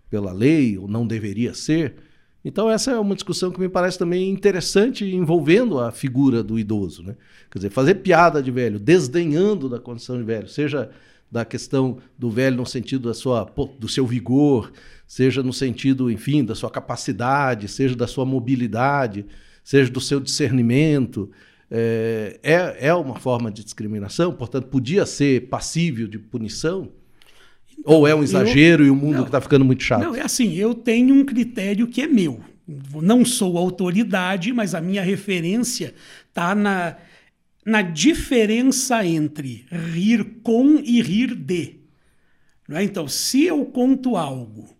pela 0.09 0.31
lei, 0.31 0.77
ou 0.77 0.87
não 0.87 1.07
deveria 1.07 1.55
ser. 1.55 1.95
Então, 2.43 2.69
essa 2.69 2.91
é 2.91 2.99
uma 2.99 3.15
discussão 3.15 3.49
que 3.49 3.59
me 3.59 3.67
parece 3.67 3.97
também 3.97 4.29
interessante 4.29 5.03
envolvendo 5.03 5.79
a 5.79 5.91
figura 5.91 6.43
do 6.43 6.59
idoso. 6.59 7.01
Né? 7.01 7.15
Quer 7.49 7.57
dizer, 7.57 7.69
fazer 7.71 7.95
piada 7.95 8.43
de 8.43 8.51
velho, 8.51 8.77
desdenhando 8.77 9.67
da 9.67 9.79
condição 9.79 10.15
de 10.15 10.23
velho, 10.23 10.47
seja 10.47 10.91
da 11.31 11.43
questão 11.43 11.97
do 12.17 12.29
velho 12.29 12.57
no 12.57 12.65
sentido 12.65 13.07
da 13.07 13.13
sua, 13.13 13.51
do 13.79 13.87
seu 13.87 14.05
vigor, 14.05 14.71
seja 15.07 15.43
no 15.43 15.51
sentido, 15.51 16.09
enfim, 16.09 16.43
da 16.43 16.55
sua 16.55 16.69
capacidade, 16.69 17.67
seja 17.67 17.95
da 17.95 18.07
sua 18.07 18.25
mobilidade, 18.25 19.25
seja 19.63 19.91
do 19.91 19.99
seu 19.99 20.19
discernimento. 20.19 21.29
É, 21.69 22.39
é, 22.43 22.87
é 22.87 22.93
uma 22.93 23.15
forma 23.15 23.51
de 23.51 23.63
discriminação, 23.63 24.31
portanto, 24.33 24.67
podia 24.67 25.05
ser 25.05 25.49
passível 25.49 26.07
de 26.07 26.19
punição? 26.19 26.89
Então, 27.77 27.93
Ou 27.93 28.07
é 28.07 28.15
um 28.15 28.23
exagero 28.23 28.83
eu, 28.83 28.87
e 28.87 28.89
o 28.89 28.95
mundo 28.95 29.23
está 29.23 29.41
ficando 29.41 29.65
muito 29.65 29.83
chato? 29.83 30.01
Não, 30.01 30.15
é 30.15 30.21
assim, 30.21 30.53
eu 30.53 30.73
tenho 30.73 31.13
um 31.13 31.25
critério 31.25 31.87
que 31.87 32.01
é 32.01 32.07
meu. 32.07 32.39
Não 32.67 33.23
sou 33.25 33.57
autoridade, 33.57 34.53
mas 34.53 34.73
a 34.73 34.81
minha 34.81 35.03
referência 35.03 35.93
está 36.29 36.55
na, 36.55 36.95
na 37.65 37.81
diferença 37.81 39.03
entre 39.03 39.65
rir 39.71 40.23
com 40.43 40.77
e 40.77 41.01
rir 41.01 41.33
de. 41.33 41.79
É? 42.69 42.83
Então, 42.83 43.07
se 43.07 43.43
eu 43.43 43.65
conto 43.65 44.15
algo 44.15 44.75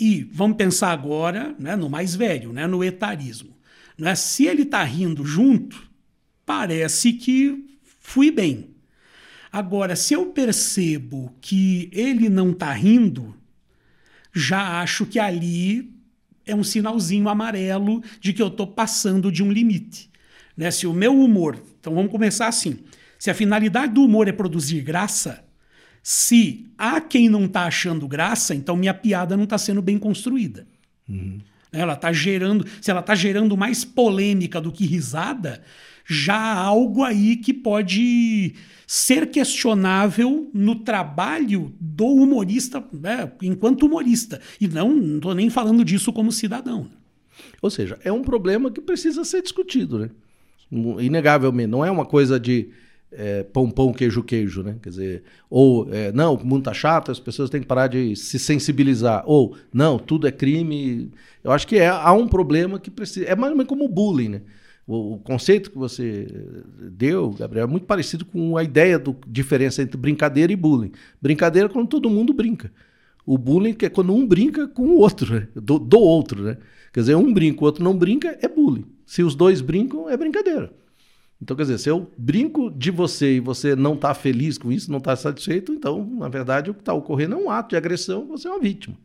e 0.00 0.24
vamos 0.32 0.56
pensar 0.56 0.90
agora 0.90 1.54
né, 1.58 1.76
no 1.76 1.88
mais 1.88 2.14
velho, 2.14 2.52
né, 2.52 2.66
no 2.66 2.82
etarismo. 2.82 3.56
Né? 3.96 4.14
Se 4.14 4.46
ele 4.46 4.62
está 4.62 4.82
rindo 4.82 5.24
junto, 5.24 5.88
parece 6.44 7.12
que 7.12 7.78
fui 8.00 8.30
bem. 8.30 8.70
Agora, 9.50 9.94
se 9.94 10.14
eu 10.14 10.26
percebo 10.26 11.34
que 11.40 11.90
ele 11.92 12.28
não 12.28 12.52
está 12.52 12.72
rindo, 12.72 13.36
já 14.34 14.80
acho 14.80 15.04
que 15.04 15.18
ali 15.18 15.94
é 16.46 16.54
um 16.54 16.64
sinalzinho 16.64 17.28
amarelo 17.28 18.02
de 18.18 18.32
que 18.32 18.42
eu 18.42 18.48
estou 18.48 18.66
passando 18.66 19.30
de 19.30 19.42
um 19.42 19.52
limite. 19.52 20.10
Né? 20.56 20.70
Se 20.70 20.86
o 20.86 20.92
meu 20.92 21.18
humor. 21.18 21.62
Então 21.82 21.92
vamos 21.96 22.12
começar 22.12 22.46
assim. 22.46 22.78
Se 23.18 23.28
a 23.28 23.34
finalidade 23.34 23.92
do 23.92 24.04
humor 24.04 24.28
é 24.28 24.32
produzir 24.32 24.82
graça, 24.82 25.44
se 26.00 26.72
há 26.78 27.00
quem 27.00 27.28
não 27.28 27.46
está 27.46 27.64
achando 27.64 28.06
graça, 28.06 28.54
então 28.54 28.76
minha 28.76 28.94
piada 28.94 29.36
não 29.36 29.44
está 29.44 29.58
sendo 29.58 29.82
bem 29.82 29.98
construída. 29.98 30.64
Uhum. 31.08 31.40
Ela 31.72 31.94
está 31.94 32.12
gerando, 32.12 32.64
se 32.80 32.88
ela 32.88 33.00
está 33.00 33.16
gerando 33.16 33.56
mais 33.56 33.84
polêmica 33.84 34.60
do 34.60 34.70
que 34.70 34.86
risada, 34.86 35.60
já 36.06 36.36
há 36.36 36.54
algo 36.54 37.02
aí 37.02 37.36
que 37.36 37.52
pode 37.52 38.54
ser 38.86 39.28
questionável 39.30 40.48
no 40.54 40.76
trabalho 40.76 41.74
do 41.80 42.06
humorista, 42.06 42.84
né, 42.92 43.32
enquanto 43.42 43.86
humorista. 43.86 44.40
E 44.60 44.68
não 44.68 45.16
estou 45.16 45.34
nem 45.34 45.50
falando 45.50 45.84
disso 45.84 46.12
como 46.12 46.30
cidadão. 46.30 46.88
Ou 47.60 47.70
seja, 47.70 47.98
é 48.04 48.12
um 48.12 48.22
problema 48.22 48.70
que 48.70 48.80
precisa 48.80 49.24
ser 49.24 49.42
discutido, 49.42 49.98
né? 49.98 50.10
Inegavelmente. 50.72 51.68
Não 51.68 51.84
é 51.84 51.90
uma 51.90 52.06
coisa 52.06 52.40
de 52.40 52.70
é, 53.12 53.42
pão, 53.42 53.70
pão, 53.70 53.92
queijo, 53.92 54.22
queijo, 54.22 54.62
né? 54.62 54.76
Quer 54.82 54.88
dizer, 54.88 55.22
ou 55.50 55.86
é, 55.92 56.10
não, 56.12 56.34
o 56.34 56.46
mundo 56.46 56.64
tá 56.64 56.72
chato, 56.72 57.10
as 57.10 57.20
pessoas 57.20 57.50
têm 57.50 57.60
que 57.60 57.66
parar 57.66 57.86
de 57.86 58.16
se 58.16 58.38
sensibilizar. 58.38 59.22
Ou, 59.26 59.54
não, 59.72 59.98
tudo 59.98 60.26
é 60.26 60.32
crime. 60.32 61.10
Eu 61.44 61.52
acho 61.52 61.66
que 61.66 61.76
é, 61.76 61.88
há 61.88 62.12
um 62.12 62.26
problema 62.26 62.78
que 62.78 62.90
precisa. 62.90 63.26
É 63.26 63.36
mais 63.36 63.52
ou 63.52 63.56
menos 63.56 63.68
como 63.68 63.84
o 63.84 63.88
bullying, 63.88 64.28
né? 64.30 64.42
O, 64.86 65.14
o, 65.14 65.18
conceito 65.18 65.70
que 65.70 65.78
você 65.78 66.26
deu, 66.90 67.30
Gabriel, 67.30 67.66
é 67.66 67.70
muito 67.70 67.86
parecido 67.86 68.24
com 68.24 68.56
a 68.56 68.64
ideia 68.64 68.98
da 68.98 69.14
diferença 69.28 69.82
entre 69.82 69.96
brincadeira 69.96 70.52
e 70.52 70.56
bullying. 70.56 70.92
Brincadeira 71.20 71.68
é 71.68 71.72
quando 71.72 71.88
todo 71.88 72.10
mundo 72.10 72.32
brinca. 72.32 72.72
O 73.24 73.38
bullying 73.38 73.76
é 73.80 73.88
quando 73.88 74.12
um 74.12 74.26
brinca 74.26 74.66
com 74.66 74.82
o 74.82 74.98
outro, 74.98 75.34
né? 75.34 75.48
do, 75.54 75.78
do 75.78 75.98
outro, 76.00 76.42
né? 76.42 76.56
Quer 76.92 77.00
dizer, 77.00 77.14
um 77.14 77.32
brinca, 77.32 77.62
o 77.62 77.64
outro 77.64 77.84
não 77.84 77.96
brinca, 77.96 78.36
é 78.42 78.48
bullying. 78.48 78.84
Se 79.06 79.22
os 79.22 79.34
dois 79.34 79.60
brincam, 79.60 80.08
é 80.08 80.16
brincadeira. 80.16 80.72
Então, 81.42 81.56
quer 81.56 81.64
dizer, 81.64 81.78
se 81.78 81.88
eu 81.88 82.08
brinco 82.16 82.70
de 82.70 82.92
você 82.92 83.36
e 83.36 83.40
você 83.40 83.74
não 83.74 83.94
está 83.94 84.14
feliz 84.14 84.56
com 84.56 84.70
isso, 84.70 84.88
não 84.92 84.98
está 84.98 85.16
satisfeito, 85.16 85.72
então, 85.72 86.06
na 86.06 86.28
verdade, 86.28 86.70
o 86.70 86.74
que 86.74 86.80
está 86.80 86.94
ocorrendo 86.94 87.34
é 87.34 87.38
um 87.38 87.50
ato 87.50 87.70
de 87.70 87.76
agressão, 87.76 88.28
você 88.28 88.46
é 88.46 88.50
uma 88.50 88.60
vítima. 88.60 88.96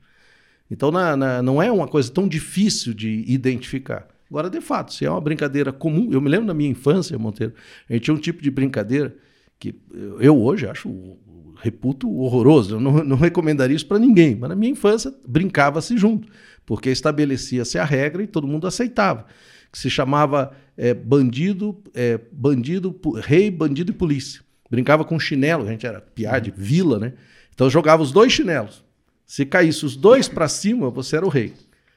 Então, 0.69 0.91
na, 0.91 1.17
na, 1.17 1.41
não 1.41 1.59
é 1.59 1.71
uma 1.71 1.87
coisa 1.87 2.11
tão 2.11 2.27
difícil 2.27 2.93
de 2.93 3.23
identificar. 3.27 4.07
Agora, 4.29 4.51
de 4.51 4.61
fato, 4.61 4.93
se 4.93 5.03
é 5.03 5.09
uma 5.09 5.19
brincadeira 5.19 5.73
comum, 5.73 6.09
eu 6.11 6.21
me 6.21 6.29
lembro 6.29 6.45
da 6.45 6.53
minha 6.53 6.69
infância, 6.69 7.17
Monteiro, 7.17 7.53
a 7.89 7.93
gente 7.93 8.03
tinha 8.03 8.13
um 8.13 8.19
tipo 8.19 8.43
de 8.43 8.51
brincadeira 8.51 9.15
que 9.57 9.73
eu 10.19 10.39
hoje 10.39 10.67
acho 10.67 11.17
reputo 11.59 12.07
horroroso, 12.19 12.75
eu 12.75 12.79
não, 12.79 13.03
não 13.03 13.17
recomendaria 13.17 13.75
isso 13.75 13.87
para 13.87 13.97
ninguém, 13.97 14.35
mas 14.35 14.49
na 14.49 14.55
minha 14.55 14.71
infância 14.71 15.11
brincava-se 15.27 15.97
junto, 15.97 16.27
porque 16.67 16.91
estabelecia-se 16.91 17.79
a 17.79 17.83
regra 17.83 18.21
e 18.21 18.27
todo 18.27 18.45
mundo 18.45 18.67
aceitava 18.67 19.25
que 19.71 19.77
se 19.77 19.89
chamava 19.89 20.51
é, 20.77 20.93
bandido, 20.93 21.77
é, 21.93 22.19
bandido, 22.31 22.95
rei, 23.23 23.49
bandido 23.49 23.91
e 23.91 23.95
polícia. 23.95 24.41
Brincava 24.69 25.03
com 25.03 25.19
chinelo, 25.19 25.63
a 25.63 25.71
gente 25.71 25.85
era 25.85 26.01
piar 26.01 26.41
de 26.41 26.51
vila, 26.55 26.99
né? 26.99 27.13
Então 27.53 27.69
jogava 27.69 28.03
os 28.03 28.11
dois 28.11 28.31
chinelos. 28.31 28.83
Se 29.25 29.45
caísse 29.45 29.85
os 29.85 29.95
dois 29.95 30.27
para 30.27 30.47
cima, 30.47 30.89
você 30.89 31.17
era 31.17 31.25
o 31.25 31.29
rei. 31.29 31.53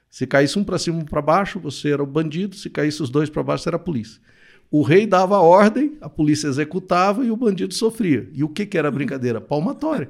Se 0.08 0.26
caísse 0.26 0.58
um 0.58 0.64
para 0.64 0.78
cima 0.78 0.98
e 0.98 1.02
um 1.02 1.04
para 1.04 1.22
baixo, 1.22 1.60
você 1.60 1.92
era 1.92 2.02
o 2.02 2.06
bandido. 2.06 2.56
Se 2.56 2.68
caísse 2.70 3.02
os 3.02 3.10
dois 3.10 3.28
para 3.28 3.42
baixo, 3.42 3.64
você 3.64 3.68
era 3.68 3.76
a 3.76 3.80
polícia. 3.80 4.20
O 4.70 4.82
rei 4.82 5.06
dava 5.06 5.36
a 5.36 5.40
ordem, 5.40 5.96
a 6.00 6.08
polícia 6.08 6.48
executava 6.48 7.24
e 7.24 7.30
o 7.30 7.36
bandido 7.36 7.74
sofria. 7.74 8.28
E 8.32 8.42
o 8.42 8.48
que, 8.48 8.64
que 8.66 8.78
era 8.78 8.88
a 8.88 8.90
brincadeira? 8.90 9.40
Palmatória. 9.40 10.08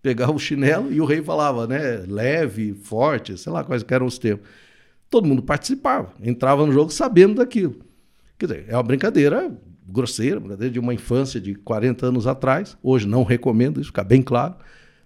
Pegava 0.00 0.32
o 0.32 0.38
chinelo 0.38 0.92
e 0.92 1.00
o 1.00 1.04
rei 1.04 1.22
falava, 1.22 1.66
né? 1.66 2.04
Leve, 2.06 2.72
forte, 2.72 3.36
sei 3.36 3.52
lá 3.52 3.64
quais 3.64 3.84
eram 3.88 4.06
os 4.06 4.18
termos 4.18 4.44
todo 5.10 5.26
mundo 5.26 5.42
participava, 5.42 6.12
entrava 6.22 6.64
no 6.66 6.72
jogo 6.72 6.90
sabendo 6.90 7.36
daquilo. 7.36 7.76
Quer 8.38 8.46
dizer, 8.46 8.64
é 8.68 8.74
uma 8.76 8.82
brincadeira 8.82 9.50
grosseira, 9.88 10.38
brincadeira 10.38 10.72
de 10.72 10.78
uma 10.78 10.94
infância 10.94 11.40
de 11.40 11.54
40 11.54 12.06
anos 12.06 12.26
atrás. 12.26 12.76
Hoje 12.82 13.08
não 13.08 13.24
recomendo 13.24 13.80
isso, 13.80 13.88
fica 13.88 14.04
bem 14.04 14.22
claro. 14.22 14.54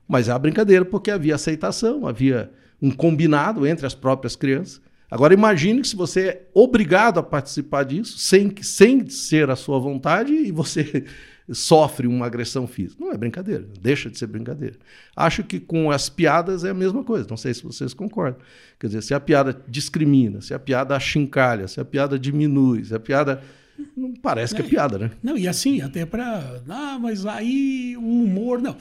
Mas 0.07 0.29
é 0.29 0.33
uma 0.33 0.39
brincadeira 0.39 0.85
porque 0.85 1.11
havia 1.11 1.35
aceitação, 1.35 2.07
havia 2.07 2.53
um 2.81 2.91
combinado 2.91 3.67
entre 3.67 3.87
as 3.87 3.95
próprias 3.95 4.35
crianças. 4.35 4.81
Agora 5.11 5.35
imagine 5.35 5.83
que 5.83 5.89
se 5.89 5.97
você 5.97 6.21
é 6.21 6.49
obrigado 6.53 7.19
a 7.19 7.23
participar 7.23 7.85
disso, 7.85 8.19
sem, 8.19 8.53
sem 8.63 9.09
ser 9.09 9.51
a 9.51 9.57
sua 9.57 9.79
vontade, 9.79 10.33
e 10.33 10.51
você 10.51 11.05
sofre 11.51 12.07
uma 12.07 12.27
agressão 12.27 12.67
física. 12.67 13.03
Não 13.03 13.13
é 13.13 13.17
brincadeira, 13.17 13.67
deixa 13.81 14.11
de 14.11 14.19
ser 14.19 14.27
brincadeira. 14.27 14.77
Acho 15.17 15.43
que 15.43 15.59
com 15.59 15.91
as 15.91 16.09
piadas 16.09 16.65
é 16.65 16.71
a 16.71 16.75
mesma 16.75 17.03
coisa, 17.03 17.27
não 17.29 17.37
sei 17.37 17.53
se 17.55 17.63
vocês 17.63 17.93
concordam. 17.93 18.41
Quer 18.79 18.89
dizer, 18.89 19.03
se 19.03 19.15
a 19.15 19.21
piada 19.21 19.61
discrimina, 19.67 20.41
se 20.41 20.55
a 20.55 20.59
piada 20.59 20.97
achincalha, 20.97 21.67
se 21.67 21.81
a 21.81 21.85
piada 21.85 22.19
diminui, 22.19 22.85
se 22.85 22.95
a 22.95 23.01
piada. 23.01 23.43
Não 23.97 24.13
parece 24.13 24.55
que 24.55 24.61
é 24.61 24.65
piada, 24.65 24.99
né? 24.99 25.11
Não, 25.23 25.37
e 25.37 25.49
assim, 25.49 25.81
até 25.81 26.07
para. 26.07 26.63
Ah, 26.69 26.99
mas 27.01 27.27
aí 27.27 27.97
o 27.97 28.25
humor. 28.25 28.61
Não. 28.61 28.77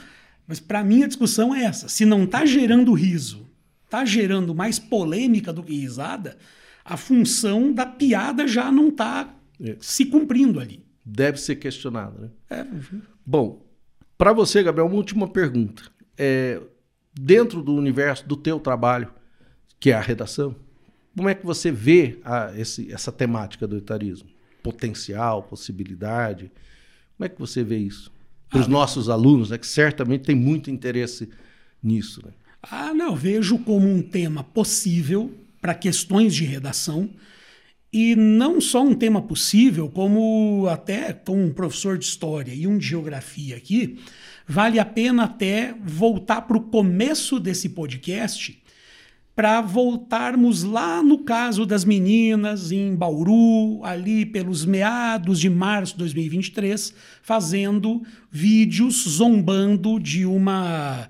Mas 0.48 0.60
para 0.60 0.84
mim 0.84 1.04
a 1.04 1.08
discussão 1.08 1.56
é 1.56 1.64
essa. 1.64 1.88
Se 1.88 2.06
não 2.06 2.26
está 2.26 2.46
gerando 2.46 2.94
riso, 2.94 3.48
está 3.86 4.04
gerando 4.04 4.54
mais 4.54 4.78
polêmica 4.78 5.54
do 5.54 5.64
que 5.64 5.74
risada, 5.74 6.38
a 6.84 6.98
função 6.98 7.72
da 7.72 7.86
piada 7.86 8.46
já 8.48 8.72
não 8.72 8.90
está 8.90 9.34
é. 9.64 9.78
se 9.80 10.06
cumprindo 10.06 10.60
ali 10.60 10.84
deve 11.12 11.38
ser 11.38 11.58
questionado. 11.58 12.22
Né? 12.22 12.30
É. 12.50 12.66
Bom, 13.26 13.66
para 14.18 14.32
você, 14.32 14.64
Gabriel, 14.64 14.88
uma 14.88 14.96
última 14.96 15.28
pergunta. 15.28 15.84
É, 16.18 16.62
dentro 17.14 17.62
do 17.62 17.74
universo 17.74 18.28
do 18.28 18.38
teu 18.38 18.60
trabalho, 18.60 19.12
que 19.80 19.92
é 19.92 19.94
a 19.94 20.02
redação, 20.02 20.56
como 21.16 21.28
é 21.28 21.36
que 21.36 21.46
você 21.46 21.72
vê 21.72 22.20
a, 22.24 22.54
esse, 22.58 22.92
essa 22.92 23.12
temática 23.12 23.68
do 23.68 23.78
etarismo? 23.78 24.30
Potencial, 24.64 25.44
possibilidade? 25.44 26.52
Como 27.18 27.26
é 27.26 27.30
que 27.30 27.40
você 27.40 27.64
vê 27.64 27.78
isso? 27.78 28.12
Para 28.50 28.62
os 28.62 28.68
ah, 28.68 28.70
nossos 28.70 29.10
alunos, 29.10 29.50
né, 29.50 29.58
que 29.58 29.68
certamente 29.68 30.24
tem 30.24 30.36
muito 30.36 30.72
interesse 30.72 31.30
nisso. 31.84 32.22
Né? 32.26 32.32
Ah, 32.64 32.94
não, 32.94 33.16
vejo 33.16 33.60
como 33.60 33.88
um 33.88 34.02
tema 34.02 34.44
possível 34.44 35.34
para 35.60 35.74
questões 35.74 36.34
de 36.34 36.46
redação 36.46 37.10
e 37.92 38.16
não 38.16 38.62
só 38.62 38.82
um 38.82 38.94
tema 38.94 39.22
possível, 39.22 39.90
como 39.90 40.68
até 40.70 41.12
com 41.12 41.46
um 41.46 41.54
professor 41.54 41.98
de 41.98 42.06
história 42.06 42.54
e 42.54 42.66
um 42.66 42.78
de 42.78 42.88
geografia 42.88 43.58
aqui, 43.58 44.00
vale 44.48 44.80
a 44.80 44.86
pena 44.86 45.24
até 45.24 45.74
voltar 45.84 46.44
para 46.44 46.58
o 46.58 46.62
começo 46.62 47.40
desse 47.40 47.70
podcast 47.70 48.62
para 49.36 49.62
voltarmos 49.62 50.64
lá 50.64 51.02
no 51.02 51.20
caso 51.20 51.66
das 51.66 51.86
meninas 51.86 52.72
em 52.72 52.96
Bauru, 52.96 53.84
ali 53.84 54.26
pelos 54.26 54.66
meados 54.66 55.40
de 55.40 55.50
março 55.50 55.94
de 55.94 56.00
2023, 56.00 56.94
fazendo 57.24 58.04
vídeos 58.30 59.06
zombando 59.08 60.00
de 60.00 60.26
uma 60.26 61.10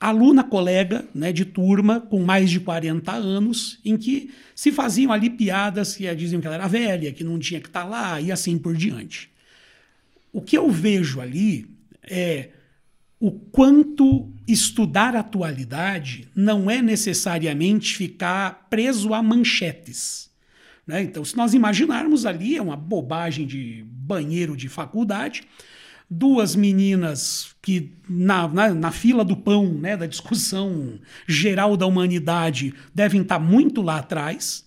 aluna 0.00 0.42
colega 0.42 1.06
né, 1.14 1.30
de 1.30 1.44
turma 1.44 2.00
com 2.00 2.22
mais 2.22 2.50
de 2.50 2.58
40 2.58 3.12
anos, 3.12 3.78
em 3.84 3.98
que 3.98 4.30
se 4.54 4.72
faziam 4.72 5.12
ali 5.12 5.28
piadas 5.28 5.94
que 5.94 6.12
diziam 6.14 6.40
que 6.40 6.46
ela 6.46 6.56
era 6.56 6.66
velha, 6.66 7.12
que 7.12 7.22
não 7.22 7.38
tinha 7.38 7.60
que 7.60 7.68
estar 7.68 7.82
tá 7.82 7.88
lá 7.88 8.20
e 8.20 8.32
assim 8.32 8.56
por 8.56 8.74
diante. 8.74 9.30
O 10.32 10.40
que 10.40 10.56
eu 10.56 10.70
vejo 10.70 11.20
ali 11.20 11.66
é 12.02 12.48
o 13.18 13.30
quanto 13.30 14.32
estudar 14.48 15.14
atualidade 15.14 16.28
não 16.34 16.70
é 16.70 16.80
necessariamente 16.80 17.94
ficar 17.94 18.66
preso 18.70 19.12
a 19.12 19.22
manchetes. 19.22 20.30
Né? 20.86 21.02
Então, 21.02 21.22
se 21.22 21.36
nós 21.36 21.52
imaginarmos 21.52 22.24
ali, 22.24 22.56
é 22.56 22.62
uma 22.62 22.76
bobagem 22.76 23.46
de 23.46 23.84
banheiro 23.86 24.56
de 24.56 24.70
faculdade, 24.70 25.42
duas 26.10 26.56
meninas 26.56 27.54
que 27.62 27.92
na, 28.08 28.48
na, 28.48 28.74
na, 28.74 28.90
fila 28.90 29.24
do 29.24 29.36
pão, 29.36 29.72
né, 29.72 29.96
da 29.96 30.06
discussão 30.06 30.98
geral 31.28 31.76
da 31.76 31.86
humanidade, 31.86 32.74
devem 32.92 33.22
estar 33.22 33.38
muito 33.38 33.80
lá 33.80 33.98
atrás. 33.98 34.64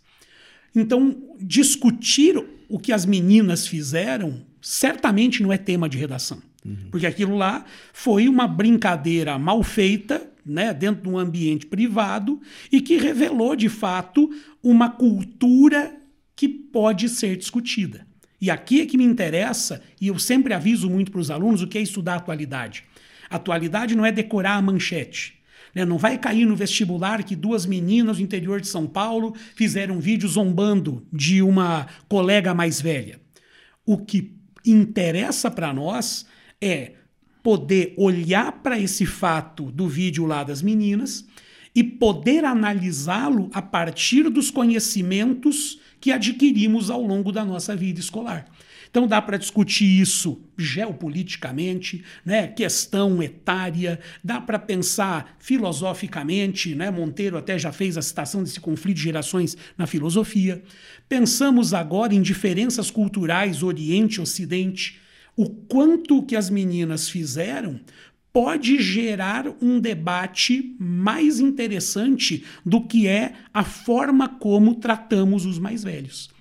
Então, 0.73 1.17
discutir 1.39 2.41
o 2.69 2.79
que 2.79 2.93
as 2.93 3.05
meninas 3.05 3.67
fizeram 3.67 4.41
certamente 4.61 5.43
não 5.43 5.51
é 5.51 5.57
tema 5.57 5.89
de 5.89 5.97
redação. 5.97 6.41
Uhum. 6.65 6.87
Porque 6.89 7.05
aquilo 7.05 7.35
lá 7.35 7.65
foi 7.91 8.29
uma 8.29 8.47
brincadeira 8.47 9.37
mal 9.37 9.61
feita, 9.61 10.25
né, 10.45 10.73
dentro 10.73 11.03
de 11.03 11.09
um 11.09 11.17
ambiente 11.17 11.65
privado, 11.65 12.39
e 12.71 12.79
que 12.79 12.97
revelou, 12.97 13.55
de 13.55 13.67
fato, 13.67 14.29
uma 14.63 14.89
cultura 14.89 15.93
que 16.35 16.47
pode 16.47 17.09
ser 17.09 17.35
discutida. 17.35 18.07
E 18.43 18.51
aqui 18.51 18.81
é 18.81 18.85
que 18.85 18.97
me 18.97 19.05
interessa, 19.05 19.81
e 20.01 20.09
eu 20.09 20.19
sempre 20.19 20.53
aviso 20.53 20.89
muito 20.89 21.09
para 21.09 21.21
os 21.21 21.31
alunos 21.31 21.61
o 21.61 21.67
que 21.67 21.77
é 21.77 21.81
estudar 21.81 22.15
atualidade. 22.15 22.83
Atualidade 23.29 23.95
não 23.95 24.05
é 24.05 24.11
decorar 24.11 24.55
a 24.55 24.61
manchete. 24.61 25.39
Né? 25.73 25.85
Não 25.85 25.97
vai 25.97 26.17
cair 26.17 26.45
no 26.45 26.53
vestibular 26.53 27.23
que 27.23 27.37
duas 27.37 27.65
meninas 27.65 28.17
do 28.17 28.23
interior 28.23 28.59
de 28.59 28.67
São 28.67 28.85
Paulo 28.85 29.33
fizeram 29.55 29.95
um 29.95 29.99
vídeo 30.01 30.27
zombando 30.27 31.07
de 31.09 31.41
uma 31.41 31.87
colega 32.09 32.53
mais 32.53 32.81
velha. 32.81 33.21
O 33.85 33.97
que 33.97 34.35
interessa 34.65 35.49
para 35.49 35.73
nós 35.73 36.25
é 36.59 36.95
poder 37.41 37.93
olhar 37.95 38.51
para 38.61 38.77
esse 38.77 39.05
fato 39.05 39.71
do 39.71 39.87
vídeo 39.87 40.25
lá 40.25 40.43
das 40.43 40.61
meninas 40.61 41.25
e 41.73 41.81
poder 41.81 42.43
analisá-lo 42.43 43.49
a 43.53 43.61
partir 43.61 44.29
dos 44.29 44.51
conhecimentos 44.51 45.79
que 46.03 46.11
adquirimos 46.11 46.89
ao 46.89 47.01
longo 47.01 47.31
da 47.31 47.45
nossa 47.45 47.73
vida 47.73 47.97
escolar. 47.97 48.45
Então 48.91 49.07
dá 49.07 49.21
para 49.21 49.37
discutir 49.37 49.85
isso 49.85 50.41
geopoliticamente, 50.57 52.03
né? 52.25 52.45
questão 52.45 53.23
etária, 53.23 53.97
dá 54.21 54.41
para 54.41 54.59
pensar 54.59 55.37
filosoficamente, 55.39 56.75
né? 56.75 56.91
Monteiro 56.91 57.37
até 57.37 57.57
já 57.57 57.71
fez 57.71 57.97
a 57.97 58.01
citação 58.01 58.43
desse 58.43 58.59
conflito 58.59 58.97
de 58.97 59.03
gerações 59.03 59.55
na 59.77 59.87
filosofia. 59.87 60.61
Pensamos 61.07 61.73
agora 61.73 62.13
em 62.13 62.21
diferenças 62.21 62.91
culturais 62.91 63.63
Oriente 63.63 64.17
e 64.17 64.21
Ocidente, 64.21 64.99
o 65.37 65.49
quanto 65.49 66.21
que 66.21 66.35
as 66.35 66.49
meninas 66.49 67.07
fizeram 67.07 67.79
pode 68.33 68.81
gerar 68.81 69.45
um 69.61 69.79
debate 69.79 70.75
mais 70.79 71.39
interessante 71.39 72.43
do 72.65 72.81
que 72.81 73.07
é 73.07 73.33
a 73.53 73.63
forma 73.63 74.27
como 74.27 74.75
tratamos 74.75 75.45
os 75.45 75.59
mais 75.59 75.83
velhos. 75.83 76.31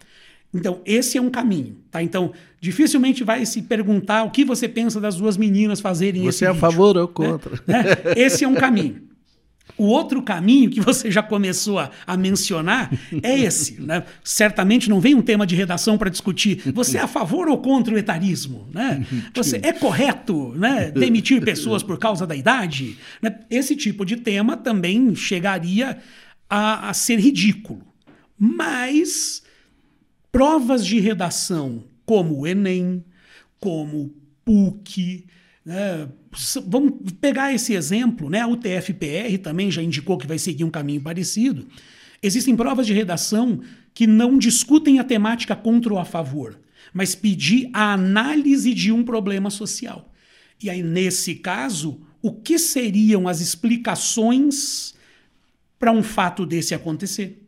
Então, 0.55 0.80
esse 0.84 1.16
é 1.16 1.20
um 1.20 1.30
caminho, 1.30 1.76
tá? 1.90 2.03
Então, 2.03 2.32
dificilmente 2.61 3.22
vai 3.22 3.45
se 3.47 3.62
perguntar 3.62 4.24
o 4.24 4.30
que 4.30 4.45
você 4.45 4.68
pensa 4.68 5.01
das 5.01 5.16
duas 5.16 5.36
meninas 5.36 5.80
fazerem 5.80 6.22
você 6.22 6.28
esse 6.28 6.38
Você 6.38 6.45
é 6.47 6.49
a 6.49 6.55
favor 6.55 6.97
ou 6.97 7.07
né? 7.07 7.12
contra? 7.12 7.53
Né? 7.66 7.84
Esse 8.16 8.45
é 8.45 8.49
um 8.49 8.55
caminho. 8.55 9.11
O 9.76 9.84
outro 9.84 10.22
caminho 10.22 10.70
que 10.70 10.80
você 10.80 11.10
já 11.10 11.22
começou 11.22 11.78
a, 11.78 11.90
a 12.06 12.16
mencionar 12.16 12.90
é 13.22 13.38
esse. 13.38 13.80
Né? 13.80 14.04
Certamente 14.22 14.88
não 14.88 15.00
vem 15.00 15.14
um 15.14 15.22
tema 15.22 15.46
de 15.46 15.54
redação 15.54 15.98
para 15.98 16.10
discutir. 16.10 16.72
Você 16.72 16.98
é 16.98 17.00
a 17.00 17.06
favor 17.06 17.48
ou 17.48 17.58
contra 17.58 17.94
o 17.94 17.98
etarismo? 17.98 18.68
Né? 18.72 19.06
Você 19.34 19.60
é 19.62 19.72
correto 19.72 20.54
né, 20.56 20.90
demitir 20.90 21.42
pessoas 21.42 21.82
por 21.82 21.98
causa 21.98 22.26
da 22.26 22.36
idade? 22.36 22.96
Né? 23.20 23.40
Esse 23.50 23.74
tipo 23.74 24.04
de 24.04 24.16
tema 24.16 24.56
também 24.56 25.14
chegaria 25.14 25.98
a, 26.48 26.90
a 26.90 26.94
ser 26.94 27.18
ridículo. 27.18 27.82
Mas 28.38 29.42
provas 30.30 30.84
de 30.84 30.98
redação 30.98 31.84
como 32.04 32.40
o 32.40 32.46
Enem, 32.46 33.04
como 33.60 33.98
o 33.98 34.14
PUC, 34.44 35.26
né? 35.64 36.08
Vamos 36.66 37.12
pegar 37.20 37.53
esse 37.53 37.74
exemplo, 37.74 38.30
né? 38.30 38.41
A 38.41 38.49
UTF-PR 38.49 39.39
também 39.43 39.70
já 39.70 39.83
indicou 39.83 40.16
que 40.16 40.26
vai 40.26 40.39
seguir 40.39 40.64
um 40.64 40.70
caminho 40.70 41.01
parecido. 41.01 41.66
Existem 42.22 42.57
provas 42.57 42.87
de 42.87 42.93
redação 42.93 43.61
que 43.93 44.07
não 44.07 44.39
discutem 44.39 44.99
a 44.99 45.05
temática 45.05 45.55
contra 45.55 45.93
ou 45.93 45.99
a 45.99 46.05
favor, 46.05 46.59
mas 46.95 47.14
pedir 47.14 47.68
a 47.72 47.93
análise 47.93 48.72
de 48.72 48.93
um 48.93 49.05
problema 49.05 49.51
social. 49.51 50.11
E 50.62 50.70
aí, 50.70 50.83
nesse 50.83 51.35
caso, 51.35 52.01
o 52.22 52.33
que 52.33 52.59
seriam 52.59 53.26
as 53.26 53.41
explicações 53.41 54.95
para 55.78 55.91
um 55.91 56.03
fato 56.03 56.47
desse 56.47 56.74
acontecer? 56.74 57.41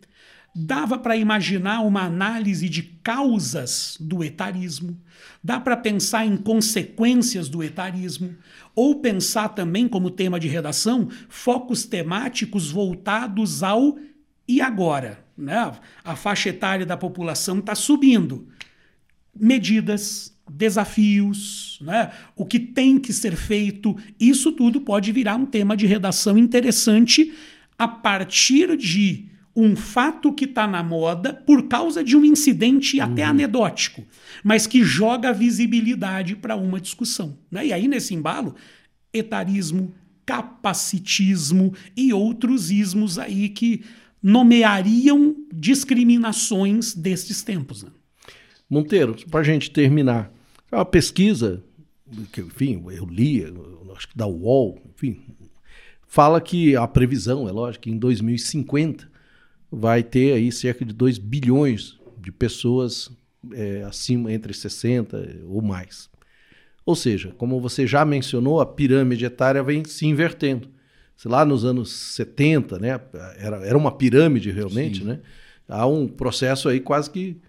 Dava 0.56 0.96
para 0.96 1.16
imaginar 1.16 1.80
uma 1.80 2.02
análise 2.02 2.68
de 2.68 2.82
causas 2.82 3.96
do 3.98 4.22
etarismo, 4.22 4.96
dá 5.42 5.58
para 5.58 5.76
pensar 5.76 6.24
em 6.24 6.36
consequências 6.36 7.48
do 7.48 7.60
etarismo, 7.60 8.36
ou 8.72 9.00
pensar 9.00 9.48
também, 9.48 9.88
como 9.88 10.10
tema 10.10 10.38
de 10.38 10.46
redação, 10.46 11.08
focos 11.28 11.84
temáticos 11.84 12.70
voltados 12.70 13.64
ao 13.64 13.98
e 14.46 14.60
agora. 14.60 15.24
Né? 15.36 15.72
A 16.04 16.14
faixa 16.14 16.50
etária 16.50 16.86
da 16.86 16.96
população 16.96 17.58
está 17.58 17.74
subindo. 17.74 18.46
Medidas, 19.34 20.36
desafios, 20.48 21.78
né? 21.80 22.12
o 22.36 22.44
que 22.46 22.60
tem 22.60 23.00
que 23.00 23.12
ser 23.12 23.34
feito, 23.34 23.96
isso 24.20 24.52
tudo 24.52 24.80
pode 24.80 25.10
virar 25.10 25.34
um 25.34 25.46
tema 25.46 25.76
de 25.76 25.86
redação 25.86 26.38
interessante 26.38 27.34
a 27.76 27.88
partir 27.88 28.76
de 28.76 29.33
um 29.56 29.76
fato 29.76 30.32
que 30.32 30.46
está 30.46 30.66
na 30.66 30.82
moda 30.82 31.32
por 31.32 31.68
causa 31.68 32.02
de 32.02 32.16
um 32.16 32.24
incidente 32.24 32.98
uhum. 32.98 33.04
até 33.04 33.22
anedótico, 33.22 34.04
mas 34.42 34.66
que 34.66 34.82
joga 34.82 35.32
visibilidade 35.32 36.34
para 36.34 36.56
uma 36.56 36.80
discussão. 36.80 37.38
Né? 37.50 37.66
E 37.68 37.72
aí, 37.72 37.86
nesse 37.86 38.14
embalo, 38.14 38.54
etarismo, 39.12 39.94
capacitismo 40.26 41.72
e 41.96 42.12
outros 42.12 42.70
ismos 42.70 43.18
aí 43.18 43.48
que 43.48 43.84
nomeariam 44.22 45.36
discriminações 45.52 46.94
destes 46.94 47.42
tempos. 47.42 47.82
Né? 47.84 47.90
Monteiro, 48.68 49.14
para 49.30 49.40
a 49.40 49.44
gente 49.44 49.70
terminar, 49.70 50.32
é 50.72 50.76
uma 50.76 50.84
pesquisa 50.84 51.62
que, 52.32 52.40
enfim, 52.40 52.82
eu 52.90 53.04
li, 53.06 53.44
acho 53.94 54.08
que 54.08 54.16
da 54.16 54.26
UOL, 54.26 54.80
enfim, 54.94 55.20
fala 56.08 56.40
que 56.40 56.74
a 56.74 56.88
previsão, 56.88 57.48
é 57.48 57.52
lógico, 57.52 57.84
que 57.84 57.90
em 57.90 57.98
2050 57.98 59.13
vai 59.74 60.02
ter 60.02 60.34
aí 60.34 60.50
cerca 60.52 60.84
de 60.84 60.92
2 60.92 61.18
bilhões 61.18 61.98
de 62.20 62.32
pessoas 62.32 63.10
é, 63.52 63.82
acima 63.82 64.32
entre 64.32 64.54
60 64.54 65.42
ou 65.46 65.60
mais. 65.60 66.08
Ou 66.86 66.94
seja, 66.94 67.32
como 67.38 67.60
você 67.60 67.86
já 67.86 68.04
mencionou, 68.04 68.60
a 68.60 68.66
pirâmide 68.66 69.24
etária 69.24 69.62
vem 69.62 69.84
se 69.84 70.06
invertendo. 70.06 70.68
Se 71.16 71.28
lá 71.28 71.44
nos 71.44 71.64
anos 71.64 71.92
70, 71.92 72.78
né, 72.78 73.00
era, 73.38 73.56
era 73.64 73.78
uma 73.78 73.92
pirâmide 73.92 74.50
realmente, 74.50 75.00
Sim. 75.00 75.04
né? 75.04 75.20
Há 75.68 75.86
um 75.86 76.06
processo 76.06 76.68
aí 76.68 76.80
quase 76.80 77.10
que 77.10 77.40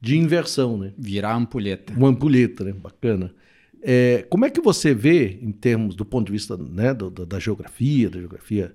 de 0.00 0.16
inversão, 0.16 0.76
né? 0.76 0.92
Virar 0.96 1.34
ampulheta. 1.34 1.92
Uma 1.94 2.08
ampulheta, 2.08 2.62
né? 2.62 2.72
Bacana. 2.72 3.34
É, 3.82 4.24
como 4.28 4.44
é 4.44 4.50
que 4.50 4.60
você 4.60 4.94
vê, 4.94 5.38
em 5.42 5.50
termos 5.50 5.96
do 5.96 6.04
ponto 6.04 6.26
de 6.26 6.32
vista 6.32 6.56
né, 6.56 6.94
do, 6.94 7.10
da 7.10 7.38
geografia, 7.38 8.08
da 8.08 8.18
geografia 8.18 8.74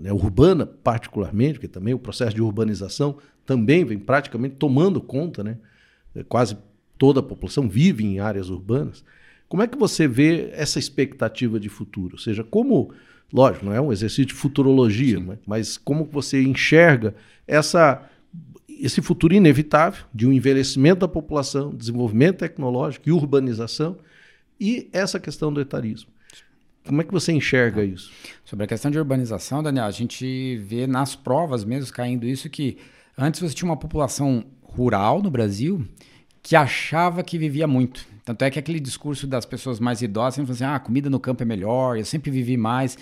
né, 0.00 0.12
urbana 0.12 0.66
particularmente, 0.66 1.54
porque 1.54 1.68
também 1.68 1.94
o 1.94 1.98
processo 1.98 2.34
de 2.34 2.42
urbanização 2.42 3.18
também 3.44 3.84
vem 3.84 3.98
praticamente 3.98 4.56
tomando 4.56 5.00
conta, 5.00 5.42
né? 5.42 5.56
É, 6.14 6.22
quase 6.24 6.56
toda 6.98 7.20
a 7.20 7.22
população 7.22 7.68
vive 7.68 8.04
em 8.04 8.18
áreas 8.18 8.48
urbanas. 8.48 9.04
Como 9.48 9.62
é 9.62 9.66
que 9.66 9.78
você 9.78 10.08
vê 10.08 10.50
essa 10.52 10.78
expectativa 10.78 11.60
de 11.60 11.68
futuro? 11.68 12.14
Ou 12.14 12.18
seja, 12.18 12.42
como, 12.42 12.92
lógico, 13.32 13.66
não 13.66 13.72
é 13.72 13.80
um 13.80 13.92
exercício 13.92 14.26
de 14.26 14.34
futurologia, 14.34 15.20
mas, 15.20 15.38
mas 15.46 15.78
como 15.78 16.04
você 16.04 16.42
enxerga 16.42 17.14
essa, 17.46 18.02
esse 18.68 19.00
futuro 19.00 19.34
inevitável 19.34 20.04
de 20.12 20.26
um 20.26 20.32
envelhecimento 20.32 21.00
da 21.00 21.08
população, 21.08 21.74
desenvolvimento 21.74 22.38
tecnológico 22.38 23.08
e 23.08 23.12
urbanização, 23.12 23.98
e 24.58 24.88
essa 24.92 25.20
questão 25.20 25.52
do 25.52 25.60
etarismo? 25.60 26.10
Como 26.86 27.00
é 27.00 27.04
que 27.04 27.12
você 27.12 27.32
enxerga 27.32 27.84
isso? 27.84 28.10
Sobre 28.44 28.64
a 28.64 28.68
questão 28.68 28.90
de 28.90 28.98
urbanização, 28.98 29.62
Daniel, 29.62 29.86
a 29.86 29.90
gente 29.90 30.56
vê 30.58 30.86
nas 30.86 31.16
provas 31.16 31.64
mesmo 31.64 31.92
caindo 31.92 32.26
isso 32.26 32.48
que 32.48 32.78
antes 33.18 33.40
você 33.40 33.54
tinha 33.54 33.68
uma 33.68 33.76
população 33.76 34.44
rural 34.62 35.22
no 35.22 35.30
Brasil 35.30 35.86
que 36.42 36.54
achava 36.54 37.22
que 37.22 37.36
vivia 37.38 37.66
muito. 37.66 38.06
Tanto 38.24 38.42
é 38.42 38.50
que 38.50 38.58
aquele 38.58 38.78
discurso 38.78 39.26
das 39.26 39.44
pessoas 39.44 39.80
mais 39.80 40.00
idosas 40.02 40.34
sempre 40.34 40.52
assim, 40.52 40.64
ah, 40.64 40.78
comida 40.78 41.10
no 41.10 41.18
campo 41.18 41.42
é 41.42 41.46
melhor, 41.46 41.98
eu 41.98 42.04
sempre 42.04 42.30
vivi 42.30 42.56
mais. 42.56 42.96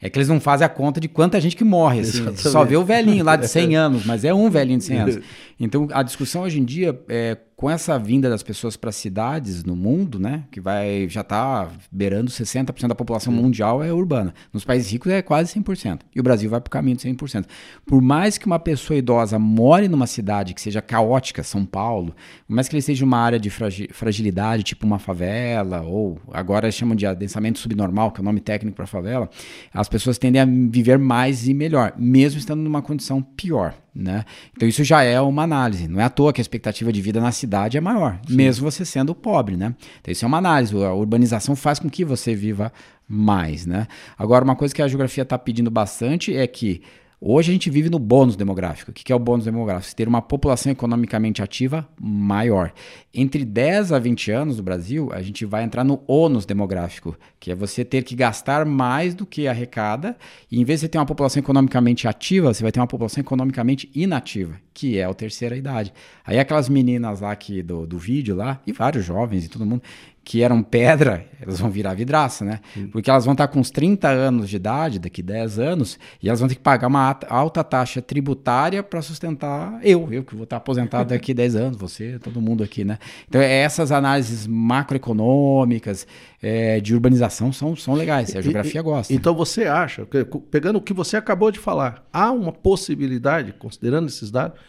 É 0.00 0.08
que 0.08 0.18
eles 0.18 0.28
não 0.28 0.40
fazem 0.40 0.64
a 0.64 0.68
conta 0.68 1.00
de 1.00 1.08
quanta 1.08 1.40
gente 1.40 1.56
que 1.56 1.64
morre. 1.64 2.00
Assim. 2.00 2.36
Só 2.36 2.64
vê 2.64 2.76
o 2.76 2.84
velhinho 2.84 3.24
lá 3.24 3.34
de 3.36 3.48
100 3.48 3.74
anos, 3.76 4.06
mas 4.06 4.24
é 4.24 4.32
um 4.32 4.48
velhinho 4.48 4.78
de 4.78 4.84
100 4.84 4.98
anos. 4.98 5.18
Então, 5.60 5.88
a 5.90 6.04
discussão 6.04 6.42
hoje 6.42 6.60
em 6.60 6.64
dia, 6.64 6.96
é, 7.08 7.36
com 7.58 7.68
essa 7.68 7.98
vinda 7.98 8.30
das 8.30 8.44
pessoas 8.44 8.76
para 8.76 8.92
cidades 8.92 9.64
no 9.64 9.74
mundo, 9.74 10.20
né, 10.20 10.44
que 10.48 10.60
vai 10.60 11.08
já 11.08 11.22
está 11.22 11.68
beirando 11.90 12.30
60% 12.30 12.86
da 12.86 12.94
população 12.94 13.32
mundial 13.32 13.82
é 13.82 13.92
urbana. 13.92 14.32
Nos 14.52 14.64
países 14.64 14.92
ricos 14.92 15.10
é 15.10 15.20
quase 15.22 15.58
100%. 15.58 16.02
E 16.14 16.20
o 16.20 16.22
Brasil 16.22 16.48
vai 16.48 16.60
para 16.60 16.68
o 16.68 16.70
caminho 16.70 16.96
de 16.96 17.02
100%. 17.02 17.46
Por 17.84 18.00
mais 18.00 18.38
que 18.38 18.46
uma 18.46 18.60
pessoa 18.60 18.96
idosa 18.96 19.40
more 19.40 19.88
numa 19.88 20.06
cidade 20.06 20.54
que 20.54 20.60
seja 20.60 20.80
caótica, 20.80 21.42
São 21.42 21.66
Paulo, 21.66 22.14
por 22.46 22.54
mais 22.54 22.68
que 22.68 22.76
ele 22.76 22.82
seja 22.82 23.04
uma 23.04 23.18
área 23.18 23.40
de 23.40 23.50
fragilidade, 23.50 24.62
tipo 24.62 24.86
uma 24.86 25.00
favela, 25.00 25.82
ou 25.82 26.16
agora 26.32 26.70
chamam 26.70 26.94
de 26.94 27.06
adensamento 27.06 27.58
subnormal, 27.58 28.12
que 28.12 28.20
é 28.20 28.22
o 28.22 28.24
nome 28.24 28.38
técnico 28.38 28.76
para 28.76 28.86
favela, 28.86 29.28
as 29.74 29.88
pessoas 29.88 30.16
tendem 30.16 30.40
a 30.40 30.46
viver 30.46 30.96
mais 30.96 31.48
e 31.48 31.54
melhor, 31.54 31.92
mesmo 31.98 32.38
estando 32.38 32.62
numa 32.62 32.82
condição 32.82 33.20
pior. 33.20 33.74
Né? 33.98 34.24
Então 34.56 34.68
isso 34.68 34.84
já 34.84 35.02
é 35.02 35.20
uma 35.20 35.42
análise. 35.42 35.88
Não 35.88 36.00
é 36.00 36.04
à 36.04 36.08
toa 36.08 36.32
que 36.32 36.40
a 36.40 36.42
expectativa 36.42 36.92
de 36.92 37.02
vida 37.02 37.20
na 37.20 37.32
cidade 37.32 37.76
é 37.76 37.80
maior, 37.80 38.20
Sim. 38.28 38.36
mesmo 38.36 38.70
você 38.70 38.84
sendo 38.84 39.12
pobre. 39.12 39.56
Né? 39.56 39.74
Então 40.00 40.12
isso 40.12 40.24
é 40.24 40.28
uma 40.28 40.38
análise. 40.38 40.72
A 40.84 40.92
urbanização 40.92 41.56
faz 41.56 41.80
com 41.80 41.90
que 41.90 42.04
você 42.04 42.32
viva 42.32 42.72
mais. 43.08 43.66
Né? 43.66 43.88
Agora, 44.16 44.44
uma 44.44 44.54
coisa 44.54 44.72
que 44.72 44.80
a 44.80 44.86
geografia 44.86 45.22
está 45.22 45.36
pedindo 45.36 45.68
bastante 45.68 46.36
é 46.36 46.46
que 46.46 46.80
Hoje 47.20 47.50
a 47.50 47.52
gente 47.52 47.68
vive 47.68 47.90
no 47.90 47.98
bônus 47.98 48.36
demográfico. 48.36 48.92
O 48.92 48.94
que 48.94 49.12
é 49.12 49.14
o 49.14 49.18
bônus 49.18 49.44
demográfico? 49.44 49.96
Ter 49.96 50.06
uma 50.06 50.22
população 50.22 50.70
economicamente 50.70 51.42
ativa 51.42 51.88
maior. 52.00 52.72
Entre 53.12 53.44
10 53.44 53.90
a 53.90 53.98
20 53.98 54.30
anos 54.30 54.56
no 54.58 54.62
Brasil, 54.62 55.10
a 55.12 55.20
gente 55.20 55.44
vai 55.44 55.64
entrar 55.64 55.82
no 55.82 56.00
ônus 56.06 56.46
demográfico, 56.46 57.18
que 57.40 57.50
é 57.50 57.56
você 57.56 57.84
ter 57.84 58.04
que 58.04 58.14
gastar 58.14 58.64
mais 58.64 59.16
do 59.16 59.26
que 59.26 59.48
arrecada, 59.48 60.16
e 60.48 60.60
em 60.60 60.64
vez 60.64 60.78
de 60.78 60.86
você 60.86 60.88
ter 60.90 60.98
uma 60.98 61.06
população 61.06 61.40
economicamente 61.40 62.06
ativa, 62.06 62.54
você 62.54 62.62
vai 62.62 62.70
ter 62.70 62.78
uma 62.78 62.86
população 62.86 63.20
economicamente 63.20 63.90
inativa, 63.92 64.54
que 64.72 64.96
é 64.96 65.02
a 65.02 65.12
terceira 65.12 65.56
idade. 65.56 65.92
Aí 66.24 66.38
aquelas 66.38 66.68
meninas 66.68 67.20
lá 67.20 67.34
que, 67.34 67.64
do, 67.64 67.84
do 67.84 67.98
vídeo 67.98 68.36
lá, 68.36 68.60
e 68.64 68.72
vários 68.72 69.04
jovens 69.04 69.44
e 69.44 69.48
todo 69.48 69.66
mundo, 69.66 69.82
que 70.28 70.42
eram 70.42 70.62
pedra, 70.62 71.24
elas 71.40 71.58
vão 71.58 71.70
virar 71.70 71.94
vidraça, 71.94 72.44
né? 72.44 72.60
Sim. 72.74 72.86
Porque 72.88 73.08
elas 73.08 73.24
vão 73.24 73.32
estar 73.32 73.48
com 73.48 73.60
uns 73.60 73.70
30 73.70 74.08
anos 74.08 74.50
de 74.50 74.56
idade, 74.56 74.98
daqui 74.98 75.22
10 75.22 75.58
anos, 75.58 75.98
e 76.22 76.28
elas 76.28 76.38
vão 76.38 76.46
ter 76.50 76.56
que 76.56 76.60
pagar 76.60 76.86
uma 76.86 77.18
alta 77.30 77.64
taxa 77.64 78.02
tributária 78.02 78.82
para 78.82 79.00
sustentar 79.00 79.80
eu, 79.82 80.06
eu 80.12 80.22
que 80.22 80.34
vou 80.34 80.44
estar 80.44 80.58
aposentado 80.58 81.08
daqui 81.16 81.32
10 81.32 81.56
anos, 81.56 81.78
você, 81.78 82.18
todo 82.18 82.42
mundo 82.42 82.62
aqui, 82.62 82.84
né? 82.84 82.98
Então, 83.26 83.40
é, 83.40 83.60
essas 83.60 83.90
análises 83.90 84.46
macroeconômicas 84.46 86.06
é, 86.42 86.78
de 86.78 86.92
urbanização 86.92 87.50
são, 87.50 87.74
são 87.74 87.94
legais, 87.94 88.36
a 88.36 88.42
geografia 88.42 88.82
e, 88.82 88.84
gosta. 88.84 89.14
Então, 89.14 89.34
você 89.34 89.64
acha, 89.64 90.06
pegando 90.50 90.76
o 90.76 90.82
que 90.82 90.92
você 90.92 91.16
acabou 91.16 91.50
de 91.50 91.58
falar, 91.58 92.06
há 92.12 92.30
uma 92.30 92.52
possibilidade, 92.52 93.54
considerando 93.54 94.08
esses 94.08 94.30
dados, 94.30 94.60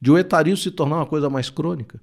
de 0.00 0.12
o 0.12 0.16
etarismo 0.16 0.58
se 0.58 0.70
tornar 0.70 0.94
uma 0.98 1.06
coisa 1.06 1.28
mais 1.28 1.50
crônica? 1.50 1.98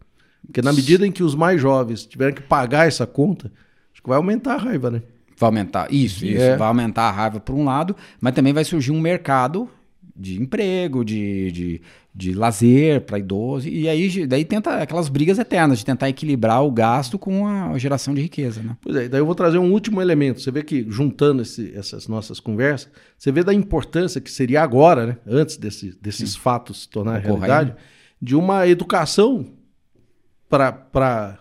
Porque 0.45 0.61
na 0.61 0.71
medida 0.73 1.05
em 1.05 1.11
que 1.11 1.23
os 1.23 1.35
mais 1.35 1.59
jovens 1.59 2.05
tiverem 2.05 2.35
que 2.35 2.41
pagar 2.41 2.87
essa 2.87 3.05
conta, 3.05 3.51
acho 3.91 4.01
que 4.01 4.09
vai 4.09 4.17
aumentar 4.17 4.55
a 4.55 4.57
raiva, 4.57 4.91
né? 4.91 5.01
Vai 5.37 5.47
aumentar, 5.49 5.91
isso, 5.91 6.25
isso. 6.25 6.41
É. 6.41 6.55
Vai 6.55 6.67
aumentar 6.67 7.03
a 7.03 7.11
raiva 7.11 7.39
por 7.39 7.53
um 7.53 7.65
lado, 7.65 7.95
mas 8.21 8.33
também 8.33 8.53
vai 8.53 8.63
surgir 8.63 8.91
um 8.91 9.01
mercado 9.01 9.69
de 10.15 10.41
emprego, 10.41 11.03
de, 11.03 11.51
de, 11.51 11.81
de 12.13 12.33
lazer 12.33 13.01
para 13.01 13.19
idoso. 13.19 13.67
E 13.67 13.89
aí 13.89 14.25
daí 14.25 14.45
tenta 14.45 14.77
aquelas 14.77 15.09
brigas 15.09 15.37
eternas 15.37 15.79
de 15.79 15.85
tentar 15.85 16.07
equilibrar 16.07 16.63
o 16.63 16.71
gasto 16.71 17.19
com 17.19 17.45
a 17.45 17.77
geração 17.77 18.13
de 18.13 18.21
riqueza. 18.21 18.63
Né? 18.63 18.77
Pois 18.81 18.95
é, 18.95 19.09
daí 19.09 19.19
eu 19.19 19.25
vou 19.25 19.35
trazer 19.35 19.57
um 19.57 19.73
último 19.73 20.01
elemento. 20.01 20.39
Você 20.39 20.51
vê 20.51 20.63
que, 20.63 20.85
juntando 20.89 21.41
esse, 21.41 21.73
essas 21.75 22.07
nossas 22.07 22.39
conversas, 22.39 22.89
você 23.17 23.29
vê 23.29 23.43
da 23.43 23.53
importância 23.53 24.21
que 24.21 24.31
seria 24.31 24.61
agora, 24.61 25.05
né, 25.05 25.17
antes 25.27 25.57
desse, 25.57 25.97
desses 26.01 26.31
Sim. 26.31 26.39
fatos 26.39 26.83
se 26.83 26.89
tornar 26.89 27.17
realidade, 27.17 27.75
de 28.21 28.35
uma 28.35 28.65
educação 28.65 29.45
para 30.49 31.39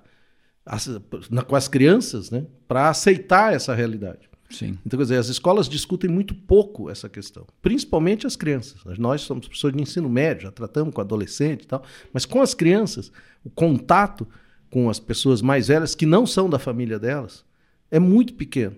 com 1.47 1.57
as 1.57 1.69
crianças, 1.69 2.31
né, 2.31 2.47
para 2.67 2.89
aceitar 2.89 3.53
essa 3.53 3.75
realidade. 3.75 4.29
Sim. 4.51 4.79
Então, 4.87 4.99
quer 4.99 5.05
dizer, 5.05 5.17
as 5.17 5.29
escolas 5.29 5.69
discutem 5.69 6.09
muito 6.09 6.35
pouco 6.35 6.89
essa 6.89 7.09
questão, 7.09 7.47
principalmente 7.61 8.27
as 8.27 8.37
crianças. 8.37 8.83
Nós 8.99 9.23
somos 9.23 9.47
professores 9.47 9.77
de 9.77 9.83
ensino 9.83 10.09
médio, 10.09 10.45
já 10.45 10.53
tratamos 10.53 10.95
com 10.95 11.01
adolescente 11.01 11.63
e 11.65 11.67
tal, 11.67 11.83
mas 12.13 12.25
com 12.25 12.41
as 12.41 12.55
crianças, 12.55 13.11
o 13.43 13.51
contato 13.51 14.27
com 14.71 14.89
as 14.89 15.01
pessoas 15.01 15.43
mais 15.43 15.69
velhas 15.69 15.95
que 15.95 16.07
não 16.07 16.27
são 16.27 16.49
da 16.49 16.59
família 16.59 16.99
delas 16.99 17.45
é 17.91 17.99
muito 17.99 18.35
pequeno. 18.35 18.77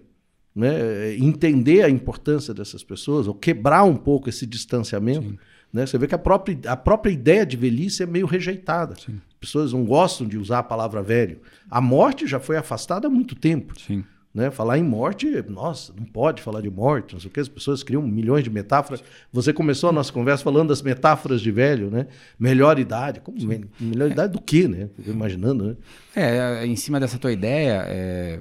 Né? 0.54 1.14
Entender 1.16 1.82
a 1.82 1.90
importância 1.90 2.54
dessas 2.54 2.82
pessoas, 2.82 3.28
ou 3.28 3.34
quebrar 3.34 3.84
um 3.84 3.96
pouco 3.96 4.28
esse 4.28 4.46
distanciamento. 4.46 5.28
Sim. 5.28 5.38
Né? 5.72 5.84
Você 5.84 5.98
vê 5.98 6.06
que 6.06 6.14
a 6.14 6.18
própria, 6.18 6.58
a 6.66 6.76
própria 6.76 7.10
ideia 7.10 7.44
de 7.44 7.56
velhice 7.56 8.02
é 8.02 8.06
meio 8.06 8.24
rejeitada. 8.24 8.94
Sim. 8.96 9.20
As 9.36 9.40
pessoas 9.40 9.72
não 9.72 9.84
gostam 9.84 10.26
de 10.26 10.38
usar 10.38 10.60
a 10.60 10.62
palavra 10.62 11.02
velho. 11.02 11.40
A 11.70 11.80
morte 11.80 12.26
já 12.26 12.40
foi 12.40 12.56
afastada 12.56 13.06
há 13.06 13.10
muito 13.10 13.34
tempo. 13.34 13.78
Sim. 13.78 14.02
Né? 14.34 14.50
Falar 14.50 14.76
em 14.76 14.82
morte, 14.82 15.42
nossa, 15.48 15.94
não 15.96 16.04
pode 16.04 16.42
falar 16.42 16.60
de 16.60 16.68
morte, 16.68 17.14
não 17.14 17.20
sei 17.20 17.30
o 17.30 17.32
que, 17.32 17.40
as 17.40 17.48
pessoas 17.48 17.82
criam 17.82 18.02
milhões 18.02 18.44
de 18.44 18.50
metáforas. 18.50 19.02
Você 19.32 19.50
começou 19.50 19.88
a 19.88 19.92
nossa 19.94 20.12
conversa 20.12 20.44
falando 20.44 20.68
das 20.68 20.82
metáforas 20.82 21.40
de 21.40 21.50
velho, 21.50 21.90
né? 21.90 22.06
Melhor 22.38 22.78
idade. 22.78 23.20
Como 23.20 23.38
melhor 23.80 24.10
idade 24.10 24.34
do 24.34 24.40
que, 24.40 24.68
né? 24.68 24.90
Imaginando, 25.06 25.68
né? 25.68 25.76
É, 26.14 26.66
em 26.66 26.76
cima 26.76 27.00
dessa 27.00 27.18
tua 27.18 27.32
ideia, 27.32 27.82
é, 27.86 28.40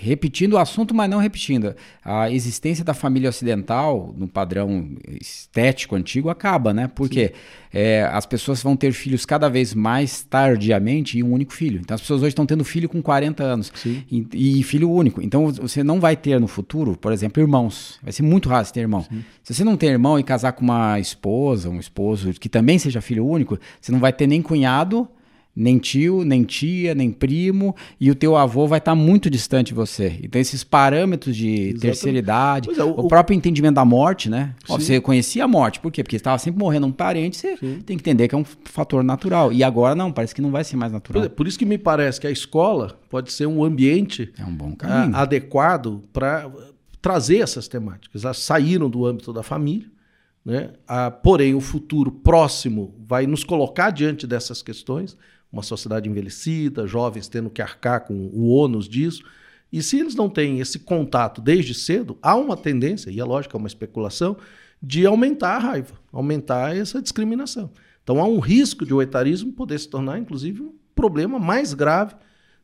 repetindo 0.00 0.52
o 0.52 0.58
assunto, 0.58 0.94
mas 0.94 1.10
não 1.10 1.18
repetindo. 1.18 1.74
A 2.04 2.30
existência 2.30 2.84
da 2.84 2.94
família 2.94 3.28
ocidental, 3.28 4.14
no 4.16 4.28
padrão 4.28 4.96
estético 5.20 5.96
antigo, 5.96 6.30
acaba, 6.30 6.72
né? 6.72 6.88
Porque 6.94 7.32
é, 7.72 8.08
as 8.12 8.24
pessoas 8.24 8.62
vão 8.62 8.76
ter 8.76 8.92
filhos 8.92 9.26
cada 9.26 9.48
vez 9.48 9.74
mais 9.74 10.22
tardiamente 10.22 11.18
e 11.18 11.22
um 11.22 11.32
único 11.32 11.52
filho. 11.52 11.80
Então 11.80 11.94
as 11.94 12.00
pessoas 12.00 12.22
hoje 12.22 12.28
estão 12.28 12.46
tendo 12.46 12.64
filho 12.64 12.88
com 12.88 13.02
40 13.02 13.42
anos 13.42 13.72
e, 13.84 14.26
e, 14.32 14.62
filho 14.62 14.90
único. 14.90 15.20
Então 15.20 15.50
você 15.52 15.82
não 15.82 15.98
vai 15.98 16.16
ter 16.16 16.40
no 16.40 16.46
futuro, 16.46 16.96
por 16.96 17.12
exemplo, 17.12 17.42
irmãos. 17.42 17.98
Vai 18.02 18.12
ser 18.12 18.22
muito 18.22 18.48
raro 18.48 18.64
você 18.64 18.72
ter 18.72 18.80
irmão. 18.80 19.02
Sim. 19.02 19.24
Se 19.42 19.54
você 19.54 19.64
não 19.64 19.76
tem 19.76 19.90
irmão 19.90 20.18
e 20.18 20.22
casar 20.22 20.52
com 20.52 20.62
uma 20.62 21.00
esposa, 21.00 21.68
um 21.68 21.80
esposo 21.80 22.32
que 22.34 22.48
também 22.48 22.78
seja 22.78 23.00
filho 23.00 23.26
único, 23.26 23.58
você 23.80 23.90
não 23.90 23.98
vai 23.98 24.12
ter 24.12 24.26
nem 24.26 24.40
cunhado 24.40 25.08
nem 25.58 25.76
tio, 25.76 26.24
nem 26.24 26.44
tia, 26.44 26.94
nem 26.94 27.10
primo, 27.10 27.74
e 27.98 28.12
o 28.12 28.14
teu 28.14 28.36
avô 28.36 28.68
vai 28.68 28.78
estar 28.78 28.92
tá 28.92 28.94
muito 28.94 29.28
distante 29.28 29.68
de 29.68 29.74
você. 29.74 30.20
Então, 30.22 30.40
esses 30.40 30.62
parâmetros 30.62 31.34
de 31.34 31.48
Exatamente. 31.48 31.80
terceira 31.80 32.18
idade, 32.18 32.70
é, 32.78 32.84
o, 32.84 32.90
o, 32.90 33.08
próprio 33.08 33.34
entendimento 33.34 33.74
da 33.74 33.84
morte, 33.84 34.30
né? 34.30 34.54
Ó, 34.68 34.78
você 34.78 35.00
conhecia 35.00 35.44
a 35.44 35.48
morte, 35.48 35.80
por 35.80 35.90
quê? 35.90 36.04
Porque 36.04 36.14
estava 36.14 36.38
sempre 36.38 36.60
morrendo 36.60 36.86
um 36.86 36.92
parente, 36.92 37.36
você 37.36 37.56
Sim. 37.56 37.80
tem 37.84 37.96
que 37.96 38.02
entender 38.02 38.28
que 38.28 38.36
é 38.36 38.38
um 38.38 38.44
fator 38.44 39.02
natural. 39.02 39.52
E 39.52 39.64
agora 39.64 39.96
não, 39.96 40.12
parece 40.12 40.32
que 40.32 40.40
não 40.40 40.52
vai 40.52 40.62
ser 40.62 40.76
mais 40.76 40.92
natural. 40.92 41.24
É, 41.24 41.28
por 41.28 41.48
isso 41.48 41.58
que 41.58 41.66
me 41.66 41.76
parece 41.76 42.20
que 42.20 42.28
a 42.28 42.30
escola 42.30 42.96
pode 43.10 43.32
ser 43.32 43.46
um 43.46 43.64
ambiente 43.64 44.32
é 44.38 44.44
um 44.44 44.54
bom 44.54 44.76
caminho. 44.76 45.16
A, 45.16 45.22
adequado 45.22 46.04
para 46.12 46.48
trazer 47.02 47.38
essas 47.38 47.66
temáticas. 47.66 48.24
Elas 48.24 48.38
saíram 48.38 48.88
do 48.88 49.04
âmbito 49.04 49.32
da 49.32 49.42
família, 49.42 49.88
né? 50.44 50.70
Ah, 50.86 51.10
porém, 51.10 51.54
o 51.54 51.60
futuro 51.60 52.12
próximo 52.12 52.94
vai 53.06 53.26
nos 53.26 53.42
colocar 53.42 53.90
diante 53.90 54.24
dessas 54.24 54.62
questões 54.62 55.16
uma 55.52 55.62
sociedade 55.62 56.08
envelhecida, 56.08 56.86
jovens 56.86 57.28
tendo 57.28 57.50
que 57.50 57.62
arcar 57.62 58.04
com 58.04 58.14
o 58.32 58.48
ônus 58.48 58.88
disso. 58.88 59.22
E 59.72 59.82
se 59.82 59.98
eles 59.98 60.14
não 60.14 60.28
têm 60.28 60.60
esse 60.60 60.78
contato 60.78 61.40
desde 61.40 61.74
cedo, 61.74 62.18
há 62.22 62.34
uma 62.34 62.56
tendência, 62.56 63.10
e 63.10 63.20
é 63.20 63.24
lógico, 63.24 63.56
é 63.56 63.58
uma 63.58 63.68
especulação, 63.68 64.36
de 64.82 65.04
aumentar 65.04 65.56
a 65.56 65.58
raiva, 65.58 65.94
aumentar 66.12 66.76
essa 66.76 67.02
discriminação. 67.02 67.70
Então 68.02 68.20
há 68.20 68.26
um 68.26 68.38
risco 68.38 68.86
de 68.86 68.94
o 68.94 69.02
etarismo 69.02 69.52
poder 69.52 69.78
se 69.78 69.88
tornar, 69.88 70.18
inclusive, 70.18 70.62
um 70.62 70.72
problema 70.94 71.38
mais 71.38 71.74
grave 71.74 72.14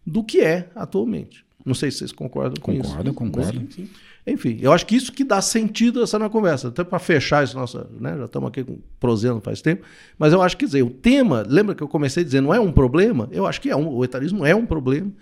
do 0.07 0.23
que 0.23 0.41
é 0.41 0.71
atualmente. 0.75 1.45
Não 1.65 1.75
sei 1.75 1.91
se 1.91 1.99
vocês 1.99 2.13
concordam 2.13 2.55
com 2.61 2.73
concordo, 2.73 3.11
isso. 3.11 3.15
Concordo, 3.15 3.51
concordo. 3.53 3.73
Sim. 3.73 3.89
Enfim, 4.27 4.59
eu 4.63 4.73
acho 4.73 4.87
que 4.87 4.97
isso 4.97 5.13
que 5.13 5.23
dá 5.23 5.43
sentido 5.43 6.03
essa 6.03 6.19
na 6.19 6.31
conversa. 6.31 6.69
Até 6.69 6.83
para 6.83 6.99
fechar 6.99 7.45
isso 7.45 7.57
nossa, 7.57 7.87
né? 8.01 8.17
Já 8.17 8.25
estamos 8.25 8.49
aqui 8.49 8.65
prosendo 8.99 9.41
faz 9.41 9.61
tempo, 9.61 9.85
mas 10.19 10.33
eu 10.33 10.41
acho 10.41 10.57
que 10.57 10.65
dizer, 10.65 10.83
o 10.83 10.89
tema, 10.89 11.45
lembra 11.47 11.75
que 11.75 11.83
eu 11.83 11.89
comecei 11.89 12.25
dizendo, 12.25 12.47
não 12.47 12.55
é 12.55 12.59
um 12.59 12.73
problema? 12.73 13.29
Eu 13.31 13.47
acho 13.47 13.61
que 13.61 13.69
é 13.69 13.77
um, 13.77 13.89
o 13.89 14.03
etarismo 14.03 14.47
é 14.47 14.55
um 14.55 14.65
problema. 14.65 15.13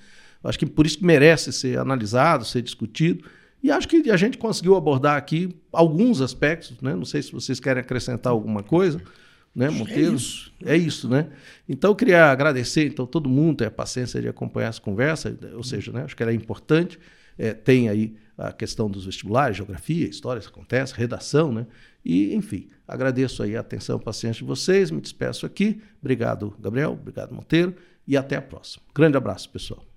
Eu 0.43 0.51
acho 0.51 0.59
que 0.59 0.67
por 0.67 0.87
isso 0.87 0.99
que 0.99 1.05
merece 1.05 1.53
ser 1.53 1.79
analisado, 1.79 2.45
ser 2.45 2.63
discutido. 2.63 3.25
E 3.63 3.71
acho 3.71 3.89
que 3.89 4.11
a 4.11 4.17
gente 4.17 4.39
conseguiu 4.39 4.77
abordar 4.77 5.17
aqui 5.17 5.55
alguns 5.73 6.21
aspectos, 6.21 6.81
né? 6.81 6.95
Não 6.95 7.05
sei 7.05 7.23
se 7.23 7.33
vocês 7.33 7.59
querem 7.59 7.81
acrescentar 7.81 8.33
alguma 8.33 8.63
coisa, 8.63 9.01
né, 9.55 9.69
Monteiro? 9.69 10.13
É 10.13 10.15
isso. 10.15 10.53
é 10.65 10.77
isso, 10.77 11.09
né? 11.09 11.29
Então 11.69 11.91
eu 11.91 11.95
queria 11.97 12.27
agradecer 12.27 12.87
então 12.87 13.07
todo 13.07 13.29
mundo 13.29 13.65
a 13.65 13.71
paciência 13.71 14.21
de 14.21 14.29
acompanhar 14.29 14.69
essa 14.69 14.81
conversa, 14.81 15.37
ou 15.55 15.63
seja, 15.63 15.93
né, 15.93 16.03
acho 16.05 16.17
que 16.17 16.23
ela 16.23 16.33
é 16.33 16.35
importante. 16.35 16.99
É, 17.39 17.53
tem 17.53 17.89
aí 17.89 18.15
a 18.37 18.53
questão 18.53 18.91
dos 18.91 19.05
vestibulares, 19.05 19.57
geografia, 19.57 20.09
história, 20.09 20.41
isso 20.41 20.49
acontece, 20.49 20.95
redação, 20.95 21.53
né? 21.53 21.67
E, 22.05 22.35
enfim, 22.35 22.69
agradeço 22.87 23.43
aí 23.43 23.57
a 23.57 23.61
atenção 23.61 23.99
e 23.99 24.03
paciência 24.03 24.41
de 24.41 24.47
vocês, 24.47 24.91
me 24.91 25.01
despeço 25.01 25.47
aqui. 25.47 25.81
Obrigado, 26.01 26.55
Gabriel, 26.59 26.93
obrigado, 26.93 27.35
Monteiro, 27.35 27.75
e 28.07 28.17
até 28.17 28.37
a 28.37 28.43
próxima. 28.43 28.83
Grande 28.95 29.17
abraço, 29.17 29.49
pessoal. 29.51 29.92